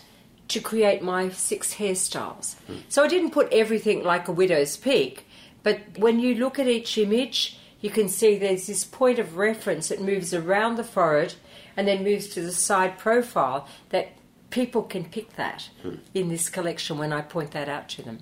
to 0.49 0.59
create 0.59 1.01
my 1.01 1.29
six 1.29 1.75
hairstyles. 1.75 2.55
Hmm. 2.59 2.77
So 2.89 3.03
I 3.03 3.07
didn't 3.07 3.31
put 3.31 3.51
everything 3.51 4.03
like 4.03 4.27
a 4.27 4.31
widow's 4.31 4.77
peak, 4.77 5.25
but 5.63 5.79
when 5.97 6.19
you 6.19 6.35
look 6.35 6.59
at 6.59 6.67
each 6.67 6.97
image, 6.97 7.57
you 7.81 7.89
can 7.89 8.09
see 8.09 8.37
there's 8.37 8.67
this 8.67 8.83
point 8.83 9.19
of 9.19 9.37
reference 9.37 9.89
that 9.89 10.01
moves 10.01 10.33
around 10.33 10.75
the 10.75 10.83
forehead 10.83 11.35
and 11.75 11.87
then 11.87 12.03
moves 12.03 12.27
to 12.29 12.41
the 12.41 12.51
side 12.51 12.97
profile 12.97 13.67
that 13.89 14.13
people 14.49 14.81
can 14.83 15.03
pick 15.05 15.35
that 15.35 15.69
hmm. 15.81 15.95
in 16.13 16.29
this 16.29 16.49
collection 16.49 16.97
when 16.97 17.11
I 17.11 17.21
point 17.21 17.51
that 17.51 17.67
out 17.67 17.89
to 17.89 18.01
them. 18.01 18.19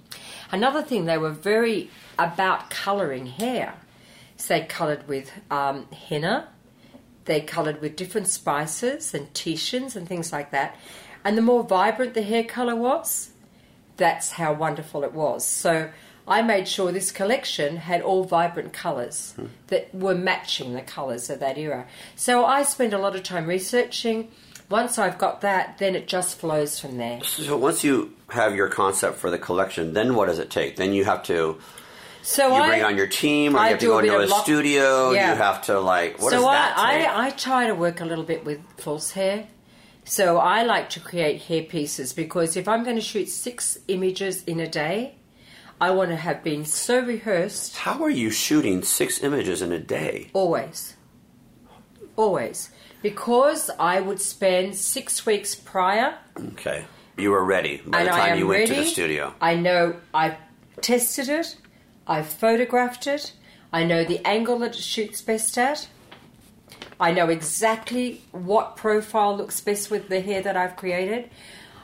Another 0.52 0.82
thing, 0.82 1.06
they 1.06 1.18
were 1.18 1.30
very 1.30 1.90
about 2.18 2.70
colouring 2.70 3.28
hair. 3.28 3.76
They 4.48 4.62
coloured 4.62 5.08
with 5.08 5.32
um, 5.50 5.88
henna, 5.92 6.50
they 7.26 7.42
coloured 7.42 7.82
with 7.82 7.96
different 7.96 8.28
spices 8.28 9.14
and 9.14 9.34
titians 9.34 9.96
and 9.96 10.08
things 10.08 10.32
like 10.32 10.52
that. 10.52 10.78
And 11.24 11.38
the 11.38 11.42
more 11.42 11.64
vibrant 11.64 12.14
the 12.14 12.22
hair 12.22 12.44
colour 12.44 12.76
was, 12.76 13.32
that's 13.98 14.34
how 14.34 14.54
wonderful 14.54 15.04
it 15.04 15.14
was. 15.14 15.46
So 15.46 15.90
I 16.28 16.42
made 16.42 16.68
sure 16.68 16.92
this 16.92 17.12
collection 17.12 17.78
had 17.78 18.02
all 18.02 18.24
vibrant 18.24 18.74
colours 18.74 19.34
that 19.68 19.94
were 19.94 20.16
matching 20.16 20.74
the 20.74 20.82
colours 20.82 21.30
of 21.30 21.40
that 21.40 21.58
era. 21.58 21.88
So 22.16 22.46
I 22.46 22.64
spent 22.64 22.94
a 22.94 22.98
lot 23.00 23.16
of 23.16 23.24
time 23.24 23.48
researching. 23.48 24.32
Once 24.70 24.98
I've 24.98 25.18
got 25.18 25.42
that, 25.42 25.78
then 25.78 25.96
it 25.96 26.08
just 26.08 26.40
flows 26.40 26.80
from 26.80 26.98
there. 26.98 27.24
So 27.24 27.58
once 27.58 27.84
you 27.84 28.16
have 28.30 28.56
your 28.56 28.68
concept 28.68 29.18
for 29.18 29.30
the 29.30 29.38
collection, 29.38 29.94
then 29.94 30.16
what 30.16 30.26
does 30.26 30.40
it 30.40 30.50
take? 30.50 30.76
Then 30.76 30.94
you 30.94 31.06
have 31.06 31.22
to 31.24 31.60
So 32.28 32.48
you 32.48 32.54
I 32.56 32.68
bring 32.68 32.84
on 32.84 32.98
your 32.98 33.06
team, 33.08 33.56
or 33.56 33.60
I 33.60 33.66
you 33.66 33.70
have 33.72 33.80
to 33.82 33.86
go 33.86 34.00
a 34.00 34.04
into 34.04 34.18
a 34.18 34.26
lock- 34.26 34.44
studio. 34.44 35.12
Yeah. 35.12 35.32
You 35.32 35.38
have 35.38 35.62
to 35.66 35.80
like 35.80 36.20
what 36.20 36.32
so 36.32 36.48
I? 36.48 36.74
I, 36.76 37.26
I 37.28 37.30
try 37.30 37.68
to 37.68 37.76
work 37.76 38.02
a 38.02 38.06
little 38.06 38.24
bit 38.24 38.44
with 38.44 38.60
false 38.78 39.12
hair. 39.12 39.48
So 40.06 40.38
I 40.38 40.64
like 40.64 40.90
to 40.92 41.00
create 41.00 41.42
hair 41.44 41.62
pieces 41.64 42.14
because 42.14 42.58
if 42.58 42.68
I'm 42.68 42.84
going 42.84 42.96
to 42.96 43.02
shoot 43.02 43.28
six 43.30 43.78
images 43.88 44.44
in 44.46 44.60
a 44.60 44.68
day, 44.68 45.16
I 45.80 45.92
want 45.92 46.10
to 46.12 46.16
have 46.16 46.44
been 46.44 46.66
so 46.66 47.00
rehearsed 47.00 47.76
How 47.78 48.04
are 48.04 48.10
you 48.10 48.30
shooting 48.32 48.82
six 48.84 49.22
images 49.24 49.62
in 49.62 49.72
a 49.72 49.80
day? 49.80 50.30
always. 50.34 50.96
Always. 52.16 52.70
Because 53.02 53.70
I 53.80 54.00
would 54.02 54.22
spend 54.22 54.76
six 54.76 55.26
weeks 55.26 55.54
prior 55.54 56.16
Okay, 56.54 56.86
you 57.18 57.30
were 57.32 57.44
ready 57.44 57.82
by 57.86 58.04
the 58.04 58.14
I 58.14 58.18
time 58.30 58.40
you 58.40 58.48
went 58.48 58.62
ready. 58.70 58.76
to 58.76 58.82
the 58.82 58.88
studio. 58.88 59.34
I 59.42 59.56
know 59.56 59.96
I've 60.14 60.38
tested 60.82 61.30
it, 61.30 61.56
I've 62.08 62.28
photographed 62.28 63.08
it, 63.08 63.34
I 63.74 63.84
know 63.84 64.04
the 64.04 64.26
angle 64.26 64.60
that 64.60 64.76
it 64.76 64.82
shoots 64.82 65.22
best 65.22 65.58
at. 65.58 65.88
I 67.00 67.12
know 67.12 67.28
exactly 67.28 68.22
what 68.32 68.78
profile 68.78 69.36
looks 69.36 69.60
best 69.60 69.92
with 69.92 70.08
the 70.08 70.22
hair 70.22 70.42
that 70.42 70.56
I've 70.56 70.78
created. 70.78 71.30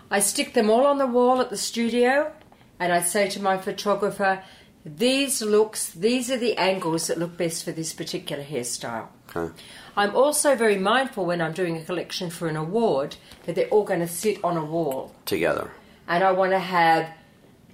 I 0.09 0.19
stick 0.19 0.53
them 0.53 0.69
all 0.69 0.85
on 0.85 0.99
the 0.99 1.07
wall 1.07 1.41
at 1.41 1.49
the 1.49 1.57
studio 1.57 2.31
and 2.79 2.93
I 2.93 3.01
say 3.01 3.29
to 3.29 3.41
my 3.41 3.57
photographer, 3.57 4.41
these 4.85 5.41
looks, 5.41 5.89
these 5.91 6.31
are 6.31 6.37
the 6.37 6.57
angles 6.57 7.07
that 7.07 7.19
look 7.19 7.37
best 7.37 7.63
for 7.65 7.71
this 7.71 7.93
particular 7.93 8.43
hairstyle. 8.43 9.07
Okay. 9.35 9.53
I'm 9.95 10.15
also 10.15 10.55
very 10.55 10.77
mindful 10.77 11.25
when 11.25 11.41
I'm 11.41 11.51
doing 11.53 11.77
a 11.77 11.83
collection 11.83 12.29
for 12.29 12.47
an 12.47 12.55
award 12.55 13.17
that 13.45 13.55
they're 13.55 13.67
all 13.67 13.83
going 13.83 13.99
to 13.99 14.07
sit 14.07 14.43
on 14.43 14.57
a 14.57 14.63
wall 14.63 15.13
Together. 15.25 15.71
and 16.07 16.23
I 16.23 16.31
want 16.31 16.53
to 16.53 16.59
have 16.59 17.09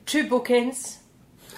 two 0.05 0.27
bookends. 0.27 0.97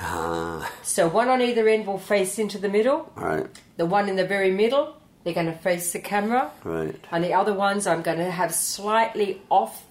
Ah, 0.02 0.72
So 0.82 1.08
one 1.08 1.30
on 1.30 1.42
either 1.42 1.68
end 1.68 1.86
will 1.88 1.98
face 2.00 2.40
into 2.40 2.58
the 2.58 2.70
middle. 2.70 3.12
right, 3.16 3.48
The 3.78 3.86
one 3.86 4.08
in 4.10 4.16
the 4.16 4.26
very 4.26 4.52
middle, 4.52 4.96
they're 5.24 5.34
going 5.34 5.48
to 5.48 5.58
face 5.58 5.92
the 5.92 6.00
camera. 6.00 6.52
right. 6.64 6.96
And 7.12 7.24
the 7.24 7.34
other 7.34 7.54
ones 7.54 7.86
I'm 7.86 8.02
going 8.02 8.20
to 8.20 8.32
have 8.32 8.54
slightly 8.54 9.42
off 9.50 9.84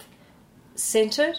centered. 0.75 1.39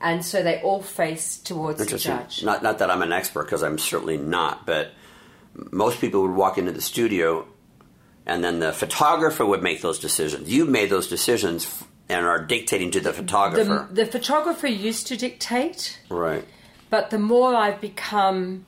And 0.00 0.24
so 0.24 0.42
they 0.42 0.60
all 0.62 0.82
face 0.82 1.38
towards 1.38 1.78
the 1.86 1.96
judge. 1.96 2.42
Not 2.42 2.62
not 2.62 2.78
that 2.78 2.90
I'm 2.90 3.02
an 3.02 3.12
expert 3.12 3.44
because 3.44 3.62
I'm 3.62 3.78
certainly 3.78 4.16
not, 4.18 4.66
but 4.66 4.90
most 5.54 6.00
people 6.00 6.22
would 6.22 6.34
walk 6.34 6.58
into 6.58 6.72
the 6.72 6.80
studio, 6.80 7.46
and 8.26 8.42
then 8.42 8.58
the 8.58 8.72
photographer 8.72 9.46
would 9.46 9.62
make 9.62 9.80
those 9.80 10.00
decisions. 10.00 10.52
You 10.52 10.64
made 10.64 10.90
those 10.90 11.06
decisions 11.08 11.84
and 12.08 12.26
are 12.26 12.44
dictating 12.44 12.90
to 12.90 13.00
the 13.00 13.10
The, 13.10 13.16
photographer. 13.16 13.88
the 13.92 14.04
photographer 14.06 14.66
used 14.66 15.06
to 15.06 15.16
dictate, 15.16 16.00
right. 16.10 16.44
But 16.92 17.08
the 17.08 17.18
more 17.18 17.54
I've 17.54 17.80
become 17.80 18.66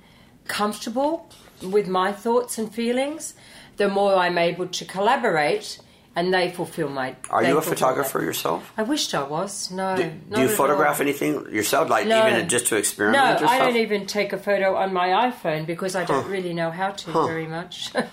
comfortable 0.48 1.28
with 1.62 1.86
my 1.86 2.10
thoughts 2.10 2.56
and 2.56 2.74
feelings, 2.74 3.34
the 3.76 3.88
more 3.88 4.14
I'm 4.14 4.38
able 4.38 4.66
to 4.78 4.84
collaborate 4.86 5.78
and 6.16 6.32
they 6.32 6.50
fulfill 6.50 6.88
my. 6.88 7.16
Are 7.28 7.44
you 7.44 7.58
a 7.58 7.62
photographer 7.62 8.20
my- 8.20 8.24
yourself? 8.24 8.72
I 8.78 8.82
wished 8.82 9.14
I 9.14 9.24
was. 9.24 9.70
No. 9.70 9.94
Do, 9.96 10.10
do 10.34 10.40
you 10.40 10.48
photograph 10.48 10.96
all. 11.00 11.06
anything 11.06 11.32
yourself, 11.58 11.90
like 11.90 12.06
No. 12.06 12.26
even 12.26 12.48
just 12.48 12.66
to 12.68 12.76
experiment 12.76 13.22
No, 13.22 13.30
yourself? 13.32 13.50
I 13.50 13.58
don't 13.58 13.76
even 13.76 14.06
take 14.06 14.32
a 14.32 14.38
photo 14.38 14.74
on 14.76 14.94
my 14.94 15.08
iPhone 15.28 15.66
because 15.66 15.94
I 15.94 16.04
don't 16.04 16.26
really 16.26 16.54
know 16.54 16.70
how 16.70 16.90
to 16.92 17.10
very 17.26 17.46
much. 17.46 17.92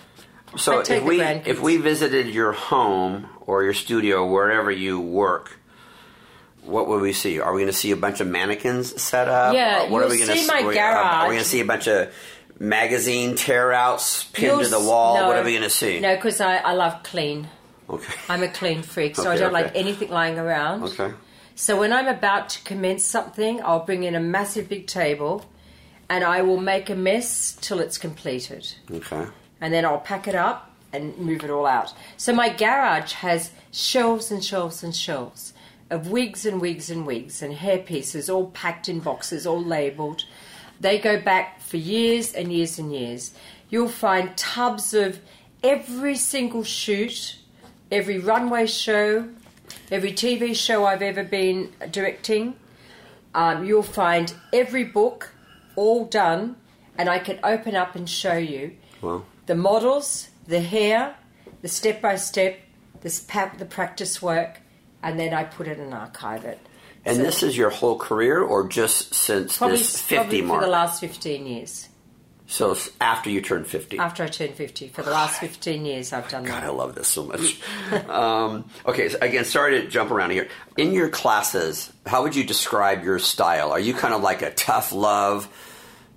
So 0.58 0.80
if 0.82 1.04
we 1.04 1.22
if 1.22 1.62
we 1.62 1.78
visited 1.78 2.28
your 2.28 2.52
home 2.52 3.30
or 3.40 3.64
your 3.64 3.74
studio, 3.74 4.26
wherever 4.26 4.70
you 4.70 5.00
work, 5.00 5.61
what 6.64 6.88
will 6.88 7.00
we 7.00 7.14
see? 7.14 7.40
Are 7.40 7.54
we 7.54 7.62
going 7.62 7.72
to 7.72 7.78
see 7.78 7.92
a 7.92 7.96
bunch 7.96 8.20
of 8.20 8.28
mannequins 8.28 9.02
set 9.02 9.28
up? 9.28 9.54
Yeah, 9.54 9.90
what 9.90 10.04
are 10.04 10.10
we 10.10 10.20
gonna 10.20 10.36
see 10.36 10.48
my 10.48 10.66
we- 10.66 10.74
garage. 10.74 11.24
Are 11.24 11.28
we 11.28 11.36
going 11.36 11.44
to 11.44 11.50
see 11.50 11.60
a 11.60 11.66
bunch 11.66 11.88
of 11.88 12.14
magazine 12.60 13.36
tear 13.36 13.74
outs 13.74 14.26
pinned 14.26 14.52
You'll 14.52 14.64
to 14.64 14.70
the 14.70 14.80
wall? 14.80 15.16
no. 15.16 15.28
what 15.28 15.38
are 15.38 15.44
we 15.44 15.52
going 15.52 15.64
to 15.64 15.70
see? 15.70 16.00
No, 16.00 16.16
because 16.16 16.40
I, 16.40 16.58
I 16.58 16.74
love 16.74 17.04
clean. 17.04 17.48
Okay. 17.90 18.14
I'm 18.30 18.44
a 18.44 18.48
clean 18.48 18.84
freak, 18.84 19.16
so 19.16 19.30
I 19.30 19.38
don't 19.38 19.54
okay. 19.54 19.64
like 19.64 19.76
anything 19.76 20.10
lying 20.10 20.40
around. 20.40 20.84
Okay. 20.84 21.12
So 21.56 21.78
when 21.78 21.92
I'm 21.92 22.08
about 22.08 22.50
to 22.50 22.64
commence 22.64 23.04
something, 23.04 23.62
I'll 23.64 23.86
bring 23.86 24.04
in 24.04 24.16
a 24.16 24.20
massive 24.20 24.70
big 24.70 24.88
table 24.88 25.46
and 26.10 26.24
I 26.24 26.42
will 26.42 26.60
make 26.60 26.90
a 26.90 26.96
mess 26.96 27.58
till 27.62 27.80
it's 27.80 27.98
completed. 27.98 28.74
Okay. 28.90 29.28
And 29.60 29.74
then 29.74 29.86
I'll 29.86 30.00
pack 30.00 30.28
it 30.28 30.36
up 30.36 30.72
and 30.94 31.18
move 31.18 31.44
it 31.44 31.50
all 31.50 31.66
out. 31.66 31.94
So 32.18 32.34
my 32.34 32.50
garage 32.50 33.14
has 33.14 33.52
shelves 33.72 34.32
and 34.32 34.44
shelves 34.44 34.84
and 34.84 34.96
shelves 34.96 35.54
of 35.92 36.08
wigs 36.10 36.46
and 36.46 36.62
wigs 36.62 36.90
and 36.90 37.06
wigs 37.06 37.42
and 37.42 37.54
hair 37.54 37.78
pieces 37.78 38.30
all 38.30 38.48
packed 38.48 38.88
in 38.90 39.02
boxes, 39.02 39.46
all 39.46 39.64
labelled. 39.64 40.24
They 40.80 40.98
go 40.98 41.20
back 41.20 41.62
for 41.62 41.78
years 41.78 42.34
and 42.34 42.52
years 42.52 42.80
and 42.80 42.92
years. 42.94 43.34
You'll 43.70 43.90
find 43.90 44.36
tubs 44.36 44.94
of 44.94 45.20
every 45.62 46.16
single 46.16 46.64
shoot, 46.64 47.38
every 47.92 48.18
runway 48.18 48.66
show, 48.66 49.28
every 49.92 50.14
TV 50.14 50.56
show 50.56 50.86
I've 50.86 51.02
ever 51.02 51.24
been 51.24 51.72
directing. 51.92 52.56
Um, 53.36 53.66
you'll 53.66 53.84
find 53.84 54.34
every 54.52 54.86
book 54.86 55.34
all 55.76 56.06
done, 56.06 56.56
and 56.98 57.10
I 57.10 57.20
can 57.20 57.40
open 57.44 57.76
up 57.76 57.96
and 57.96 58.10
show 58.10 58.38
you 58.38 58.76
Well, 59.02 59.26
the 59.46 59.56
models, 59.56 60.30
the 60.48 60.62
hair, 60.62 61.16
the 61.62 61.68
step 61.68 62.02
by 62.02 62.16
step, 62.16 62.60
this 63.02 63.20
the 63.20 63.68
practice 63.70 64.22
work, 64.22 64.61
and 65.04 65.20
then 65.20 65.34
I 65.34 65.44
put 65.44 65.68
it 65.68 65.78
and 65.80 65.94
archive 65.94 66.46
it. 66.46 66.60
And 67.06 67.18
So- 67.18 67.24
this 67.24 67.44
is 67.44 67.58
your 67.58 67.70
whole 67.72 67.98
career, 67.98 68.42
or 68.42 68.68
just 68.68 69.14
since 69.16 69.58
Probably, 69.58 69.78
this 69.78 70.00
50 70.02 70.16
probably 70.16 70.42
mark? 70.44 70.60
for 70.62 70.66
the 70.66 70.72
last 70.72 71.00
15 71.00 71.48
years. 71.48 71.88
so 72.48 72.78
after 73.00 73.30
you 73.30 73.40
turn 73.42 73.64
50. 73.64 73.98
After 73.98 74.24
I 74.24 74.28
turned 74.28 74.56
50. 74.56 74.90
For 74.90 75.02
the 75.04 75.10
last 75.12 75.40
15 75.40 75.86
years, 75.86 76.12
I've 76.14 76.28
done 76.30 76.44
God, 76.44 76.64
I 76.64 76.70
love 76.70 76.96
this 76.96 77.08
so 77.08 77.24
much. 77.26 77.60
um, 78.10 78.66
okay, 78.86 79.10
so 79.10 79.18
again, 79.22 79.46
sorry 79.46 79.82
to 79.82 79.88
jump 79.88 80.12
around 80.12 80.32
here. 80.32 80.48
In 80.78 80.92
your 80.94 81.10
classes, 81.10 81.92
how 82.06 82.24
would 82.24 82.36
you 82.36 82.44
describe 82.44 83.04
your 83.04 83.20
style? 83.20 83.72
Are 83.72 83.80
you 83.80 83.94
kind 83.94 84.14
of 84.14 84.22
like 84.22 84.42
a 84.42 84.52
tough 84.52 84.92
love? 84.92 85.48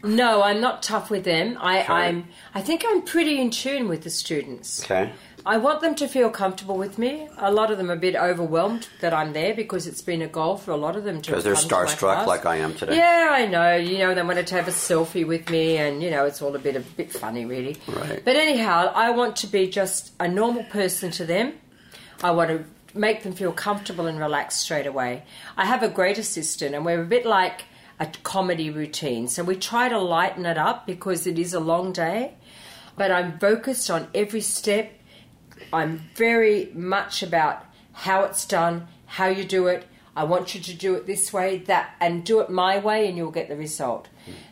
No, 0.02 0.42
I'm 0.42 0.60
not 0.60 0.82
tough 0.82 1.08
with 1.08 1.24
them. 1.24 1.56
I, 1.60 1.80
Okay. 1.80 1.92
I'm. 1.92 2.28
I 2.54 2.60
think 2.60 2.84
I'm 2.86 3.00
pretty 3.02 3.40
in 3.40 3.48
tune 3.50 3.88
with 3.88 4.02
the 4.02 4.10
students. 4.10 4.84
Okay. 4.84 5.12
I 5.46 5.58
want 5.58 5.82
them 5.82 5.94
to 5.96 6.08
feel 6.08 6.30
comfortable 6.30 6.78
with 6.78 6.96
me. 6.96 7.28
A 7.36 7.52
lot 7.52 7.70
of 7.70 7.76
them 7.76 7.90
are 7.90 7.94
a 7.94 7.98
bit 7.98 8.16
overwhelmed 8.16 8.88
that 9.00 9.12
I'm 9.12 9.34
there 9.34 9.54
because 9.54 9.86
it's 9.86 10.00
been 10.00 10.22
a 10.22 10.26
goal 10.26 10.56
for 10.56 10.70
a 10.70 10.76
lot 10.76 10.96
of 10.96 11.04
them 11.04 11.20
to. 11.20 11.30
Because 11.30 11.44
they're 11.44 11.54
come 11.54 11.68
to 11.68 11.74
my 11.74 11.84
starstruck 11.84 12.26
like 12.26 12.46
I 12.46 12.56
am 12.56 12.72
today. 12.72 12.96
Yeah, 12.96 13.28
I 13.30 13.46
know. 13.46 13.76
You 13.76 13.98
know, 13.98 14.14
they 14.14 14.22
wanted 14.22 14.46
to 14.46 14.54
have 14.54 14.68
a 14.68 14.70
selfie 14.70 15.26
with 15.26 15.50
me, 15.50 15.76
and 15.76 16.02
you 16.02 16.10
know, 16.10 16.24
it's 16.24 16.40
all 16.40 16.56
a 16.56 16.58
bit 16.58 16.76
a 16.76 16.80
bit 16.80 17.12
funny, 17.12 17.44
really. 17.44 17.76
Right. 17.86 18.24
But 18.24 18.36
anyhow, 18.36 18.90
I 18.94 19.10
want 19.10 19.36
to 19.36 19.46
be 19.46 19.68
just 19.68 20.12
a 20.18 20.26
normal 20.26 20.64
person 20.64 21.10
to 21.12 21.26
them. 21.26 21.52
I 22.22 22.30
want 22.30 22.48
to 22.48 22.64
make 22.98 23.22
them 23.22 23.34
feel 23.34 23.52
comfortable 23.52 24.06
and 24.06 24.18
relaxed 24.18 24.60
straight 24.60 24.86
away. 24.86 25.24
I 25.58 25.66
have 25.66 25.82
a 25.82 25.88
great 25.90 26.16
assistant, 26.16 26.74
and 26.74 26.86
we're 26.86 27.02
a 27.02 27.06
bit 27.06 27.26
like 27.26 27.64
a 28.00 28.06
comedy 28.22 28.70
routine. 28.70 29.28
So 29.28 29.44
we 29.44 29.56
try 29.56 29.90
to 29.90 29.98
lighten 29.98 30.46
it 30.46 30.56
up 30.56 30.86
because 30.86 31.26
it 31.26 31.38
is 31.38 31.52
a 31.52 31.60
long 31.60 31.92
day. 31.92 32.32
But 32.96 33.10
I'm 33.10 33.38
focused 33.38 33.90
on 33.90 34.08
every 34.14 34.40
step. 34.40 34.90
I'm 35.74 36.08
very 36.14 36.70
much 36.74 37.22
about 37.22 37.64
how 37.92 38.24
it's 38.24 38.46
done, 38.46 38.88
how 39.06 39.26
you 39.26 39.44
do 39.44 39.66
it. 39.66 39.86
I 40.16 40.24
want 40.24 40.54
you 40.54 40.60
to 40.60 40.74
do 40.74 40.94
it 40.94 41.06
this 41.06 41.32
way, 41.32 41.58
that, 41.66 41.94
and 42.00 42.24
do 42.24 42.40
it 42.40 42.48
my 42.48 42.78
way, 42.78 43.08
and 43.08 43.16
you'll 43.16 43.32
get 43.32 43.48
the 43.48 43.56
result. 43.56 44.08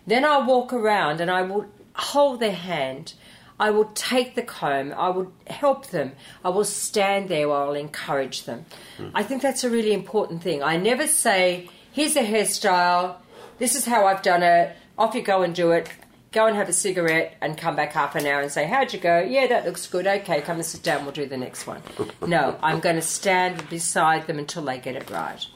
Then 0.06 0.24
I'll 0.24 0.44
walk 0.44 0.72
around 0.72 1.20
and 1.20 1.30
I 1.30 1.42
will 1.42 1.66
hold 1.94 2.40
their 2.40 2.52
hand. 2.52 3.14
I 3.60 3.70
will 3.70 3.90
take 3.94 4.34
the 4.34 4.42
comb. 4.42 4.92
I 4.96 5.10
will 5.10 5.32
help 5.46 5.88
them. 5.88 6.12
I 6.44 6.48
will 6.48 6.64
stand 6.64 7.28
there 7.28 7.48
while 7.48 7.68
I'll 7.68 7.74
encourage 7.74 8.44
them. 8.44 8.66
Hmm. 8.96 9.08
I 9.14 9.22
think 9.22 9.40
that's 9.40 9.62
a 9.62 9.70
really 9.70 9.92
important 9.92 10.42
thing. 10.42 10.62
I 10.62 10.76
never 10.76 11.06
say, 11.06 11.70
here's 11.92 12.16
a 12.16 12.24
hairstyle, 12.24 13.16
this 13.58 13.76
is 13.76 13.84
how 13.84 14.06
I've 14.06 14.22
done 14.22 14.42
it, 14.42 14.76
off 14.98 15.14
you 15.14 15.22
go 15.22 15.42
and 15.42 15.54
do 15.54 15.70
it. 15.70 15.88
Go 16.32 16.46
and 16.46 16.56
have 16.56 16.68
a 16.68 16.72
cigarette 16.72 17.36
and 17.42 17.58
come 17.58 17.76
back 17.76 17.92
half 17.92 18.14
an 18.14 18.26
hour 18.26 18.40
and 18.40 18.50
say, 18.50 18.66
How'd 18.66 18.92
you 18.92 18.98
go? 18.98 19.20
Yeah, 19.20 19.46
that 19.48 19.66
looks 19.66 19.86
good. 19.86 20.06
Okay, 20.06 20.40
come 20.40 20.56
and 20.56 20.64
sit 20.64 20.82
down. 20.82 21.04
We'll 21.04 21.12
do 21.12 21.26
the 21.26 21.36
next 21.36 21.66
one. 21.66 21.82
No, 22.26 22.58
I'm 22.62 22.80
going 22.80 22.96
to 22.96 23.02
stand 23.02 23.68
beside 23.68 24.26
them 24.26 24.38
until 24.38 24.64
they 24.64 24.78
get 24.78 24.96
it 24.96 25.10
right. 25.10 25.46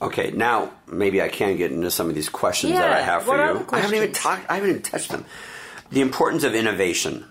Okay, 0.00 0.30
now 0.30 0.70
maybe 0.86 1.20
I 1.20 1.28
can 1.28 1.56
get 1.56 1.72
into 1.72 1.90
some 1.90 2.08
of 2.08 2.14
these 2.14 2.28
questions 2.28 2.72
that 2.72 2.92
I 2.92 3.00
have 3.00 3.24
for 3.24 3.36
you. 3.36 3.66
I 3.70 3.80
haven't 3.80 3.96
even 3.96 4.12
talked. 4.12 4.48
I 4.48 4.54
haven't 4.54 4.70
even 4.70 4.82
touched 4.82 5.10
them. 5.10 5.24
The 5.90 6.02
importance 6.02 6.44
of 6.44 6.54
innovation, 6.54 7.24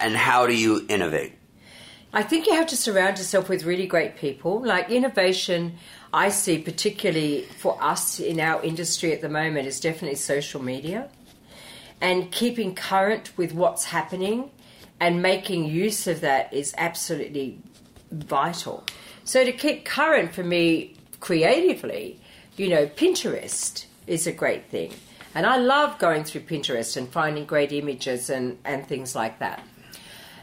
and 0.00 0.16
how 0.16 0.46
do 0.46 0.54
you 0.54 0.86
innovate? 0.88 1.34
I 2.14 2.22
think 2.22 2.46
you 2.46 2.54
have 2.54 2.66
to 2.68 2.76
surround 2.76 3.18
yourself 3.18 3.48
with 3.48 3.64
really 3.64 3.86
great 3.86 4.16
people. 4.16 4.64
Like 4.64 4.90
innovation, 4.90 5.76
I 6.12 6.28
see 6.28 6.58
particularly 6.58 7.42
for 7.58 7.82
us 7.82 8.20
in 8.20 8.40
our 8.40 8.62
industry 8.62 9.12
at 9.12 9.20
the 9.20 9.28
moment 9.28 9.66
is 9.66 9.80
definitely 9.80 10.16
social 10.16 10.62
media 10.62 11.10
and 12.02 12.32
keeping 12.32 12.74
current 12.74 13.30
with 13.38 13.54
what's 13.54 13.84
happening 13.84 14.50
and 15.00 15.22
making 15.22 15.64
use 15.64 16.06
of 16.08 16.20
that 16.20 16.52
is 16.52 16.74
absolutely 16.76 17.58
vital. 18.10 18.84
So 19.24 19.44
to 19.44 19.52
keep 19.52 19.84
current 19.84 20.34
for 20.34 20.42
me 20.42 20.96
creatively, 21.20 22.20
you 22.56 22.68
know, 22.68 22.86
Pinterest 22.86 23.86
is 24.08 24.26
a 24.26 24.32
great 24.32 24.68
thing. 24.68 24.92
And 25.34 25.46
I 25.46 25.56
love 25.56 25.98
going 25.98 26.24
through 26.24 26.42
Pinterest 26.42 26.96
and 26.96 27.08
finding 27.08 27.46
great 27.46 27.72
images 27.72 28.28
and, 28.28 28.58
and 28.64 28.86
things 28.86 29.14
like 29.14 29.38
that. 29.38 29.64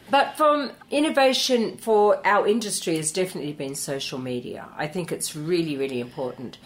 But 0.10 0.38
from 0.38 0.72
innovation 0.90 1.78
for 1.78 2.26
our 2.26 2.48
industry 2.48 2.96
has 2.96 3.12
definitely 3.12 3.54
been 3.54 3.76
social 3.76 4.18
media. 4.18 4.68
I 4.76 4.88
think 4.88 5.12
it's 5.12 5.36
really, 5.36 5.78
really 5.78 6.00
important. 6.00 6.58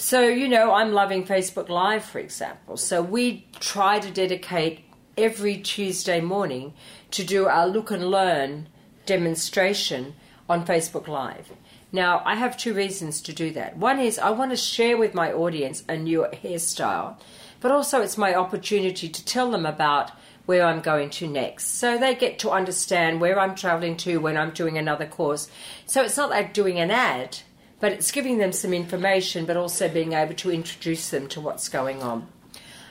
So, 0.00 0.28
you 0.28 0.46
know, 0.46 0.74
I'm 0.74 0.92
loving 0.92 1.24
Facebook 1.24 1.68
Live, 1.68 2.04
for 2.04 2.20
example. 2.20 2.76
So 2.76 3.02
we 3.02 3.48
try 3.58 3.98
to 3.98 4.12
dedicate 4.12 4.84
every 5.16 5.56
Tuesday 5.56 6.20
morning 6.20 6.72
to 7.10 7.24
do 7.24 7.48
our 7.48 7.66
look 7.66 7.90
and 7.90 8.08
learn 8.08 8.68
demonstration 9.06 10.14
on 10.48 10.64
Facebook 10.64 11.08
Live. 11.08 11.50
Now, 11.90 12.22
I 12.24 12.36
have 12.36 12.56
two 12.56 12.74
reasons 12.74 13.20
to 13.22 13.32
do 13.32 13.50
that. 13.54 13.76
One 13.76 13.98
is 13.98 14.20
I 14.20 14.30
want 14.30 14.52
to 14.52 14.56
share 14.56 14.96
with 14.96 15.14
my 15.14 15.32
audience 15.32 15.82
a 15.88 15.96
new 15.96 16.28
hairstyle, 16.32 17.16
but 17.58 17.72
also 17.72 18.00
it's 18.00 18.16
my 18.16 18.36
opportunity 18.36 19.08
to 19.08 19.24
tell 19.24 19.50
them 19.50 19.66
about 19.66 20.12
where 20.46 20.64
I'm 20.64 20.80
going 20.80 21.10
to 21.10 21.26
next. 21.26 21.80
So 21.80 21.98
they 21.98 22.14
get 22.14 22.38
to 22.38 22.52
understand 22.52 23.20
where 23.20 23.40
I'm 23.40 23.56
traveling 23.56 23.96
to 23.98 24.18
when 24.18 24.36
I'm 24.36 24.52
doing 24.52 24.78
another 24.78 25.06
course. 25.06 25.50
So 25.86 26.04
it's 26.04 26.16
not 26.16 26.30
like 26.30 26.54
doing 26.54 26.78
an 26.78 26.92
ad, 26.92 27.38
but 27.80 27.92
it's 27.92 28.10
giving 28.10 28.38
them 28.38 28.52
some 28.52 28.72
information, 28.72 29.44
but 29.44 29.56
also 29.56 29.88
being 29.88 30.12
able 30.12 30.34
to 30.34 30.50
introduce 30.50 31.10
them 31.10 31.28
to 31.28 31.40
what's 31.40 31.68
going 31.68 32.02
on. 32.02 32.26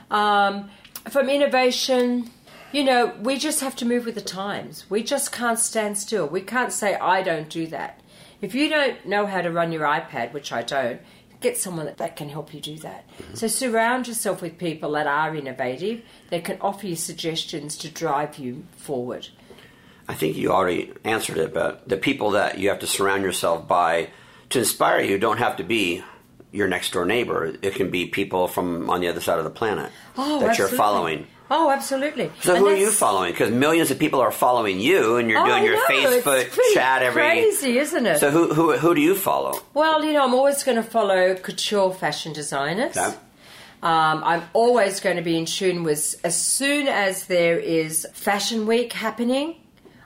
Um, 0.10 0.70
from 1.10 1.30
innovation, 1.30 2.30
you 2.72 2.84
know, 2.84 3.14
we 3.22 3.38
just 3.38 3.62
have 3.62 3.76
to 3.78 3.86
move 3.86 4.06
with 4.06 4.16
the 4.16 4.22
times. 4.22 4.86
We 4.90 5.04
just 5.04 5.32
can't 5.32 5.60
stand 5.60 5.98
still. 5.98 6.28
We 6.28 6.42
can't 6.42 6.72
say, 6.72 6.96
I 6.96 7.22
don't 7.22 7.50
do 7.50 7.68
that. 7.68 8.02
If 8.42 8.54
you 8.54 8.70
don't 8.70 9.06
know 9.06 9.26
how 9.26 9.42
to 9.42 9.52
run 9.52 9.72
your 9.72 9.84
iPad, 9.84 10.34
which 10.34 10.52
I 10.52 10.62
don't, 10.62 11.02
get 11.40 11.58
someone 11.58 11.86
that, 11.86 11.98
that 11.98 12.16
can 12.16 12.30
help 12.30 12.54
you 12.54 12.60
do 12.60 12.78
that. 12.78 13.06
So 13.34 13.48
surround 13.48 14.08
yourself 14.08 14.42
with 14.42 14.58
people 14.58 14.92
that 14.94 15.08
are 15.08 15.36
innovative, 15.36 16.02
that 16.30 16.44
can 16.44 16.58
offer 16.62 16.88
you 16.88 16.96
suggestions 16.96 17.78
to 17.78 17.90
drive 17.90 18.38
you 18.38 18.66
forward. 18.76 19.28
I 20.08 20.14
think 20.14 20.38
you 20.38 20.52
already 20.52 20.94
answered 21.04 21.38
it, 21.38 21.54
but 21.54 21.88
the 21.88 21.98
people 21.98 22.32
that 22.32 22.58
you 22.58 22.70
have 22.70 22.80
to 22.80 22.88
surround 22.88 23.24
yourself 23.24 23.68
by 23.68 24.10
to 24.50 24.60
inspire 24.60 25.02
you 25.02 25.18
don't 25.18 25.38
have 25.38 25.58
to 25.58 25.64
be 25.64 26.04
your 26.52 26.68
next 26.68 26.92
door 26.94 27.06
neighbor. 27.06 27.54
It 27.62 27.76
can 27.76 27.90
be 27.90 28.06
people 28.08 28.48
from 28.48 28.90
on 28.90 29.02
the 29.02 29.08
other 29.10 29.20
side 29.22 29.38
of 29.38 29.44
the 29.44 29.50
planet 29.52 29.92
Oh, 30.18 30.40
that 30.42 30.58
you're 30.58 30.68
following. 30.70 31.28
Oh, 31.50 31.70
absolutely. 31.72 32.30
So 32.42 32.56
And 32.56 32.60
who 32.60 32.68
are 32.68 32.76
you 32.76 32.92
following? 32.92 33.32
Because 33.32 33.52
millions 33.52 33.90
of 33.90 33.98
people 34.00 34.20
are 34.20 34.32
following 34.32 34.82
you, 34.82 35.16
and 35.16 35.30
you're 35.30 35.40
Oh, 35.40 35.46
doing 35.46 35.64
your 35.64 35.78
Facebook 35.88 36.50
chat 36.74 37.04
every. 37.04 37.22
crazy, 37.22 37.78
isn't 37.78 38.06
it? 38.06 38.20
So 38.20 38.32
who 38.32 38.54
who 38.54 38.78
who 38.78 38.94
do 38.96 39.00
you 39.02 39.16
follow? 39.16 39.62
Well, 39.74 40.04
you 40.04 40.12
know, 40.14 40.26
I'm 40.26 40.34
always 40.34 40.64
going 40.64 40.76
to 40.76 40.84
follow 40.84 41.36
couture 41.36 41.94
fashion 41.94 42.34
designers. 42.34 42.98
Okay. 42.98 43.16
Um, 43.84 44.24
I'm 44.26 44.44
always 44.54 45.00
going 45.00 45.18
to 45.18 45.22
be 45.22 45.38
in 45.38 45.46
tune 45.46 45.84
with, 45.84 46.20
as 46.24 46.36
soon 46.36 46.88
as 46.88 47.28
there 47.28 47.60
is 47.60 48.08
Fashion 48.14 48.66
Week 48.66 48.92
happening, 48.92 49.56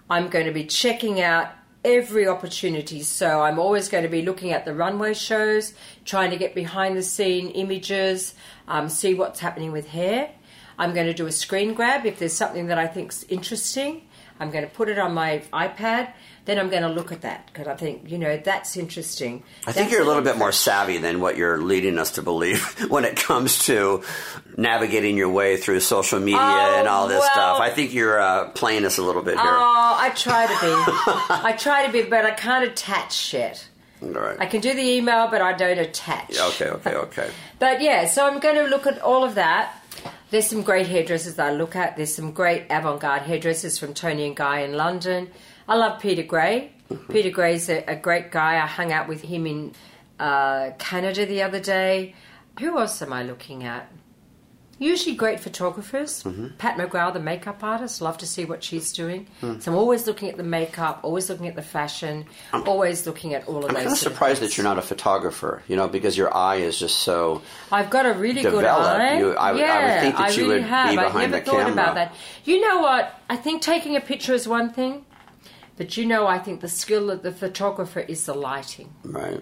I'm 0.09 0.27
going 0.27 0.45
to 0.45 0.51
be 0.51 0.65
checking 0.65 1.21
out 1.21 1.47
every 1.83 2.27
opportunity. 2.27 3.01
So 3.01 3.41
I'm 3.41 3.59
always 3.59 3.89
going 3.89 4.03
to 4.03 4.09
be 4.09 4.21
looking 4.21 4.51
at 4.51 4.65
the 4.65 4.73
runway 4.73 5.13
shows, 5.13 5.73
trying 6.05 6.31
to 6.31 6.37
get 6.37 6.53
behind 6.53 6.95
the 6.95 7.03
scene 7.03 7.49
images, 7.49 8.35
um, 8.67 8.89
see 8.89 9.13
what's 9.13 9.39
happening 9.39 9.71
with 9.71 9.87
hair. 9.87 10.31
I'm 10.77 10.93
going 10.93 11.07
to 11.07 11.13
do 11.13 11.27
a 11.27 11.31
screen 11.31 11.73
grab 11.73 12.05
if 12.05 12.19
there's 12.19 12.33
something 12.33 12.67
that 12.67 12.77
I 12.77 12.87
think's 12.87 13.23
interesting. 13.23 14.07
I'm 14.41 14.49
going 14.51 14.63
to 14.63 14.69
put 14.69 14.89
it 14.89 14.97
on 14.97 15.13
my 15.13 15.43
iPad. 15.53 16.11
Then 16.45 16.57
I'm 16.57 16.69
going 16.71 16.81
to 16.81 16.89
look 16.89 17.11
at 17.11 17.21
that 17.21 17.45
because 17.45 17.67
I 17.67 17.75
think 17.75 18.09
you 18.09 18.17
know 18.17 18.35
that's 18.37 18.75
interesting. 18.75 19.43
I 19.67 19.71
think 19.71 19.91
you're 19.91 20.01
a 20.01 20.05
little 20.05 20.23
bit 20.23 20.37
more 20.37 20.51
savvy 20.51 20.97
than 20.97 21.21
what 21.21 21.37
you're 21.37 21.59
leading 21.61 21.99
us 21.99 22.11
to 22.11 22.23
believe 22.23 22.59
when 22.89 23.05
it 23.05 23.15
comes 23.15 23.65
to 23.67 24.03
navigating 24.57 25.15
your 25.17 25.29
way 25.29 25.57
through 25.57 25.79
social 25.81 26.19
media 26.19 26.39
Oh, 26.41 26.75
and 26.79 26.87
all 26.87 27.07
this 27.07 27.19
well- 27.19 27.31
stuff. 27.31 27.59
I 27.59 27.69
think 27.69 27.93
you're 27.93 28.19
uh, 28.19 28.49
playing 28.49 28.85
us 28.85 28.97
a 28.97 29.03
little 29.03 29.21
bit 29.21 29.35
here. 29.35 29.43
Oh, 29.45 29.97
I 29.99 30.09
try 30.09 30.47
to 30.47 30.53
be. 30.53 30.73
I 31.29 31.55
try 31.57 31.85
to 31.85 31.91
be, 31.91 32.01
but 32.01 32.25
I 32.25 32.31
can't 32.31 32.65
attach 32.67 33.13
shit. 33.13 33.67
right. 34.01 34.37
I 34.39 34.47
can 34.47 34.61
do 34.61 34.73
the 34.73 34.81
email, 34.81 35.27
but 35.29 35.41
I 35.43 35.53
don't 35.53 35.77
attach. 35.77 36.37
okay, 36.39 36.69
okay, 36.69 36.95
okay. 36.95 37.29
But 37.59 37.81
yeah, 37.81 38.07
so 38.07 38.25
I'm 38.25 38.39
going 38.39 38.55
to 38.55 38.63
look 38.63 38.87
at 38.87 38.99
all 39.03 39.23
of 39.23 39.35
that. 39.35 39.75
There's 40.29 40.47
some 40.47 40.61
great 40.61 40.87
hairdressers 40.87 41.37
I 41.39 41.51
look 41.51 41.75
at. 41.75 41.97
There's 41.97 42.15
some 42.15 42.31
great 42.31 42.65
avant-garde 42.69 43.23
hairdressers 43.23 43.77
from 43.77 43.93
Toni 43.93 44.27
and 44.27 44.35
Guy 44.35 44.61
in 44.61 44.73
London. 44.73 45.29
I 45.67 45.75
love 45.75 45.99
Peter 45.99 46.23
Gray. 46.23 46.71
Peter 47.09 47.29
Gray's 47.29 47.69
a, 47.69 47.83
a 47.87 47.95
great 47.95 48.31
guy. 48.31 48.55
I 48.55 48.65
hung 48.65 48.91
out 48.91 49.07
with 49.07 49.21
him 49.21 49.45
in 49.45 49.73
uh, 50.19 50.71
Canada 50.77 51.25
the 51.25 51.41
other 51.41 51.59
day. 51.59 52.15
Who 52.59 52.79
else 52.79 53.01
am 53.01 53.13
I 53.13 53.23
looking 53.23 53.63
at? 53.63 53.91
Usually 54.81 55.15
great 55.15 55.39
photographers. 55.39 56.23
Mm-hmm. 56.23 56.47
Pat 56.57 56.75
McGrath, 56.75 57.13
the 57.13 57.19
makeup 57.19 57.63
artist, 57.63 58.01
love 58.01 58.17
to 58.17 58.25
see 58.25 58.45
what 58.45 58.63
she's 58.63 58.91
doing. 58.91 59.27
Mm. 59.41 59.61
So 59.61 59.71
I'm 59.71 59.77
always 59.77 60.07
looking 60.07 60.27
at 60.27 60.37
the 60.37 60.43
makeup, 60.43 61.01
always 61.03 61.29
looking 61.29 61.47
at 61.47 61.55
the 61.55 61.61
fashion, 61.61 62.25
um, 62.51 62.63
always 62.67 63.05
looking 63.05 63.35
at 63.35 63.47
all 63.47 63.59
of 63.63 63.65
I'm 63.69 63.75
those. 63.75 63.83
kind 63.83 63.91
of 63.93 63.97
surprised 63.99 64.41
that 64.41 64.57
you're 64.57 64.63
not 64.63 64.79
a 64.79 64.81
photographer, 64.81 65.61
you 65.67 65.75
know, 65.75 65.87
because 65.87 66.17
your 66.17 66.35
eye 66.35 66.55
is 66.55 66.79
just 66.79 66.97
so. 66.99 67.43
I've 67.71 67.91
got 67.91 68.07
a 68.07 68.13
really 68.13 68.41
good 68.41 68.65
eye. 68.65 69.19
You- 69.19 69.27
I 69.29 69.29
would- 69.29 69.37
I 69.37 69.51
would 69.51 69.59
yeah, 69.61 70.01
think 70.01 70.15
that 70.17 70.21
I 70.23 70.29
you 70.31 70.41
really 70.43 70.53
would 70.55 70.63
have. 70.63 70.89
be 70.91 70.97
I've 70.97 71.15
never 71.15 71.39
thought 71.45 71.55
camera. 71.57 71.71
about 71.73 71.93
that. 71.95 72.15
You 72.45 72.59
know 72.59 72.79
what? 72.79 73.13
I 73.29 73.35
think 73.37 73.61
taking 73.61 73.95
a 73.95 74.01
picture 74.01 74.33
is 74.33 74.47
one 74.47 74.71
thing, 74.73 75.05
But 75.77 75.95
you 75.97 76.05
know, 76.05 76.27
I 76.27 76.37
think 76.39 76.61
the 76.61 76.67
skill 76.67 77.09
of 77.09 77.21
the 77.23 77.31
photographer 77.31 78.01
is 78.01 78.25
the 78.25 78.33
lighting. 78.35 78.93
Right. 79.03 79.41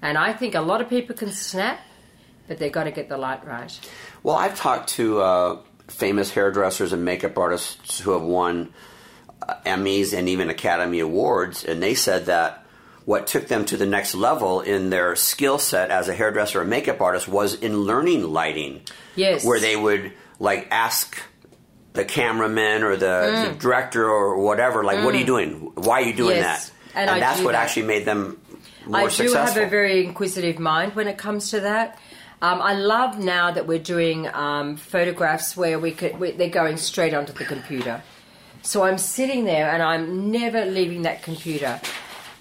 And 0.00 0.16
I 0.16 0.32
think 0.32 0.54
a 0.54 0.60
lot 0.60 0.80
of 0.80 0.88
people 0.88 1.14
can 1.16 1.30
snap, 1.30 1.78
but 2.48 2.58
they've 2.58 2.72
got 2.72 2.84
to 2.84 2.90
get 2.90 3.08
the 3.08 3.16
light 3.18 3.44
right. 3.46 3.72
Well, 4.24 4.34
I've 4.36 4.56
talked 4.58 4.88
to 4.94 5.20
uh, 5.20 5.58
famous 5.88 6.32
hairdressers 6.32 6.92
and 6.92 7.04
makeup 7.04 7.38
artists 7.38 8.00
who 8.00 8.12
have 8.12 8.22
won 8.22 8.72
uh, 9.46 9.54
Emmys 9.66 10.12
and 10.16 10.28
even 10.28 10.48
Academy 10.50 10.98
Awards, 11.00 11.62
and 11.64 11.80
they 11.82 11.94
said 11.94 12.26
that 12.26 12.64
what 13.04 13.26
took 13.26 13.48
them 13.48 13.66
to 13.66 13.76
the 13.76 13.84
next 13.84 14.14
level 14.14 14.62
in 14.62 14.88
their 14.88 15.14
skill 15.14 15.58
set 15.58 15.90
as 15.90 16.08
a 16.08 16.14
hairdresser 16.14 16.62
or 16.62 16.64
makeup 16.64 17.02
artist 17.02 17.28
was 17.28 17.54
in 17.54 17.80
learning 17.82 18.22
lighting. 18.24 18.80
Yes. 19.14 19.44
Where 19.44 19.60
they 19.60 19.76
would 19.76 20.12
like 20.40 20.68
ask 20.70 21.20
the 21.92 22.04
cameraman 22.06 22.82
or 22.82 22.96
the, 22.96 23.06
Mm. 23.06 23.52
the 23.52 23.58
director 23.58 24.08
or 24.08 24.38
whatever, 24.38 24.82
like, 24.82 25.04
what 25.04 25.14
are 25.14 25.18
you 25.18 25.26
doing? 25.26 25.70
Why 25.74 26.00
are 26.00 26.06
you 26.06 26.14
doing 26.14 26.36
Yes, 26.36 26.70
that? 26.94 27.00
and 27.02 27.10
I 27.10 27.20
that's 27.20 27.40
what 27.42 27.52
that. 27.52 27.62
actually 27.62 27.86
made 27.86 28.04
them 28.06 28.40
more 28.86 29.00
I 29.00 29.04
do 29.04 29.10
successful. 29.10 29.60
have 29.60 29.68
a 29.68 29.70
very 29.70 30.04
inquisitive 30.04 30.58
mind 30.58 30.94
when 30.96 31.06
it 31.06 31.18
comes 31.18 31.50
to 31.50 31.60
that. 31.60 31.98
Um, 32.44 32.60
I 32.60 32.74
love 32.74 33.18
now 33.18 33.50
that 33.52 33.66
we're 33.66 33.78
doing 33.96 34.28
um, 34.34 34.76
photographs 34.76 35.56
where 35.56 35.78
we 35.78 35.92
could 35.92 36.20
we, 36.20 36.32
they're 36.32 36.50
going 36.50 36.76
straight 36.76 37.14
onto 37.14 37.32
the 37.32 37.46
computer. 37.46 38.02
So 38.60 38.82
I'm 38.84 38.98
sitting 38.98 39.46
there 39.46 39.70
and 39.70 39.82
I'm 39.82 40.30
never 40.30 40.66
leaving 40.66 41.02
that 41.02 41.22
computer. 41.22 41.80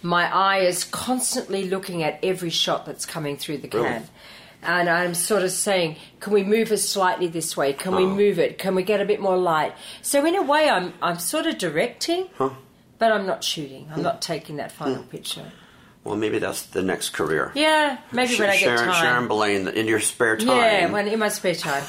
My 0.01 0.25
eye 0.49 0.59
is 0.59 0.83
constantly 0.83 1.69
looking 1.69 2.03
at 2.03 2.19
every 2.21 2.49
shot 2.49 2.85
that's 2.85 3.05
coming 3.05 3.37
through 3.37 3.59
the 3.59 3.69
Really? 3.69 3.87
can. 3.87 4.09
And 4.61 4.89
I'm 4.89 5.13
sort 5.13 5.43
of 5.43 5.51
saying, 5.51 5.95
can 6.19 6.33
we 6.33 6.43
move 6.43 6.73
it 6.73 6.79
slightly 6.79 7.27
this 7.27 7.55
way? 7.55 7.71
Can 7.71 7.95
we 7.95 8.03
Oh. 8.03 8.07
move 8.23 8.39
it? 8.39 8.57
Can 8.57 8.75
we 8.75 8.83
get 8.83 8.99
a 8.99 9.05
bit 9.05 9.21
more 9.21 9.37
light? 9.37 9.73
So 10.01 10.25
in 10.25 10.35
a 10.35 10.41
way, 10.41 10.69
I'm 10.69 10.93
I'm 11.01 11.19
sort 11.19 11.45
of 11.45 11.57
directing, 11.57 12.27
but 12.99 13.09
I'm 13.13 13.25
not 13.25 13.41
shooting. 13.41 13.87
I'm 13.95 14.03
not 14.03 14.21
taking 14.21 14.57
that 14.57 14.73
final 14.73 15.03
picture. 15.03 15.49
Well, 16.03 16.17
maybe 16.17 16.39
that's 16.39 16.63
the 16.63 16.81
next 16.81 17.11
career. 17.11 17.51
Yeah, 17.55 17.97
maybe 18.11 18.35
when 18.37 18.49
I 18.49 18.53
get 18.53 18.59
Sharon, 18.59 18.85
time. 18.89 19.03
Sharon 19.03 19.27
Blain, 19.27 19.67
in 19.69 19.87
your 19.87 20.01
spare 20.01 20.35
time. 20.35 20.47
yeah, 20.47 20.91
when 20.91 21.07
in 21.07 21.17
my 21.19 21.29
spare 21.29 21.55
time. 21.55 21.83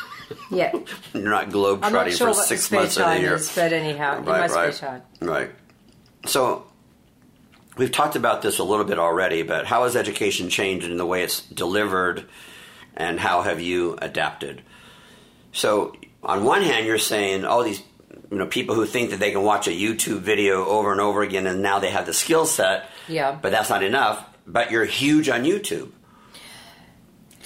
yeah, 0.50 0.72
You're 1.14 1.30
not 1.30 1.50
globe 1.50 1.82
trotting 1.82 2.14
sure 2.14 2.34
for 2.34 2.42
six 2.42 2.70
months 2.70 2.96
of 2.96 3.06
the 3.06 3.20
year. 3.20 3.34
is, 3.34 3.54
but 3.54 3.72
anyhow, 3.72 4.18
in 4.18 4.24
my 4.24 4.48
right, 4.48 4.50
spare 4.50 4.72
time. 4.72 5.02
right. 5.20 5.50
So 6.26 6.66
we've 7.76 7.92
talked 7.92 8.16
about 8.16 8.42
this 8.42 8.58
a 8.58 8.64
little 8.64 8.84
bit 8.84 8.98
already, 8.98 9.42
but 9.42 9.66
how 9.66 9.84
has 9.84 9.94
education 9.94 10.48
changed 10.48 10.86
in 10.86 10.96
the 10.96 11.06
way 11.06 11.22
it's 11.22 11.40
delivered, 11.42 12.26
and 12.96 13.20
how 13.20 13.42
have 13.42 13.60
you 13.60 13.96
adapted? 14.02 14.62
So 15.52 15.94
on 16.24 16.42
one 16.42 16.62
hand, 16.62 16.86
you're 16.86 16.98
saying, 16.98 17.44
all 17.44 17.62
these 17.62 17.82
you 18.32 18.38
know 18.38 18.46
people 18.46 18.74
who 18.74 18.84
think 18.86 19.10
that 19.10 19.20
they 19.20 19.30
can 19.30 19.42
watch 19.42 19.68
a 19.68 19.70
YouTube 19.70 20.20
video 20.20 20.64
over 20.66 20.90
and 20.90 21.00
over 21.00 21.22
again, 21.22 21.46
and 21.46 21.62
now 21.62 21.78
they 21.78 21.90
have 21.90 22.06
the 22.06 22.12
skill 22.14 22.46
set. 22.46 22.89
Yeah. 23.10 23.38
But 23.40 23.52
that's 23.52 23.68
not 23.70 23.82
enough. 23.82 24.24
But 24.46 24.70
you're 24.70 24.84
huge 24.84 25.28
on 25.28 25.44
YouTube. 25.44 25.90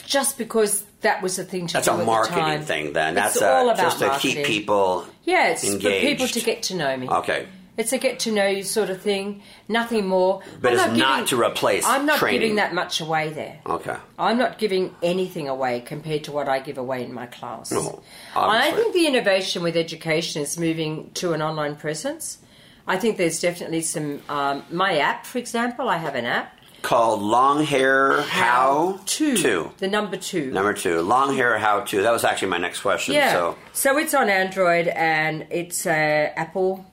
Just 0.07 0.39
because 0.39 0.85
that 1.01 1.23
was 1.23 1.37
the 1.37 1.45
thing 1.45 1.67
to 1.69 1.73
That's 1.75 1.87
do 1.87 1.93
a 1.93 1.95
at 1.95 1.99
the 2.01 2.05
marketing 2.05 2.39
time. 2.39 2.63
thing. 2.63 2.93
Then 2.93 3.17
It's 3.17 3.35
that's 3.35 3.43
uh, 3.43 3.47
all 3.53 3.69
a, 3.69 3.73
about 3.75 3.99
just 3.99 3.99
to 4.01 4.19
keep 4.19 4.45
people. 4.45 5.07
Yeah, 5.25 5.49
it's 5.49 5.67
for 5.69 5.79
people 5.79 6.29
to 6.29 6.41
get 6.41 6.65
to 6.65 6.77
know 6.77 6.97
me. 6.97 7.09
Okay. 7.09 7.47
It's 7.77 7.93
a 7.93 7.99
get 7.99 8.21
to 8.21 8.31
know 8.31 8.47
you 8.47 8.63
sort 8.63 8.89
of 8.89 9.01
thing, 9.03 9.43
nothing 9.67 10.07
more. 10.07 10.43
But 10.61 10.79
I'm 10.79 10.91
it's 10.91 10.99
not 10.99 11.27
to 11.29 11.43
replace 11.43 11.85
I'm 11.85 12.07
not 12.07 12.19
training. 12.19 12.41
giving 12.41 12.57
that 12.57 12.73
much 12.73 13.01
away 13.01 13.31
there. 13.31 13.59
Okay. 13.67 13.97
I'm 14.17 14.39
not 14.39 14.59
giving 14.59 14.95
anything 15.03 15.49
away 15.49 15.81
compared 15.81 16.25
to 16.25 16.33
what 16.33 16.49
I 16.49 16.61
give 16.61 16.79
away 16.79 17.03
in 17.03 17.13
my 17.13 17.27
class. 17.27 17.73
No, 17.73 18.01
and 18.37 18.53
I 18.53 18.71
think 18.71 18.95
the 18.95 19.09
innovation 19.09 19.63
with 19.65 19.77
education 19.77 20.41
is 20.43 20.57
moving 20.57 21.11
to 21.15 21.33
an 21.33 21.43
online 21.43 21.75
presence. 21.75 22.39
I 22.87 22.97
think 22.99 23.17
there's 23.17 23.41
definitely 23.41 23.81
some. 23.83 24.21
Um, 24.29 24.65
my 24.71 24.99
app, 24.99 25.25
for 25.27 25.39
example, 25.39 25.89
I 25.89 25.97
have 25.97 26.15
an 26.15 26.27
app. 26.27 26.59
Called 26.83 27.23
Long 27.23 27.65
Hair 27.65 28.21
How, 28.23 29.01
to 29.07 29.37
To. 29.39 29.73
the 29.79 29.89
number 29.89 30.19
two. 30.19 30.51
Number 30.51 30.75
two, 30.75 31.01
Long 31.01 31.35
Hair 31.35 31.57
How 31.59 31.81
To. 31.81 32.03
That 32.03 32.11
was 32.13 32.25
actually 32.25 32.49
my 32.49 32.59
next 32.59 32.81
question. 32.83 33.15
yeah. 33.15 33.33
So 33.33 33.57
So 33.73 33.97
it's 33.97 34.13
on 34.13 34.29
Android 34.29 34.89
and 34.89 35.47
it's 35.51 35.87
a 35.87 36.31
Apple 36.37 36.85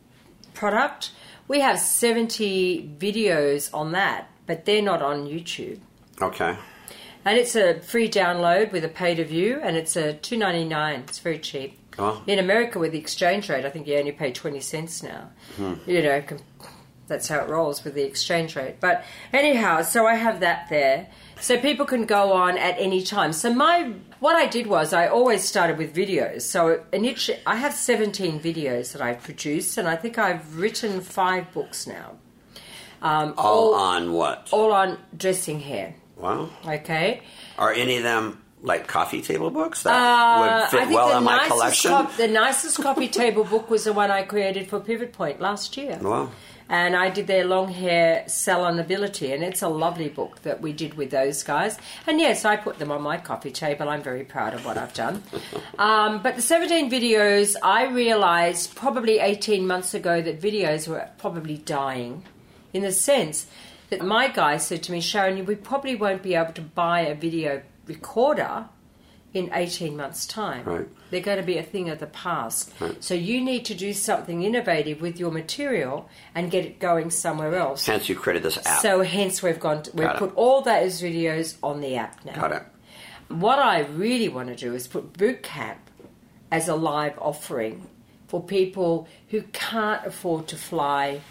product. 0.53 1.11
We 1.49 1.59
have 1.59 1.77
70 1.77 2.95
videos 2.99 3.69
on 3.73 3.91
that, 3.91 4.29
but 4.47 4.63
they're 4.63 4.81
not 4.81 5.01
on 5.01 5.27
YouTube. 5.27 5.79
okay. 6.21 6.55
And 7.25 7.37
it's 7.37 7.55
a 7.57 7.81
free 7.81 8.09
download 8.09 8.71
with 8.71 8.83
a 8.85 8.87
pay 8.89 9.13
to 9.13 9.23
view, 9.25 9.59
and 9.61 9.75
it's 9.77 9.95
a 9.95 10.13
two 10.13 10.37
ninety 10.37 10.63
nine. 10.63 11.01
It's 11.01 11.19
very 11.19 11.37
cheap. 11.37 11.77
Oh. 11.99 12.23
In 12.25 12.39
America, 12.39 12.79
with 12.79 12.93
the 12.93 12.97
exchange 12.99 13.49
rate, 13.49 13.65
I 13.65 13.69
think 13.69 13.87
you 13.87 13.97
only 13.97 14.11
pay 14.11 14.31
twenty 14.31 14.61
cents 14.61 15.03
now. 15.03 15.29
Hmm. 15.57 15.73
You 15.85 16.01
know, 16.01 16.23
that's 17.07 17.27
how 17.27 17.39
it 17.39 17.49
rolls 17.49 17.83
with 17.83 17.95
the 17.95 18.03
exchange 18.03 18.55
rate. 18.55 18.79
But 18.79 19.03
anyhow, 19.33 19.81
so 19.81 20.07
I 20.07 20.15
have 20.15 20.39
that 20.39 20.69
there, 20.69 21.07
so 21.41 21.59
people 21.59 21.85
can 21.85 22.05
go 22.05 22.31
on 22.31 22.57
at 22.57 22.75
any 22.79 23.03
time. 23.03 23.33
So 23.33 23.53
my 23.53 23.93
what 24.21 24.37
I 24.37 24.47
did 24.47 24.67
was 24.67 24.93
I 24.93 25.07
always 25.07 25.43
started 25.43 25.77
with 25.77 25.93
videos. 25.93 26.43
So 26.43 26.83
initially, 26.93 27.39
I 27.45 27.57
have 27.57 27.73
seventeen 27.73 28.39
videos 28.39 28.93
that 28.93 29.01
I've 29.01 29.21
produced, 29.21 29.77
and 29.77 29.87
I 29.87 29.97
think 29.97 30.17
I've 30.17 30.57
written 30.57 31.01
five 31.01 31.51
books 31.51 31.85
now. 31.85 32.17
Um, 33.01 33.33
All 33.37 33.73
all, 33.73 33.75
on 33.75 34.13
what? 34.13 34.47
all 34.51 34.71
on 34.71 34.97
dressing 35.17 35.59
hair. 35.59 35.95
Wow. 36.15 36.51
Okay. 36.65 37.23
Are 37.57 37.73
any 37.73 37.97
of 37.97 38.03
them 38.03 38.40
like 38.63 38.87
coffee 38.87 39.21
table 39.21 39.49
books 39.49 39.83
that 39.83 39.91
Uh, 39.91 40.67
would 40.71 40.79
fit 40.79 40.89
well 40.93 41.17
in 41.17 41.23
my 41.23 41.47
collection? 41.47 41.91
cop- 41.91 42.15
the 42.17 42.27
nicest 42.27 42.81
coffee 42.81 43.07
table 43.07 43.43
book 43.43 43.69
was 43.69 43.85
the 43.85 43.93
one 43.93 44.11
I 44.11 44.21
created 44.23 44.67
for 44.69 44.79
Pivot 44.79 45.13
Point 45.13 45.41
last 45.41 45.75
year. 45.77 45.97
Wow. 46.01 46.29
And 46.69 46.95
I 46.95 47.09
did 47.09 47.27
their 47.27 47.43
long 47.43 47.67
hair 47.69 48.23
salonability, 48.27 49.33
and 49.33 49.43
it's 49.43 49.61
a 49.61 49.67
lovely 49.67 50.07
book 50.07 50.41
that 50.43 50.61
we 50.61 50.71
did 50.71 50.93
with 50.93 51.09
those 51.11 51.43
guys. 51.43 51.77
And 52.07 52.19
yes, 52.19 52.45
I 52.45 52.55
put 52.55 52.79
them 52.79 52.91
on 52.91 53.01
my 53.01 53.17
coffee 53.17 53.51
table. 53.51 53.89
I'm 53.89 54.01
very 54.01 54.23
proud 54.23 54.53
of 54.53 54.63
what 54.63 54.77
I've 54.77 54.93
done. 54.93 55.21
um, 55.79 56.21
but 56.21 56.35
the 56.37 56.41
17 56.41 56.89
videos, 56.89 57.55
I 57.61 57.87
realized 57.87 58.73
probably 58.75 59.19
18 59.19 59.67
months 59.67 59.93
ago 59.93 60.21
that 60.21 60.39
videos 60.39 60.87
were 60.87 61.09
probably 61.17 61.57
dying 61.57 62.23
in 62.73 62.83
the 62.83 62.91
sense 62.93 63.47
that 63.89 64.01
my 64.05 64.29
guy 64.29 64.55
said 64.55 64.81
to 64.83 64.93
me, 64.93 65.01
Sharon, 65.01 65.45
we 65.45 65.55
probably 65.55 65.95
won't 65.95 66.23
be 66.23 66.35
able 66.35 66.53
to 66.53 66.61
buy 66.61 67.01
a 67.01 67.15
video 67.15 67.61
recorder 67.87 68.65
in 69.33 69.49
18 69.53 69.95
months' 69.95 70.25
time. 70.25 70.65
Right. 70.65 70.87
They're 71.09 71.21
going 71.21 71.37
to 71.37 71.43
be 71.43 71.57
a 71.57 71.63
thing 71.63 71.89
of 71.89 71.99
the 71.99 72.07
past. 72.07 72.73
Right. 72.79 73.01
So 73.01 73.13
you 73.13 73.41
need 73.41 73.65
to 73.65 73.73
do 73.73 73.93
something 73.93 74.43
innovative 74.43 74.99
with 75.01 75.19
your 75.19 75.31
material 75.31 76.09
and 76.35 76.51
get 76.51 76.65
it 76.65 76.79
going 76.79 77.11
somewhere 77.11 77.55
else. 77.55 77.85
Hence, 77.85 78.09
you 78.09 78.15
created 78.15 78.43
this 78.43 78.57
app. 78.57 78.81
So 78.81 79.03
hence 79.03 79.41
we've 79.41 79.59
gone 79.59 79.83
to, 79.83 79.91
we've 79.91 80.07
Got 80.07 80.15
it. 80.15 80.19
put 80.19 80.35
all 80.35 80.61
those 80.61 81.01
videos 81.01 81.55
on 81.63 81.79
the 81.79 81.95
app 81.95 82.23
now. 82.25 82.33
Got 82.33 82.51
it. 82.51 82.63
What 83.29 83.59
I 83.59 83.79
really 83.79 84.27
want 84.27 84.49
to 84.49 84.55
do 84.55 84.75
is 84.75 84.87
put 84.87 85.13
boot 85.17 85.43
camp 85.43 85.79
as 86.51 86.67
a 86.67 86.75
live 86.75 87.17
offering 87.17 87.87
for 88.27 88.43
people 88.43 89.07
who 89.29 89.41
can't 89.53 90.05
afford 90.05 90.47
to 90.49 90.57
fly, 90.57 91.21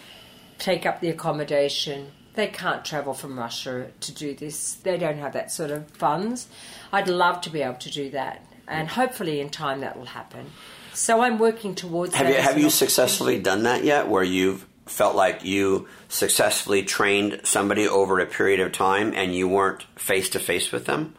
take 0.58 0.86
up 0.86 1.00
the 1.00 1.10
accommodation. 1.10 2.12
They 2.34 2.46
can't 2.46 2.84
travel 2.84 3.14
from 3.14 3.38
Russia 3.38 3.88
to 4.00 4.12
do 4.12 4.34
this. 4.34 4.74
They 4.74 4.96
don't 4.96 5.18
have 5.18 5.32
that 5.32 5.50
sort 5.50 5.70
of 5.70 5.88
funds. 5.90 6.46
I'd 6.92 7.08
love 7.08 7.40
to 7.42 7.50
be 7.50 7.62
able 7.62 7.74
to 7.74 7.90
do 7.90 8.10
that, 8.10 8.44
and 8.68 8.88
hopefully 8.88 9.40
in 9.40 9.50
time 9.50 9.80
that 9.80 9.98
will 9.98 10.06
happen. 10.06 10.46
So 10.94 11.22
I'm 11.22 11.38
working 11.38 11.74
towards. 11.74 12.14
Have 12.14 12.26
that 12.26 12.36
you 12.36 12.42
have 12.42 12.58
you 12.58 12.70
successfully 12.70 13.40
done 13.40 13.64
that 13.64 13.84
yet? 13.84 14.08
Where 14.08 14.22
you've 14.22 14.66
felt 14.86 15.16
like 15.16 15.44
you 15.44 15.88
successfully 16.08 16.82
trained 16.82 17.40
somebody 17.44 17.86
over 17.86 18.18
a 18.18 18.26
period 18.26 18.60
of 18.60 18.72
time 18.72 19.12
and 19.14 19.34
you 19.34 19.48
weren't 19.48 19.82
face 19.96 20.28
to 20.30 20.40
face 20.40 20.72
with 20.72 20.86
them? 20.86 21.14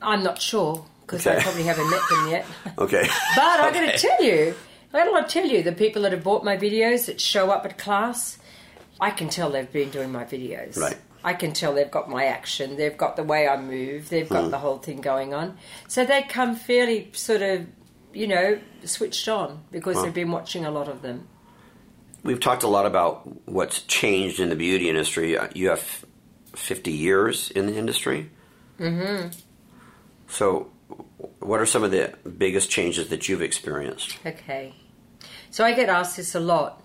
I'm 0.00 0.22
not 0.22 0.42
sure 0.42 0.84
because 1.02 1.26
I 1.26 1.40
probably 1.40 1.62
haven't 1.62 1.90
met 1.90 2.00
them 2.10 2.28
yet. 2.28 2.46
Okay. 2.78 3.06
But 3.36 3.60
I'm 3.60 3.72
going 3.72 3.90
to 3.90 3.98
tell 3.98 4.22
you, 4.22 4.54
I 4.92 5.04
got 5.04 5.28
to 5.28 5.32
tell 5.32 5.46
you, 5.48 5.62
the 5.62 5.72
people 5.72 6.02
that 6.02 6.12
have 6.12 6.24
bought 6.24 6.44
my 6.44 6.56
videos 6.56 7.06
that 7.06 7.20
show 7.20 7.50
up 7.50 7.64
at 7.64 7.78
class, 7.78 8.38
I 9.02 9.10
can 9.10 9.28
tell 9.28 9.50
they've 9.50 9.70
been 9.70 9.90
doing 9.90 10.12
my 10.12 10.24
videos. 10.24 10.78
Right. 10.78 10.96
I 11.24 11.34
can 11.34 11.52
tell 11.52 11.74
they've 11.74 11.90
got 11.90 12.08
my 12.08 12.26
action, 12.26 12.76
they've 12.76 12.96
got 12.96 13.16
the 13.16 13.24
way 13.24 13.48
I 13.48 13.60
move, 13.60 14.08
they've 14.08 14.28
got 14.28 14.50
the 14.50 14.58
whole 14.58 14.78
thing 14.78 15.00
going 15.00 15.34
on. 15.34 15.56
So 15.88 16.04
they 16.04 16.22
come 16.22 16.54
fairly 16.54 17.10
sort 17.12 17.42
of, 17.42 17.66
you 18.12 18.28
know, 18.28 18.60
switched 18.84 19.28
on 19.28 19.64
because 19.72 20.00
they've 20.02 20.14
been 20.14 20.30
watching 20.30 20.64
a 20.64 20.70
lot 20.70 20.88
of 20.88 21.02
them. 21.02 21.26
We've 22.22 22.40
talked 22.40 22.62
a 22.62 22.68
lot 22.68 22.86
about 22.86 23.48
what's 23.48 23.82
changed 23.82 24.38
in 24.38 24.48
the 24.48 24.56
beauty 24.56 24.88
industry. 24.88 25.36
Uh, 25.36 25.48
You 25.54 25.70
have 25.70 26.04
50 26.54 26.92
years 26.92 27.50
in 27.50 27.66
the 27.66 27.76
industry. 27.76 28.30
Mm-hmm. 28.78 29.30
So, 30.28 30.70
what 31.40 31.60
are 31.60 31.66
some 31.66 31.82
of 31.82 31.90
the 31.90 32.14
biggest 32.38 32.70
changes 32.70 33.08
that 33.08 33.28
you've 33.28 33.42
experienced? 33.42 34.16
Okay. 34.24 34.74
So 35.50 35.64
I 35.64 35.72
get 35.72 35.88
asked 35.88 36.16
this 36.16 36.34
a 36.34 36.40
lot. 36.40 36.81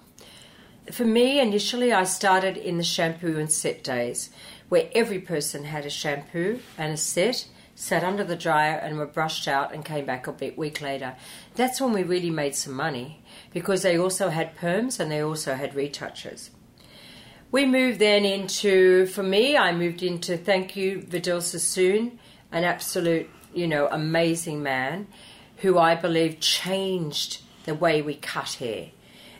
For 0.91 1.05
me, 1.05 1.39
initially, 1.39 1.91
I 1.91 2.05
started 2.05 2.57
in 2.57 2.77
the 2.77 2.83
shampoo 2.83 3.38
and 3.38 3.51
set 3.51 3.83
days, 3.83 4.29
where 4.69 4.89
every 4.93 5.19
person 5.19 5.65
had 5.65 5.85
a 5.85 5.89
shampoo 5.89 6.59
and 6.77 6.93
a 6.93 6.97
set. 6.97 7.47
sat 7.79 8.03
under 8.03 8.23
the 8.23 8.35
dryer, 8.35 8.75
and 8.75 8.97
were 8.97 9.05
brushed 9.05 9.47
out 9.47 9.71
and 9.71 9.85
came 9.85 10.03
back 10.03 10.25
a 10.25 10.31
bit 10.31 10.57
week 10.57 10.81
later. 10.81 11.15
That's 11.53 11.79
when 11.79 11.93
we 11.93 12.01
really 12.01 12.31
made 12.31 12.55
some 12.55 12.73
money 12.73 13.21
because 13.53 13.83
they 13.83 13.99
also 13.99 14.29
had 14.29 14.57
perms 14.57 14.99
and 14.99 15.11
they 15.11 15.21
also 15.21 15.53
had 15.53 15.75
retouchers. 15.75 16.49
We 17.51 17.67
moved 17.67 17.99
then 17.99 18.25
into, 18.25 19.05
for 19.05 19.21
me, 19.21 19.55
I 19.55 19.73
moved 19.73 20.01
into, 20.01 20.38
thank 20.38 20.75
you, 20.75 21.01
Vidal 21.01 21.39
Sassoon, 21.39 22.17
an 22.51 22.63
absolute, 22.63 23.29
you 23.53 23.67
know, 23.67 23.88
amazing 23.91 24.63
man 24.63 25.05
who 25.57 25.77
I 25.77 25.93
believe 25.93 26.39
changed 26.39 27.41
the 27.65 27.75
way 27.75 28.01
we 28.01 28.15
cut 28.15 28.53
hair. 28.53 28.88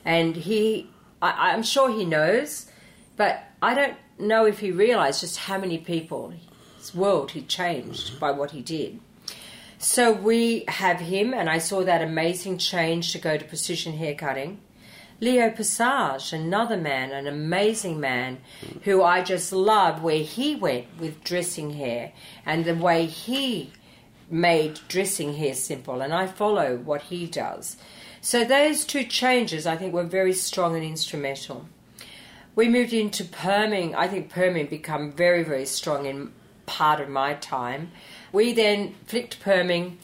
And 0.06 0.36
he, 0.36 0.92
I, 1.22 1.52
I'm 1.52 1.64
sure 1.64 1.92
he 1.92 2.06
knows, 2.06 2.70
but 3.16 3.44
I 3.62 3.74
don't 3.74 3.98
know 4.20 4.46
if 4.46 4.60
he 4.60 4.72
realized 4.72 5.22
just 5.22 5.38
how 5.38 5.58
many 5.58 5.78
people, 5.78 6.34
his 6.78 6.94
world, 6.94 7.32
he 7.32 7.42
changed 7.42 8.20
by 8.20 8.32
what 8.32 8.52
he 8.52 8.62
did. 8.62 9.00
So 9.80 10.12
we 10.12 10.66
have 10.68 11.00
him, 11.00 11.34
and 11.34 11.50
I 11.50 11.60
saw 11.60 11.84
that 11.84 12.02
amazing 12.02 12.58
change 12.58 13.12
to 13.12 13.20
go 13.20 13.38
to 13.38 13.46
precision 13.46 13.94
haircutting. 13.94 14.60
Leo 15.20 15.50
Passage, 15.50 16.32
another 16.34 16.78
man, 16.78 17.12
an 17.12 17.28
amazing 17.28 18.00
man, 18.00 18.38
who 18.84 19.02
I 19.02 19.24
just 19.24 19.52
love, 19.52 20.04
where 20.04 20.20
he 20.24 20.56
went 20.56 20.86
with 21.00 21.24
dressing 21.24 21.72
hair 21.72 22.12
and 22.46 22.66
the 22.66 22.76
way 22.76 23.06
he 23.06 23.72
made 24.30 24.80
dressing 24.88 25.34
hair 25.36 25.54
simple, 25.54 26.02
and 26.02 26.14
I 26.14 26.28
follow 26.28 26.78
what 26.78 27.04
he 27.04 27.26
does. 27.26 27.78
So 28.22 28.44
those 28.44 28.86
two 28.86 29.04
changes, 29.04 29.66
I 29.66 29.76
think, 29.76 29.94
were 29.94 30.04
very 30.04 30.34
strong 30.34 30.76
and 30.76 30.84
instrumental. 30.84 31.68
We 32.56 32.68
moved 32.70 32.94
into 32.94 33.24
perming. 33.24 33.94
I 33.96 34.08
think 34.08 34.32
perming 34.32 34.70
became 34.70 35.12
very, 35.12 35.44
very 35.44 35.66
strong 35.66 36.06
in 36.06 36.32
part 36.66 37.00
of 37.00 37.10
my 37.10 37.36
time. 37.36 37.92
We 38.32 38.54
then 38.54 38.96
flicked 39.06 39.40
perming 39.40 39.98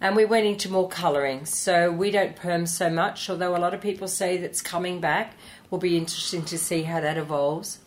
and 0.00 0.14
we 0.14 0.24
went 0.24 0.46
into 0.46 0.70
more 0.70 0.88
colouring. 0.88 1.44
So 1.44 1.90
we 1.90 2.10
don't 2.10 2.36
perm 2.36 2.66
so 2.66 2.88
much, 2.88 3.28
although 3.28 3.56
a 3.56 3.58
lot 3.58 3.74
of 3.74 3.80
people 3.80 4.08
say 4.08 4.36
that's 4.36 4.62
coming 4.62 5.00
back. 5.00 5.34
Will 5.70 5.78
be 5.78 5.98
interesting 5.98 6.44
to 6.46 6.56
see 6.56 6.84
how 6.84 7.00
that 7.00 7.18
evolves. 7.18 7.78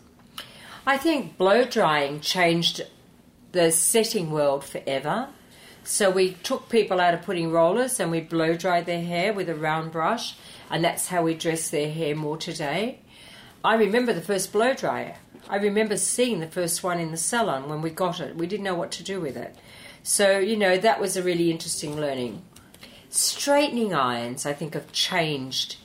I 0.86 0.96
think 0.98 1.36
blow 1.36 1.64
drying 1.64 2.20
changed 2.20 2.82
the 3.52 3.70
setting 3.70 4.30
world 4.30 4.64
forever. 4.64 5.28
So 5.84 6.10
we 6.10 6.34
took 6.34 6.68
people 6.68 7.00
out 7.00 7.14
of 7.14 7.22
putting 7.22 7.50
rollers 7.50 7.98
and 7.98 8.10
we 8.10 8.20
blow 8.20 8.54
dried 8.54 8.86
their 8.86 9.02
hair 9.02 9.32
with 9.32 9.48
a 9.48 9.54
round 9.54 9.92
brush, 9.92 10.36
and 10.70 10.84
that's 10.84 11.08
how 11.08 11.22
we 11.22 11.34
dress 11.34 11.70
their 11.70 11.90
hair 11.90 12.14
more 12.14 12.36
today. 12.36 13.00
I 13.64 13.74
remember 13.74 14.12
the 14.12 14.20
first 14.20 14.52
blow 14.52 14.74
dryer. 14.74 15.16
I 15.48 15.56
remember 15.56 15.96
seeing 15.96 16.40
the 16.40 16.46
first 16.46 16.82
one 16.82 17.00
in 17.00 17.10
the 17.10 17.16
salon 17.16 17.68
when 17.68 17.82
we 17.82 17.90
got 17.90 18.20
it. 18.20 18.36
We 18.36 18.46
didn't 18.46 18.64
know 18.64 18.74
what 18.74 18.92
to 18.92 19.02
do 19.02 19.20
with 19.20 19.36
it. 19.36 19.56
So, 20.02 20.38
you 20.38 20.56
know, 20.56 20.78
that 20.78 21.00
was 21.00 21.16
a 21.16 21.22
really 21.22 21.50
interesting 21.50 21.96
learning. 22.00 22.42
Straightening 23.10 23.94
irons, 23.94 24.46
I 24.46 24.52
think, 24.52 24.74
have 24.74 24.90
changed 24.92 25.76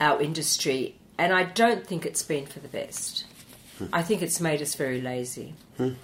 our 0.00 0.20
industry, 0.20 0.96
and 1.18 1.32
I 1.32 1.44
don't 1.44 1.86
think 1.86 2.06
it's 2.06 2.22
been 2.22 2.46
for 2.46 2.60
the 2.60 2.68
best. 2.68 3.24
Hmm. 3.78 3.86
I 3.92 4.02
think 4.02 4.22
it's 4.22 4.40
made 4.40 4.62
us 4.62 4.74
very 4.74 5.00
lazy. 5.00 5.54
Hmm. 5.76 5.94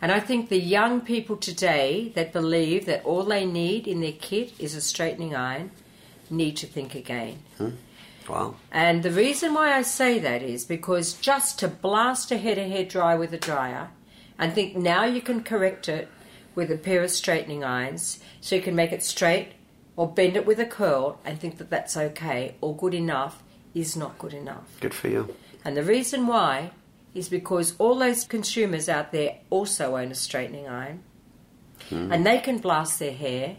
And 0.00 0.12
I 0.12 0.20
think 0.20 0.48
the 0.48 0.60
young 0.60 1.00
people 1.00 1.36
today 1.36 2.12
that 2.14 2.32
believe 2.32 2.86
that 2.86 3.04
all 3.04 3.22
they 3.22 3.46
need 3.46 3.86
in 3.86 4.00
their 4.00 4.12
kit 4.12 4.52
is 4.58 4.74
a 4.74 4.80
straightening 4.80 5.34
iron 5.34 5.70
need 6.30 6.56
to 6.58 6.66
think 6.66 6.94
again. 6.94 7.38
Hmm. 7.58 7.70
Wow. 8.28 8.56
And 8.72 9.02
the 9.02 9.10
reason 9.10 9.54
why 9.54 9.72
I 9.72 9.82
say 9.82 10.18
that 10.18 10.42
is 10.42 10.64
because 10.64 11.14
just 11.14 11.58
to 11.60 11.68
blast 11.68 12.30
a 12.32 12.36
head 12.36 12.58
of 12.58 12.68
hair 12.68 12.84
dry 12.84 13.14
with 13.14 13.32
a 13.32 13.38
dryer 13.38 13.90
and 14.38 14.52
think 14.52 14.76
now 14.76 15.04
you 15.04 15.20
can 15.20 15.42
correct 15.42 15.88
it 15.88 16.08
with 16.54 16.70
a 16.70 16.76
pair 16.76 17.02
of 17.02 17.10
straightening 17.10 17.62
irons 17.62 18.18
so 18.40 18.56
you 18.56 18.62
can 18.62 18.74
make 18.74 18.92
it 18.92 19.04
straight 19.04 19.52
or 19.94 20.08
bend 20.08 20.36
it 20.36 20.44
with 20.44 20.58
a 20.58 20.66
curl 20.66 21.20
and 21.24 21.38
think 21.38 21.58
that 21.58 21.70
that's 21.70 21.96
okay 21.96 22.56
or 22.60 22.76
good 22.76 22.94
enough 22.94 23.42
is 23.74 23.96
not 23.96 24.18
good 24.18 24.34
enough. 24.34 24.64
Good 24.80 24.94
for 24.94 25.08
you. 25.08 25.34
And 25.64 25.76
the 25.76 25.82
reason 25.82 26.26
why 26.26 26.70
is 27.16 27.28
because 27.28 27.74
all 27.78 27.98
those 27.98 28.24
consumers 28.24 28.88
out 28.88 29.10
there 29.10 29.38
also 29.50 29.96
own 29.96 30.10
a 30.10 30.14
straightening 30.14 30.68
iron 30.68 31.02
hmm. 31.88 32.12
and 32.12 32.26
they 32.26 32.38
can 32.38 32.58
blast 32.58 32.98
their 32.98 33.14
hair 33.14 33.56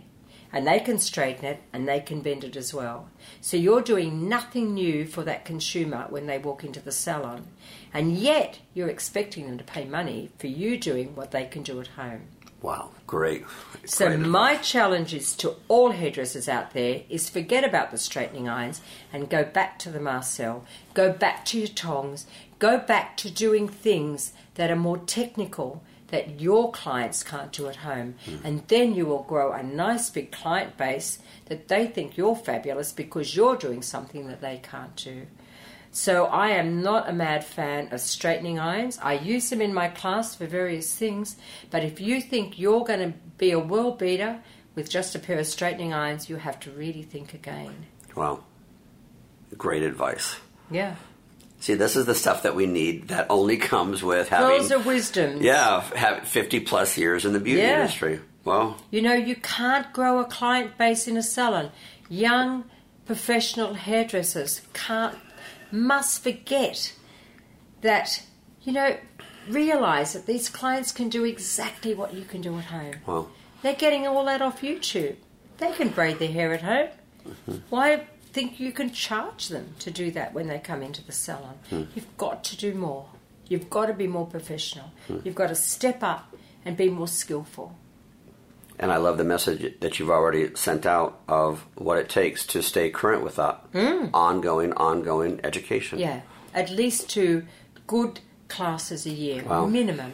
and 0.53 0.65
they 0.65 0.79
can 0.79 0.97
straighten 0.97 1.45
it 1.45 1.61
and 1.73 1.87
they 1.87 1.99
can 1.99 2.21
bend 2.21 2.43
it 2.43 2.55
as 2.55 2.73
well. 2.73 3.09
So 3.41 3.57
you're 3.57 3.81
doing 3.81 4.29
nothing 4.29 4.73
new 4.73 5.05
for 5.05 5.23
that 5.23 5.45
consumer 5.45 6.05
when 6.09 6.25
they 6.25 6.37
walk 6.37 6.63
into 6.63 6.79
the 6.79 6.91
salon, 6.91 7.47
and 7.93 8.17
yet 8.17 8.59
you're 8.73 8.89
expecting 8.89 9.45
them 9.45 9.57
to 9.57 9.63
pay 9.63 9.85
money 9.85 10.29
for 10.37 10.47
you 10.47 10.77
doing 10.77 11.15
what 11.15 11.31
they 11.31 11.45
can 11.45 11.63
do 11.63 11.79
at 11.81 11.87
home. 11.87 12.27
Wow. 12.61 12.89
Great. 13.05 13.45
So 13.85 14.07
Great. 14.07 14.19
my 14.19 14.55
challenge 14.57 15.13
is 15.13 15.35
to 15.37 15.55
all 15.67 15.91
hairdressers 15.91 16.49
out 16.49 16.73
there 16.73 17.03
is 17.07 17.29
forget 17.29 17.63
about 17.63 17.91
the 17.91 17.97
straightening 17.97 18.49
irons 18.49 18.81
and 19.13 19.29
go 19.29 19.43
back 19.43 19.77
to 19.79 19.91
the 19.91 19.99
Marcel, 19.99 20.65
go 20.95 21.11
back 21.11 21.45
to 21.45 21.59
your 21.59 21.67
tongs, 21.67 22.25
go 22.59 22.77
back 22.77 23.17
to 23.17 23.29
doing 23.29 23.67
things 23.67 24.33
that 24.55 24.71
are 24.71 24.75
more 24.75 24.97
technical 24.97 25.83
that 26.07 26.39
your 26.39 26.71
clients 26.71 27.23
can't 27.23 27.51
do 27.51 27.67
at 27.67 27.77
home. 27.77 28.15
Hmm. 28.25 28.37
And 28.43 28.67
then 28.67 28.95
you 28.95 29.05
will 29.05 29.23
grow 29.23 29.51
a 29.51 29.61
nice 29.61 30.09
big 30.09 30.31
client 30.31 30.77
base 30.77 31.19
that 31.45 31.67
they 31.67 31.87
think 31.87 32.17
you're 32.17 32.35
fabulous 32.35 32.91
because 32.91 33.35
you're 33.35 33.57
doing 33.57 33.81
something 33.81 34.27
that 34.27 34.41
they 34.41 34.59
can't 34.63 34.95
do. 34.95 35.27
So 35.91 36.25
I 36.25 36.49
am 36.49 36.81
not 36.81 37.09
a 37.09 37.13
mad 37.13 37.43
fan 37.43 37.89
of 37.91 38.01
straightening 38.01 38.59
irons. 38.59 38.99
I 39.01 39.13
use 39.13 39.49
them 39.49 39.61
in 39.61 39.73
my 39.73 39.87
class 39.87 40.35
for 40.35 40.45
various 40.45 40.93
things, 40.95 41.37
but 41.71 41.83
if 41.83 41.99
you 41.99 42.21
think 42.21 42.59
you're 42.59 42.83
going 42.83 42.99
to 42.99 43.17
be 43.37 43.51
a 43.51 43.59
world 43.59 43.97
beater 43.97 44.39
with 44.75 44.89
just 44.89 45.15
a 45.15 45.19
pair 45.19 45.39
of 45.39 45.47
straightening 45.47 45.93
irons, 45.93 46.29
you 46.29 46.35
have 46.35 46.59
to 46.61 46.71
really 46.71 47.03
think 47.03 47.33
again. 47.33 47.87
Wow. 48.15 48.43
Great 49.57 49.81
advice. 49.81 50.37
Yeah. 50.69 50.95
See, 51.59 51.73
this 51.73 51.95
is 51.95 52.05
the 52.05 52.13
stuff 52.15 52.43
that 52.43 52.55
we 52.55 52.65
need 52.67 53.07
that 53.09 53.25
only 53.29 53.57
comes 53.57 54.03
with 54.03 54.29
having 54.29 54.57
Pearls 54.57 54.71
of 54.71 54.85
wisdom. 54.85 55.41
yeah, 55.41 55.81
have 55.95 56.27
50 56.27 56.59
plus 56.61 56.97
years 56.97 57.25
in 57.25 57.33
the 57.33 57.39
beauty 57.39 57.61
Yeah. 57.61 57.81
industry. 57.81 58.19
Well, 58.45 58.77
You 58.91 59.01
know, 59.01 59.13
you 59.13 59.35
can't 59.35 59.91
grow 59.91 60.19
a 60.19 60.25
client 60.25 60.77
base 60.77 61.07
in 61.07 61.17
a 61.17 61.23
salon. 61.23 61.71
Young 62.09 62.63
professional 63.05 63.73
hairdressers 63.73 64.61
can't, 64.73 65.15
must 65.71 66.23
forget 66.23 66.93
that, 67.81 68.23
you 68.63 68.71
know, 68.71 68.95
realize 69.49 70.13
that 70.13 70.25
these 70.27 70.49
clients 70.49 70.91
can 70.91 71.09
do 71.09 71.23
exactly 71.25 71.93
what 71.93 72.13
you 72.13 72.23
can 72.23 72.41
do 72.41 72.57
at 72.57 72.65
home. 72.65 72.95
well, 73.05 73.31
They're 73.63 73.73
getting 73.73 74.05
all 74.05 74.23
that 74.25 74.41
off 74.41 74.61
YouTube. 74.61 75.15
They 75.57 75.71
can 75.71 75.89
braid 75.89 76.19
their 76.19 76.31
hair 76.31 76.53
at 76.53 76.61
home. 76.61 76.87
Mm-hmm. 77.27 77.57
Why 77.69 78.05
think 78.37 78.59
you 78.59 78.71
can 78.71 78.91
charge 78.91 79.47
them 79.47 79.73
to 79.79 79.89
do 79.89 80.11
that 80.11 80.31
when 80.33 80.47
they 80.47 80.59
come 80.59 80.83
into 80.83 81.03
the 81.03 81.11
salon? 81.11 81.57
Hmm. 81.71 81.83
You've 81.95 82.17
got 82.17 82.43
to 82.45 82.57
do 82.57 82.75
more. 82.75 83.07
You've 83.47 83.69
got 83.69 83.87
to 83.87 83.93
be 83.93 84.05
more 84.05 84.27
professional. 84.27 84.91
Hmm. 85.07 85.19
You've 85.23 85.33
got 85.33 85.47
to 85.47 85.55
step 85.55 86.03
up 86.03 86.35
and 86.63 86.77
be 86.77 86.89
more 86.89 87.07
skillful. 87.07 87.75
and 88.79 88.91
I 88.91 88.97
love 88.97 89.17
the 89.17 89.23
message 89.23 89.79
that 89.79 89.97
you've 89.97 90.11
already 90.11 90.55
sent 90.55 90.85
out 90.85 91.19
of 91.27 91.65
what 91.73 91.97
it 91.97 92.09
takes 92.09 92.45
to 92.47 92.61
stay 92.61 92.91
current 92.91 93.23
with 93.23 93.37
that 93.37 93.55
hmm. 93.71 94.05
ongoing, 94.13 94.71
ongoing 94.73 95.39
education. 95.43 95.97
Yeah, 95.97 96.21
at 96.53 96.69
least 96.69 97.09
two 97.09 97.47
good 97.87 98.19
classes 98.49 99.07
a 99.07 99.09
year, 99.25 99.43
Wow. 99.43 99.65
minimum. 99.65 100.13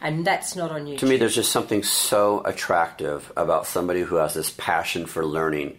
And 0.00 0.24
that's 0.26 0.56
not 0.56 0.70
on 0.72 0.86
YouTube. 0.86 0.98
To 0.98 1.06
me, 1.06 1.16
there's 1.18 1.36
just 1.36 1.52
something 1.52 1.82
so 1.84 2.42
attractive 2.44 3.32
about 3.36 3.66
somebody 3.66 4.02
who 4.02 4.16
has 4.16 4.34
this 4.34 4.50
passion 4.50 5.06
for 5.06 5.24
learning. 5.24 5.78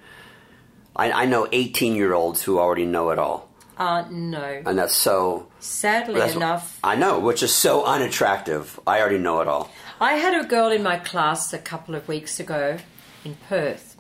I, 0.96 1.12
I 1.12 1.26
know 1.26 1.48
18 1.52 1.96
year 1.96 2.14
olds 2.14 2.42
who 2.42 2.60
already 2.60 2.86
know 2.86 3.10
it 3.10 3.20
all. 3.20 3.50
uh, 3.78 4.06
no. 4.10 4.62
And 4.66 4.78
that's 4.78 4.96
so. 4.96 5.48
Sadly 5.60 6.16
That's, 6.16 6.36
enough, 6.36 6.80
I 6.84 6.96
know, 6.96 7.20
which 7.20 7.44
is 7.44 7.54
so 7.54 7.84
unattractive. 7.84 8.80
I 8.88 9.00
already 9.02 9.18
know 9.18 9.42
it 9.42 9.48
all. 9.48 9.72
I 10.00 10.14
had 10.14 10.34
a 10.40 10.48
girl 10.48 10.72
in 10.72 10.84
my 10.84 10.98
class 10.98 11.52
a 11.54 11.58
couple 11.58 11.96
of 11.96 12.08
weeks 12.08 12.40
ago 12.40 12.78
in 13.24 13.36
Perth, 13.50 13.98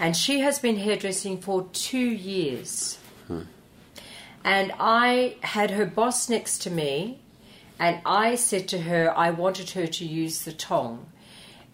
and 0.00 0.16
she 0.16 0.40
has 0.40 0.58
been 0.58 0.76
hairdressing 0.76 1.40
for 1.40 1.68
two 1.72 1.98
years. 1.98 2.98
And 4.44 4.72
I 4.78 5.36
had 5.40 5.72
her 5.72 5.84
boss 5.84 6.28
next 6.28 6.62
to 6.62 6.70
me, 6.70 7.18
and 7.80 8.00
I 8.06 8.36
said 8.36 8.68
to 8.68 8.82
her, 8.82 9.12
I 9.16 9.30
wanted 9.30 9.70
her 9.70 9.88
to 9.88 10.04
use 10.06 10.42
the 10.42 10.52
tong. 10.52 11.06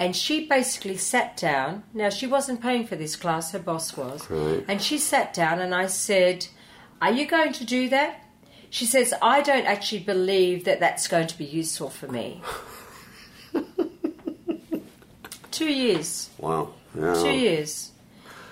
And 0.03 0.17
she 0.17 0.49
basically 0.49 0.97
sat 0.97 1.37
down. 1.37 1.85
Now, 1.95 2.11
she 2.11 2.27
wasn't 2.27 2.61
paying 2.61 2.89
for 2.89 2.97
this 2.97 3.15
class, 3.15 3.53
her 3.53 3.61
boss 3.61 3.97
was. 3.97 4.29
Right. 4.29 4.65
And 4.67 4.83
she 4.83 4.99
sat 4.99 5.33
down, 5.33 5.61
and 5.61 5.73
I 5.73 5.87
said, 5.87 6.49
Are 7.01 7.13
you 7.13 7.25
going 7.25 7.53
to 7.53 7.65
do 7.65 7.89
that? 7.91 8.19
She 8.69 8.85
says, 8.85 9.15
I 9.23 9.43
don't 9.43 9.65
actually 9.65 10.01
believe 10.01 10.65
that 10.65 10.81
that's 10.81 11.07
going 11.07 11.29
to 11.29 11.39
be 11.39 11.45
useful 11.45 11.89
for 11.89 12.09
me. 12.09 12.43
Two 15.53 15.73
years. 15.73 16.31
Wow. 16.37 16.73
Yeah. 16.99 17.15
Two 17.15 17.31
years. 17.31 17.93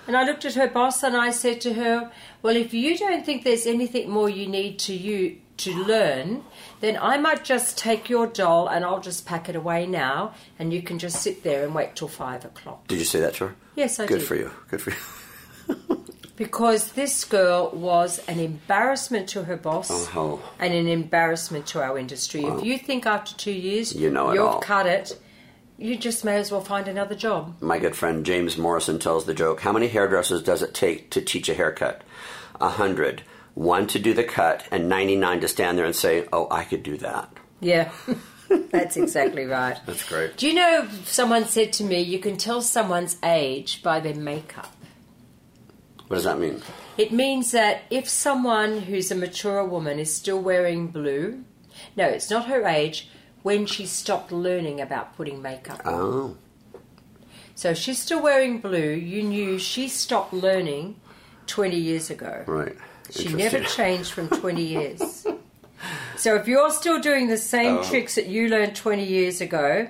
And 0.07 0.15
I 0.15 0.23
looked 0.23 0.45
at 0.45 0.53
her 0.53 0.69
boss 0.69 1.03
and 1.03 1.17
I 1.17 1.31
said 1.31 1.59
to 1.61 1.73
her, 1.73 2.13
Well, 2.41 2.55
if 2.55 2.73
you 2.73 2.97
don't 2.97 3.25
think 3.25 3.43
there's 3.43 3.65
anything 3.65 4.09
more 4.09 4.29
you 4.29 4.47
need 4.47 4.79
to 4.79 4.93
you 4.93 5.41
to 5.63 5.83
learn, 5.85 6.43
then 6.79 6.97
I 7.01 7.17
might 7.17 7.43
just 7.43 7.77
take 7.77 8.09
your 8.09 8.27
doll 8.27 8.67
and 8.67 8.83
I'll 8.85 8.99
just 9.01 9.25
pack 9.25 9.49
it 9.49 9.55
away 9.55 9.85
now, 9.87 10.33
and 10.59 10.71
you 10.73 10.81
can 10.81 10.99
just 10.99 11.21
sit 11.21 11.43
there 11.43 11.63
and 11.65 11.73
wait 11.75 11.95
till 11.95 12.07
five 12.07 12.45
o'clock. 12.45 12.87
Did 12.87 12.99
you 12.99 13.05
say 13.05 13.19
that 13.21 13.35
to 13.35 13.47
her? 13.47 13.55
Yes, 13.75 13.99
I 13.99 14.03
did. 14.03 14.09
Good 14.09 14.19
did. 14.19 14.27
for 14.27 14.35
you. 14.35 14.51
Good 14.69 14.81
for 14.81 14.91
you. 14.91 14.97
Because 16.37 16.93
this 16.93 17.23
girl 17.23 17.69
was 17.71 18.17
an 18.27 18.39
embarrassment 18.39 19.29
to 19.29 19.43
her 19.43 19.57
boss 19.57 19.91
Oh. 20.15 20.41
and 20.59 20.73
an 20.73 20.87
embarrassment 20.87 21.67
to 21.67 21.81
our 21.83 21.99
industry. 21.99 22.43
If 22.45 22.63
you 22.65 22.79
think 22.79 23.05
after 23.05 23.35
two 23.37 23.51
years 23.51 23.93
You 23.93 24.09
know 24.09 24.31
it 24.31 24.35
you've 24.35 24.43
all. 24.47 24.59
cut 24.59 24.87
it, 24.87 25.19
you 25.77 25.95
just 25.97 26.25
may 26.25 26.37
as 26.37 26.51
well 26.51 26.61
find 26.61 26.87
another 26.87 27.13
job. 27.13 27.61
My 27.61 27.77
good 27.77 27.95
friend 27.95 28.25
James 28.25 28.57
Morrison 28.57 28.97
tells 28.97 29.25
the 29.25 29.35
joke 29.35 29.59
How 29.59 29.71
many 29.71 29.87
hairdressers 29.89 30.41
does 30.41 30.63
it 30.63 30.73
take 30.73 31.11
to 31.11 31.21
teach 31.21 31.47
a 31.47 31.53
haircut? 31.53 32.01
A 32.59 32.69
hundred. 32.69 33.21
One 33.53 33.87
to 33.87 33.99
do 33.99 34.13
the 34.13 34.23
cut, 34.23 34.65
and 34.71 34.87
99 34.87 35.41
to 35.41 35.47
stand 35.47 35.77
there 35.77 35.85
and 35.85 35.95
say, 35.95 36.27
Oh, 36.31 36.47
I 36.49 36.63
could 36.63 36.83
do 36.83 36.97
that. 36.97 37.29
Yeah, 37.59 37.91
that's 38.71 38.97
exactly 38.97 39.45
right. 39.45 39.77
That's 39.85 40.07
great. 40.07 40.37
Do 40.37 40.47
you 40.47 40.53
know, 40.53 40.87
someone 41.05 41.45
said 41.45 41.73
to 41.73 41.83
me, 41.83 42.01
you 42.01 42.17
can 42.19 42.37
tell 42.37 42.61
someone's 42.61 43.17
age 43.23 43.83
by 43.83 43.99
their 43.99 44.15
makeup. 44.15 44.73
What 46.07 46.15
does 46.15 46.23
that 46.25 46.39
mean? 46.39 46.61
It 46.97 47.11
means 47.11 47.51
that 47.51 47.83
if 47.89 48.07
someone 48.09 48.79
who's 48.79 49.11
a 49.11 49.15
mature 49.15 49.63
woman 49.65 49.99
is 49.99 50.13
still 50.13 50.39
wearing 50.41 50.87
blue, 50.87 51.43
no, 51.95 52.05
it's 52.05 52.29
not 52.29 52.47
her 52.47 52.65
age, 52.65 53.09
when 53.43 53.65
she 53.65 53.85
stopped 53.85 54.31
learning 54.31 54.81
about 54.81 55.15
putting 55.15 55.41
makeup 55.41 55.81
on. 55.85 55.93
Oh, 55.93 56.37
So 57.55 57.71
if 57.71 57.77
she's 57.77 57.99
still 57.99 58.21
wearing 58.21 58.59
blue, 58.59 58.91
you 58.91 59.23
knew 59.23 59.57
she 59.57 59.87
stopped 59.87 60.33
learning 60.33 60.99
20 61.47 61.77
years 61.77 62.09
ago. 62.09 62.43
right. 62.47 62.75
She 63.11 63.29
never 63.33 63.59
changed 63.61 64.11
from 64.11 64.29
20 64.29 64.61
years. 64.63 65.25
So 66.17 66.35
if 66.35 66.47
you're 66.47 66.69
still 66.71 66.99
doing 66.99 67.27
the 67.27 67.37
same 67.37 67.77
Oh. 67.77 67.83
tricks 67.83 68.15
that 68.15 68.27
you 68.27 68.47
learned 68.49 68.75
20 68.75 69.03
years 69.05 69.41
ago, 69.41 69.87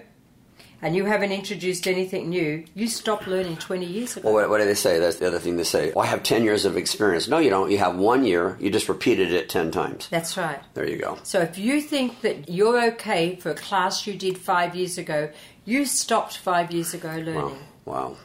and 0.83 0.95
you 0.95 1.05
haven't 1.05 1.31
introduced 1.31 1.85
anything 1.85 2.29
new, 2.29 2.63
you 2.73 2.87
stopped 2.87 3.27
learning 3.27 3.57
20 3.57 3.85
years 3.85 4.17
ago. 4.17 4.25
Well, 4.31 4.33
what, 4.41 4.49
what 4.49 4.57
do 4.59 4.65
they 4.65 4.73
say? 4.73 4.97
That's 4.97 5.17
the 5.17 5.27
other 5.27 5.37
thing 5.37 5.57
they 5.57 5.63
say. 5.63 5.91
Well, 5.95 6.03
I 6.03 6.07
have 6.07 6.23
10 6.23 6.43
years 6.43 6.65
of 6.65 6.75
experience. 6.75 7.27
No, 7.27 7.37
you 7.37 7.49
don't. 7.51 7.69
You 7.69 7.77
have 7.77 7.97
one 7.97 8.23
year. 8.23 8.57
You 8.59 8.71
just 8.71 8.89
repeated 8.89 9.31
it 9.31 9.47
10 9.49 9.69
times. 9.69 10.07
That's 10.09 10.37
right. 10.37 10.59
There 10.73 10.87
you 10.89 10.97
go. 10.97 11.19
So 11.23 11.39
if 11.41 11.57
you 11.59 11.81
think 11.81 12.21
that 12.21 12.49
you're 12.49 12.81
okay 12.93 13.35
for 13.35 13.51
a 13.51 13.55
class 13.55 14.07
you 14.07 14.15
did 14.15 14.37
five 14.39 14.75
years 14.75 14.97
ago, 14.97 15.29
you 15.65 15.85
stopped 15.85 16.37
five 16.37 16.71
years 16.71 16.93
ago 16.95 17.09
learning. 17.09 17.35
Wow. 17.35 17.57
Wow. 17.85 18.17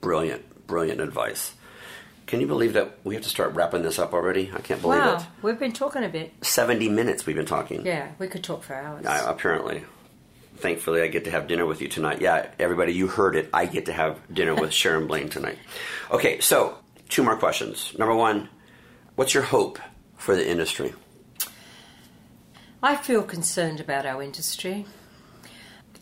Brilliant, 0.00 0.66
brilliant 0.66 1.00
advice. 1.02 1.52
Can 2.28 2.40
you 2.42 2.46
believe 2.46 2.74
that 2.74 2.98
we 3.04 3.14
have 3.14 3.24
to 3.24 3.30
start 3.30 3.54
wrapping 3.54 3.80
this 3.82 3.98
up 3.98 4.12
already? 4.12 4.52
I 4.54 4.60
can't 4.60 4.82
believe 4.82 5.00
Wow, 5.00 5.16
it. 5.16 5.22
we've 5.40 5.58
been 5.58 5.72
talking 5.72 6.04
a 6.04 6.10
bit. 6.10 6.32
70 6.42 6.90
minutes 6.90 7.24
we've 7.24 7.34
been 7.34 7.46
talking. 7.46 7.84
Yeah, 7.86 8.10
we 8.18 8.28
could 8.28 8.44
talk 8.44 8.62
for 8.62 8.74
hours. 8.74 9.06
I, 9.06 9.28
apparently. 9.30 9.82
Thankfully, 10.58 11.00
I 11.00 11.06
get 11.08 11.24
to 11.24 11.30
have 11.30 11.46
dinner 11.48 11.64
with 11.64 11.80
you 11.80 11.88
tonight. 11.88 12.20
Yeah, 12.20 12.50
everybody, 12.58 12.92
you 12.92 13.06
heard 13.06 13.34
it. 13.34 13.48
I 13.54 13.64
get 13.64 13.86
to 13.86 13.92
have 13.94 14.18
dinner 14.32 14.54
with 14.54 14.72
Sharon 14.80 15.06
Blain 15.06 15.30
tonight. 15.30 15.56
Okay, 16.10 16.38
so 16.40 16.76
two 17.08 17.22
more 17.22 17.36
questions. 17.36 17.96
Number 17.98 18.14
one, 18.14 18.50
what's 19.16 19.32
your 19.32 19.44
hope 19.44 19.78
for 20.18 20.36
the 20.36 20.46
industry? 20.46 20.92
I 22.82 22.96
feel 22.96 23.22
concerned 23.22 23.80
about 23.80 24.04
our 24.04 24.22
industry. 24.22 24.84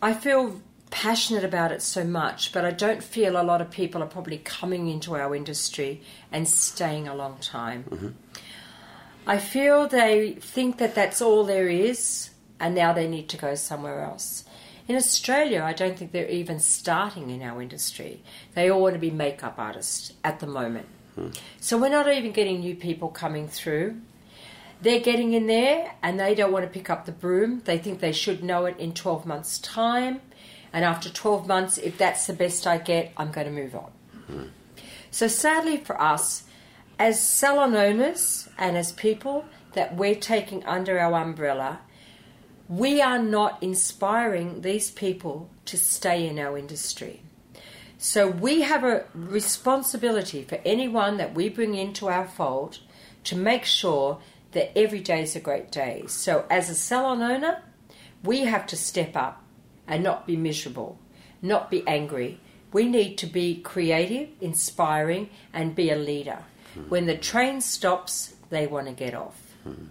I 0.01 0.13
feel 0.13 0.61
passionate 0.89 1.43
about 1.43 1.71
it 1.71 1.81
so 1.81 2.03
much, 2.03 2.51
but 2.51 2.65
I 2.65 2.71
don't 2.71 3.03
feel 3.03 3.39
a 3.39 3.43
lot 3.43 3.61
of 3.61 3.69
people 3.69 4.01
are 4.01 4.07
probably 4.07 4.37
coming 4.39 4.87
into 4.87 5.15
our 5.15 5.35
industry 5.35 6.01
and 6.31 6.47
staying 6.47 7.07
a 7.07 7.15
long 7.15 7.37
time. 7.39 7.83
Mm-hmm. 7.89 8.09
I 9.27 9.37
feel 9.37 9.87
they 9.87 10.33
think 10.33 10.77
that 10.77 10.95
that's 10.95 11.21
all 11.21 11.43
there 11.43 11.67
is, 11.67 12.29
and 12.59 12.73
now 12.73 12.93
they 12.93 13.07
need 13.07 13.27
to 13.29 13.37
go 13.37 13.55
somewhere 13.55 14.01
else. 14.01 14.45
In 14.87 14.95
Australia, 14.95 15.63
I 15.63 15.73
don't 15.73 15.97
think 15.97 16.13
they're 16.13 16.29
even 16.29 16.59
starting 16.59 17.29
in 17.29 17.41
our 17.41 17.61
industry. 17.61 18.23
They 18.53 18.69
all 18.69 18.81
want 18.81 18.93
to 18.93 18.99
be 18.99 19.11
makeup 19.11 19.55
artists 19.57 20.13
at 20.23 20.39
the 20.39 20.47
moment. 20.47 20.87
Hmm. 21.15 21.29
So 21.59 21.77
we're 21.77 21.89
not 21.89 22.11
even 22.11 22.31
getting 22.31 22.61
new 22.61 22.75
people 22.75 23.09
coming 23.09 23.49
through. 23.49 23.99
They're 24.81 25.01
getting 25.01 25.33
in 25.33 25.47
there 25.47 25.93
and 26.01 26.19
they 26.19 26.35
don't 26.35 26.53
want 26.53 26.63
to 26.63 26.71
pick 26.71 26.89
up 26.89 27.05
the 27.05 27.11
broom. 27.11 27.61
They 27.65 27.77
think 27.79 27.99
they 27.99 28.11
should 28.13 28.43
know 28.43 28.65
it 28.65 28.77
in 28.77 28.93
12 28.93 29.25
months' 29.25 29.59
time. 29.59 30.21
And 30.73 30.83
after 30.85 31.09
12 31.09 31.47
months, 31.47 31.77
if 31.77 31.97
that's 31.97 32.27
the 32.27 32.33
best 32.33 32.67
I 32.67 32.77
get, 32.77 33.13
I'm 33.17 33.31
going 33.31 33.47
to 33.47 33.53
move 33.53 33.75
on. 33.75 34.51
So, 35.11 35.27
sadly 35.27 35.77
for 35.77 35.99
us, 36.01 36.43
as 36.99 37.25
salon 37.25 37.75
owners 37.75 38.49
and 38.57 38.77
as 38.77 38.91
people 38.91 39.45
that 39.73 39.95
we're 39.95 40.15
taking 40.15 40.65
under 40.65 40.99
our 40.99 41.13
umbrella, 41.13 41.79
we 42.67 43.01
are 43.01 43.19
not 43.19 43.61
inspiring 43.61 44.61
these 44.61 44.91
people 44.91 45.49
to 45.65 45.77
stay 45.77 46.27
in 46.27 46.37
our 46.37 46.57
industry. 46.57 47.21
So 47.97 48.27
we 48.27 48.61
have 48.61 48.83
a 48.83 49.05
responsibility 49.13 50.43
for 50.43 50.59
anyone 50.65 51.17
that 51.17 51.33
we 51.33 51.49
bring 51.49 51.75
into 51.75 52.07
our 52.07 52.27
fold 52.27 52.79
to 53.23 53.35
make 53.35 53.65
sure 53.65 54.19
that 54.51 54.77
every 54.77 54.99
day 54.99 55.23
is 55.23 55.35
a 55.35 55.39
great 55.39 55.71
day. 55.71 56.03
So 56.07 56.45
as 56.49 56.69
a 56.69 56.75
salon 56.75 57.21
owner, 57.21 57.63
we 58.23 58.41
have 58.41 58.67
to 58.67 58.75
step 58.75 59.15
up 59.15 59.41
and 59.87 60.03
not 60.03 60.27
be 60.27 60.35
miserable, 60.35 60.99
not 61.41 61.71
be 61.71 61.87
angry. 61.87 62.39
We 62.73 62.87
need 62.87 63.17
to 63.19 63.25
be 63.25 63.61
creative, 63.61 64.29
inspiring, 64.41 65.29
and 65.53 65.75
be 65.75 65.89
a 65.89 65.95
leader. 65.95 66.39
Hmm. 66.73 66.81
When 66.89 67.05
the 67.05 67.17
train 67.17 67.61
stops, 67.61 68.35
they 68.49 68.67
want 68.67 68.87
to 68.87 68.93
get 68.93 69.13
off. 69.13 69.39
Hmm. 69.63 69.85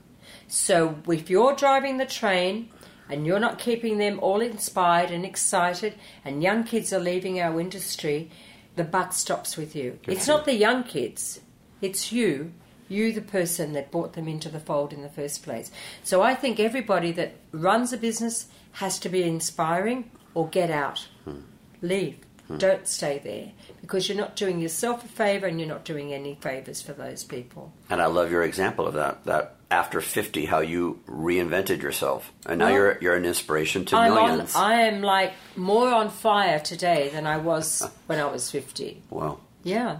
So 0.49 0.97
if 1.09 1.30
you're 1.30 1.55
driving 1.55 1.97
the 1.97 2.07
train 2.07 2.70
and 3.09 3.26
you're 3.26 3.40
not 3.40 3.59
keeping 3.59 3.99
them 3.99 4.18
all 4.20 4.40
inspired 4.40 5.11
and 5.11 5.24
excited, 5.24 5.94
and 6.24 6.42
young 6.42 6.64
kids 6.64 6.92
are 6.92 7.01
leaving 7.01 7.40
our 7.40 7.61
industry, 7.61 8.30
the 8.74 8.84
buck 8.84 9.12
stops 9.12 9.57
with 9.57 9.74
you. 9.74 9.99
It's 10.07 10.28
not 10.28 10.44
the 10.44 10.55
young 10.55 10.84
kids, 10.84 11.40
it's 11.80 12.12
you. 12.12 12.53
You, 12.89 13.12
the 13.12 13.20
person 13.20 13.72
that 13.72 13.91
brought 13.91 14.12
them 14.14 14.28
into 14.28 14.49
the 14.49 14.61
fold 14.61 14.93
in 14.93 15.03
the 15.03 15.09
first 15.09 15.43
place. 15.43 15.70
So 16.05 16.22
I 16.22 16.34
think 16.34 16.61
everybody 16.61 17.12
that 17.12 17.34
runs 17.53 17.93
a 17.93 17.97
business 17.97 18.47
has 18.72 18.99
to 19.01 19.09
be 19.09 19.22
inspiring 19.22 20.11
or 20.34 20.49
get 20.49 20.70
out. 20.70 21.09
Hmm. 21.24 21.41
Leave. 21.82 22.18
Hmm. 22.49 22.59
Don't 22.59 22.87
stay 22.87 23.18
there 23.22 23.53
because 23.80 24.09
you're 24.09 24.16
not 24.18 24.37
doing 24.37 24.61
yourself 24.61 25.05
a 25.05 25.09
favor 25.09 25.47
and 25.47 25.59
you're 25.59 25.68
not 25.68 25.84
doing 25.84 26.12
any 26.12 26.37
favors 26.37 26.80
for 26.80 26.93
those 26.93 27.24
people. 27.24 27.72
And 27.91 28.01
I 28.01 28.07
love 28.07 28.30
your 28.30 28.43
example 28.45 28.87
of 28.87 28.95
that. 28.95 29.24
That 29.24 29.57
after 29.68 30.01
50, 30.01 30.45
how 30.47 30.61
you 30.61 31.01
reinvented 31.09 31.82
yourself. 31.82 32.32
And 32.47 32.61
now 32.61 32.66
Well, 32.66 32.74
you're, 32.74 32.99
you're 33.01 33.14
an 33.16 33.24
inspiration 33.24 33.84
to 33.87 33.97
I'm 33.97 34.12
on, 34.12 34.28
millions. 34.30 34.55
I 34.55 34.74
am 34.82 35.03
like 35.03 35.32
more 35.57 35.93
on 35.93 36.09
fire 36.09 36.61
today 36.61 37.09
than 37.12 37.26
I 37.26 37.39
was 37.39 37.82
when 38.07 38.20
I 38.20 38.26
was 38.26 38.49
50. 38.51 39.03
wow. 39.11 39.41
Yeah. 39.64 39.99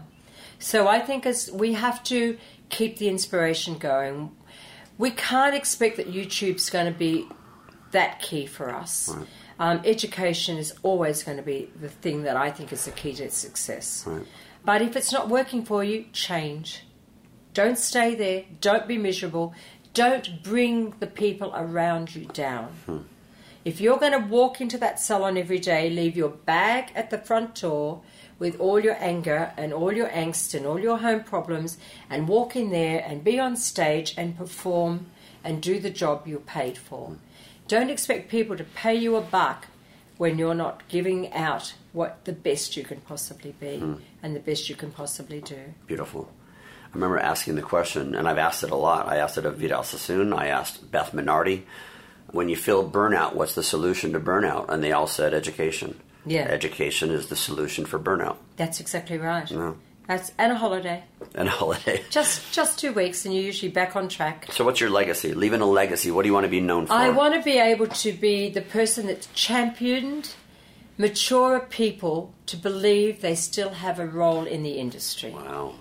So 0.61 0.87
I 0.87 1.01
think 1.01 1.27
as 1.27 1.51
we 1.53 1.73
have 1.73 2.03
to 2.05 2.39
keep 2.69 2.99
the 2.99 3.09
inspiration 3.09 3.79
going. 3.79 4.31
We 4.99 5.11
can't 5.11 5.55
expect 5.55 5.97
that 5.99 6.13
YouTube's 6.13 6.71
going 6.71 6.91
to 6.93 6.99
be 6.99 7.27
that 7.93 8.21
key 8.21 8.47
for 8.47 8.71
us. 8.75 9.09
Right. 9.09 9.27
Um, 9.59 9.81
education 9.85 10.59
is 10.59 10.75
always 10.83 11.23
going 11.23 11.39
to 11.39 11.43
be 11.43 11.71
the 11.81 11.89
thing 11.89 12.25
that 12.25 12.37
I 12.37 12.51
think 12.51 12.73
is 12.73 12.85
the 12.85 12.91
key 12.91 13.15
to 13.15 13.31
success. 13.31 14.05
Right. 14.07 14.27
But 14.65 14.83
if 14.83 14.97
it's 14.97 15.13
not 15.13 15.29
working 15.29 15.65
for 15.65 15.83
you, 15.85 16.07
change. 16.13 16.83
Don't 17.55 17.79
stay 17.79 18.15
there. 18.15 18.45
Don't 18.61 18.87
be 18.87 18.99
miserable. 18.99 19.55
Don't 19.95 20.43
bring 20.43 20.91
the 20.99 21.07
people 21.07 21.53
around 21.57 22.15
you 22.15 22.27
down. 22.27 23.07
If 23.65 23.81
you're 23.81 23.99
going 23.99 24.13
to 24.13 24.19
walk 24.19 24.61
into 24.61 24.77
that 24.79 25.01
salon 25.01 25.39
every 25.39 25.59
day, 25.59 25.89
leave 25.89 26.17
your 26.17 26.29
bag 26.29 26.93
at 26.95 27.11
the 27.11 27.19
front 27.19 27.55
door 27.55 28.03
with 28.39 28.59
all 28.61 28.79
your 28.79 28.97
anger 28.99 29.53
and 29.57 29.73
all 29.73 29.93
your 29.93 30.09
angst 30.09 30.55
and 30.55 30.67
all 30.67 30.79
your 30.79 30.99
home 30.99 31.23
problems 31.23 31.79
and 32.11 32.29
walk 32.29 32.55
in 32.57 32.71
there 32.71 33.03
and 33.07 33.25
be 33.25 33.39
on 33.39 33.57
stage 33.57 34.15
and 34.17 34.37
perform 34.37 35.07
and 35.43 35.63
do 35.63 35.79
the 35.79 35.91
job 35.91 36.27
you're 36.27 36.41
paid 36.41 36.77
for. 36.77 37.17
Don't 37.69 37.91
expect 37.91 38.31
people 38.31 38.57
to 38.57 38.65
pay 38.65 38.95
you 38.95 39.17
a 39.17 39.21
buck 39.21 39.67
when 40.19 40.39
you're 40.39 40.55
not 40.55 40.87
giving 40.89 41.33
out 41.33 41.75
what 41.93 42.25
the 42.25 42.33
best 42.33 42.77
you 42.77 42.85
can 42.85 43.01
possibly 43.01 43.55
be 43.59 43.79
hmm. 43.79 43.95
and 44.23 44.35
the 44.35 44.41
best 44.41 44.69
you 44.69 44.75
can 44.75 44.91
possibly 44.91 45.41
do. 45.41 45.75
Beautiful. 45.87 46.31
I 46.85 46.95
remember 46.95 47.19
asking 47.19 47.57
the 47.57 47.63
question, 47.63 48.15
and 48.15 48.29
I've 48.29 48.39
asked 48.39 48.63
it 48.63 48.71
a 48.71 48.77
lot. 48.77 49.09
I 49.09 49.17
asked 49.17 49.37
it 49.37 49.45
of 49.45 49.59
Vidal 49.59 49.83
Sassoon. 49.83 50.33
I 50.33 50.47
asked 50.47 50.91
Beth 50.91 51.13
Minardi, 51.13 51.63
when 52.31 52.49
you 52.49 52.57
feel 52.57 52.89
burnout, 52.89 53.35
what's 53.35 53.55
the 53.55 53.63
solution 53.63 54.13
to 54.13 54.21
burnout? 54.21 54.67
And 54.69 54.83
they 54.83 54.93
all 54.93 55.07
said 55.07 55.35
education. 55.35 56.01
Yeah. 56.27 56.43
Education 56.43 57.11
is 57.11 57.29
the 57.29 57.37
solution 57.37 57.87
for 57.87 57.99
burnout. 57.99 58.37
That's 58.57 58.81
exactly 58.81 59.19
right. 59.19 59.51
Yeah. 59.51 59.75
That's 60.07 60.33
and 60.39 60.53
a 60.53 60.57
holiday. 60.57 61.03
And 61.35 61.49
a 61.49 61.51
holiday. 61.51 62.05
Just 62.11 62.53
just 62.53 62.79
two 62.79 62.93
weeks 62.93 63.25
and 63.25 63.35
you're 63.35 63.43
usually 63.43 63.73
back 63.73 63.97
on 63.97 64.09
track. 64.09 64.47
So, 64.53 64.65
what's 64.65 64.81
your 64.81 64.91
legacy? 64.91 65.35
Leaving 65.35 65.61
a 65.61 65.67
legacy. 65.67 66.13
What 66.13 66.23
do 66.23 66.29
you 66.29 66.33
want 66.33 66.45
to 66.45 66.51
be 66.51 66.61
known 66.61 66.87
for? 66.87 66.93
I 66.93 67.09
want 67.09 67.35
to 67.35 67.43
be 67.43 67.59
able 67.59 67.89
to 67.89 68.13
be 68.13 68.49
the 68.49 68.61
person 68.61 69.07
that's 69.09 69.27
championed 69.35 70.35
mature 70.97 71.59
people 71.61 72.33
to 72.47 72.57
believe 72.57 73.21
they 73.21 73.35
still 73.35 73.71
have 73.71 73.99
a 73.99 74.07
role 74.07 74.45
in 74.45 74.63
the 74.63 74.79
industry. 74.79 75.31
Wow. 75.31 75.75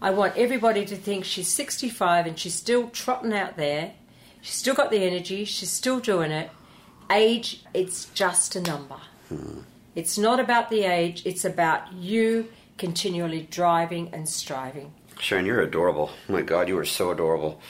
I 0.00 0.10
want 0.10 0.36
everybody 0.36 0.84
to 0.84 0.94
think 0.96 1.24
she's 1.24 1.48
65 1.48 2.26
and 2.26 2.38
she's 2.38 2.54
still 2.54 2.88
trotting 2.90 3.32
out 3.32 3.56
there 3.56 3.94
She's 4.46 4.54
still 4.54 4.76
got 4.76 4.92
the 4.92 4.98
energy. 4.98 5.44
She's 5.44 5.72
still 5.72 5.98
doing 5.98 6.30
it. 6.30 6.50
Age, 7.10 7.64
it's 7.74 8.04
just 8.14 8.54
a 8.54 8.60
number. 8.60 8.94
It's 9.94 10.18
not 10.18 10.40
about 10.40 10.70
the 10.70 10.82
age. 10.82 11.22
It's 11.24 11.44
about 11.44 11.92
you 11.92 12.48
continually 12.78 13.48
driving 13.50 14.10
and 14.12 14.28
striving. 14.28 14.92
Sharon, 15.18 15.46
you're 15.46 15.62
adorable. 15.62 16.10
Oh 16.28 16.32
my 16.32 16.42
God, 16.42 16.68
you 16.68 16.78
are 16.78 16.84
so 16.84 17.10
adorable. 17.10 17.60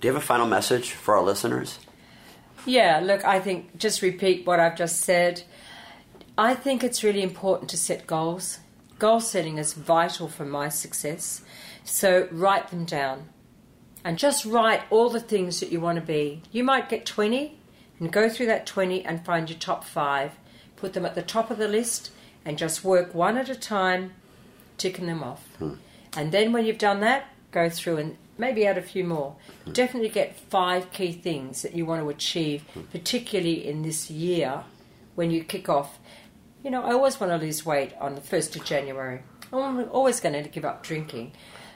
Do 0.00 0.08
you 0.08 0.14
have 0.14 0.22
a 0.22 0.26
final 0.26 0.46
message 0.46 0.92
for 0.92 1.16
our 1.16 1.22
listeners? 1.22 1.78
Yeah, 2.66 3.00
look, 3.02 3.24
I 3.24 3.40
think 3.40 3.76
just 3.78 4.02
repeat 4.02 4.46
what 4.46 4.60
I've 4.60 4.76
just 4.76 5.00
said. 5.00 5.42
I 6.38 6.54
think 6.54 6.82
it's 6.82 7.04
really 7.04 7.22
important 7.22 7.70
to 7.70 7.76
set 7.76 8.06
goals. 8.06 8.58
Goal 8.98 9.20
setting 9.20 9.58
is 9.58 9.72
vital 9.74 10.28
for 10.28 10.44
my 10.44 10.68
success. 10.68 11.42
So 11.84 12.28
write 12.30 12.68
them 12.68 12.84
down 12.84 13.28
and 14.04 14.18
just 14.18 14.44
write 14.44 14.82
all 14.90 15.10
the 15.10 15.20
things 15.20 15.60
that 15.60 15.70
you 15.70 15.80
want 15.80 15.96
to 15.96 16.04
be. 16.04 16.42
You 16.52 16.64
might 16.64 16.88
get 16.88 17.06
20 17.06 17.58
and 17.98 18.12
go 18.12 18.28
through 18.28 18.46
that 18.46 18.66
20 18.66 19.04
and 19.04 19.24
find 19.24 19.48
your 19.48 19.58
top 19.58 19.84
five. 19.84 20.32
Put 20.76 20.92
them 20.92 21.06
at 21.06 21.14
the 21.14 21.22
top 21.22 21.50
of 21.50 21.58
the 21.58 21.68
list 21.68 22.10
and 22.44 22.58
just 22.58 22.84
work 22.84 23.14
one 23.14 23.36
at 23.36 23.48
a 23.48 23.54
time, 23.54 24.12
ticking 24.76 25.06
them 25.06 25.22
off. 25.22 25.46
Hmm. 25.58 25.74
And 26.16 26.32
then 26.32 26.52
when 26.52 26.66
you've 26.66 26.78
done 26.78 27.00
that, 27.00 27.26
go 27.50 27.68
through 27.68 27.98
and 27.98 28.16
maybe 28.38 28.66
add 28.66 28.78
a 28.78 28.82
few 28.82 29.04
more. 29.04 29.36
Hmm. 29.64 29.72
Definitely 29.72 30.10
get 30.10 30.38
five 30.38 30.92
key 30.92 31.12
things 31.12 31.62
that 31.62 31.74
you 31.74 31.86
want 31.86 32.02
to 32.02 32.08
achieve, 32.08 32.62
hmm. 32.74 32.82
particularly 32.92 33.66
in 33.66 33.82
this 33.82 34.10
year 34.10 34.64
when 35.14 35.30
you 35.30 35.44
kick 35.44 35.68
off. 35.68 35.98
You 36.62 36.70
know, 36.70 36.82
I 36.82 36.92
always 36.92 37.20
want 37.20 37.32
to 37.32 37.36
lose 37.36 37.64
weight 37.64 37.92
on 38.00 38.14
the 38.14 38.20
1st 38.20 38.56
of 38.56 38.64
January. 38.64 39.22
I'm 39.52 39.88
always 39.90 40.20
going 40.20 40.42
to 40.42 40.48
give 40.48 40.64
up 40.64 40.82
drinking. 40.82 41.32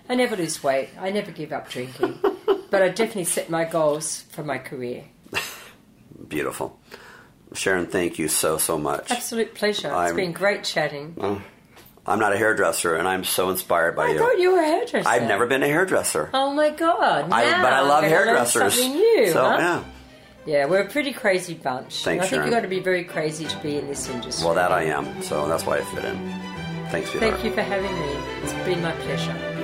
I 0.08 0.14
never 0.14 0.34
lose 0.34 0.62
weight. 0.62 0.88
I 0.98 1.10
never 1.10 1.30
give 1.30 1.52
up 1.52 1.68
drinking. 1.68 2.18
but 2.70 2.82
I 2.82 2.88
definitely 2.88 3.24
set 3.24 3.50
my 3.50 3.64
goals 3.64 4.22
for 4.30 4.42
my 4.42 4.58
career. 4.58 5.04
Beautiful. 6.28 6.78
Sharon, 7.54 7.86
thank 7.86 8.18
you 8.18 8.28
so, 8.28 8.58
so 8.58 8.78
much. 8.78 9.10
Absolute 9.10 9.54
pleasure. 9.54 9.88
It's 9.88 9.96
I'm- 9.96 10.16
been 10.16 10.32
great 10.32 10.64
chatting. 10.64 11.14
Oh, 11.20 11.42
I'm 12.06 12.18
not 12.18 12.32
a 12.32 12.38
hairdresser, 12.38 12.96
and 12.96 13.06
I'm 13.06 13.24
so 13.24 13.50
inspired 13.50 13.94
by 13.94 14.06
I 14.06 14.08
you. 14.10 14.14
I 14.16 14.18
thought 14.18 14.38
you 14.38 14.52
were 14.52 14.60
a 14.60 14.66
hairdresser. 14.66 15.08
I've 15.08 15.24
never 15.24 15.46
been 15.46 15.62
a 15.62 15.68
hairdresser. 15.68 16.30
Oh 16.32 16.54
my 16.54 16.70
god! 16.70 17.30
I, 17.30 17.44
now 17.44 17.62
but 17.62 17.72
I 17.72 17.80
love 17.82 18.04
hairdressers. 18.04 18.74
Something 18.74 18.92
new, 18.92 19.30
so, 19.30 19.42
huh? 19.42 19.56
yeah. 19.58 19.84
Yeah, 20.46 20.64
we're 20.64 20.80
a 20.80 20.88
pretty 20.88 21.12
crazy 21.12 21.52
bunch. 21.52 22.04
Thanks, 22.04 22.24
I 22.24 22.28
think 22.28 22.30
Sharon. 22.30 22.46
you've 22.46 22.54
got 22.54 22.62
to 22.62 22.68
be 22.68 22.80
very 22.80 23.04
crazy 23.04 23.44
to 23.44 23.58
be 23.58 23.76
in 23.76 23.86
this 23.86 24.08
industry. 24.08 24.46
Well, 24.46 24.54
that 24.54 24.72
I 24.72 24.84
am. 24.84 25.22
So 25.22 25.46
that's 25.46 25.66
why 25.66 25.76
I 25.78 25.82
fit 25.82 26.06
in. 26.06 26.16
Thanks. 26.90 27.10
Thank 27.10 27.44
you 27.44 27.52
for 27.52 27.60
having 27.60 27.92
me. 27.92 28.16
It's 28.42 28.54
been 28.64 28.80
my 28.80 28.92
pleasure. 28.92 29.57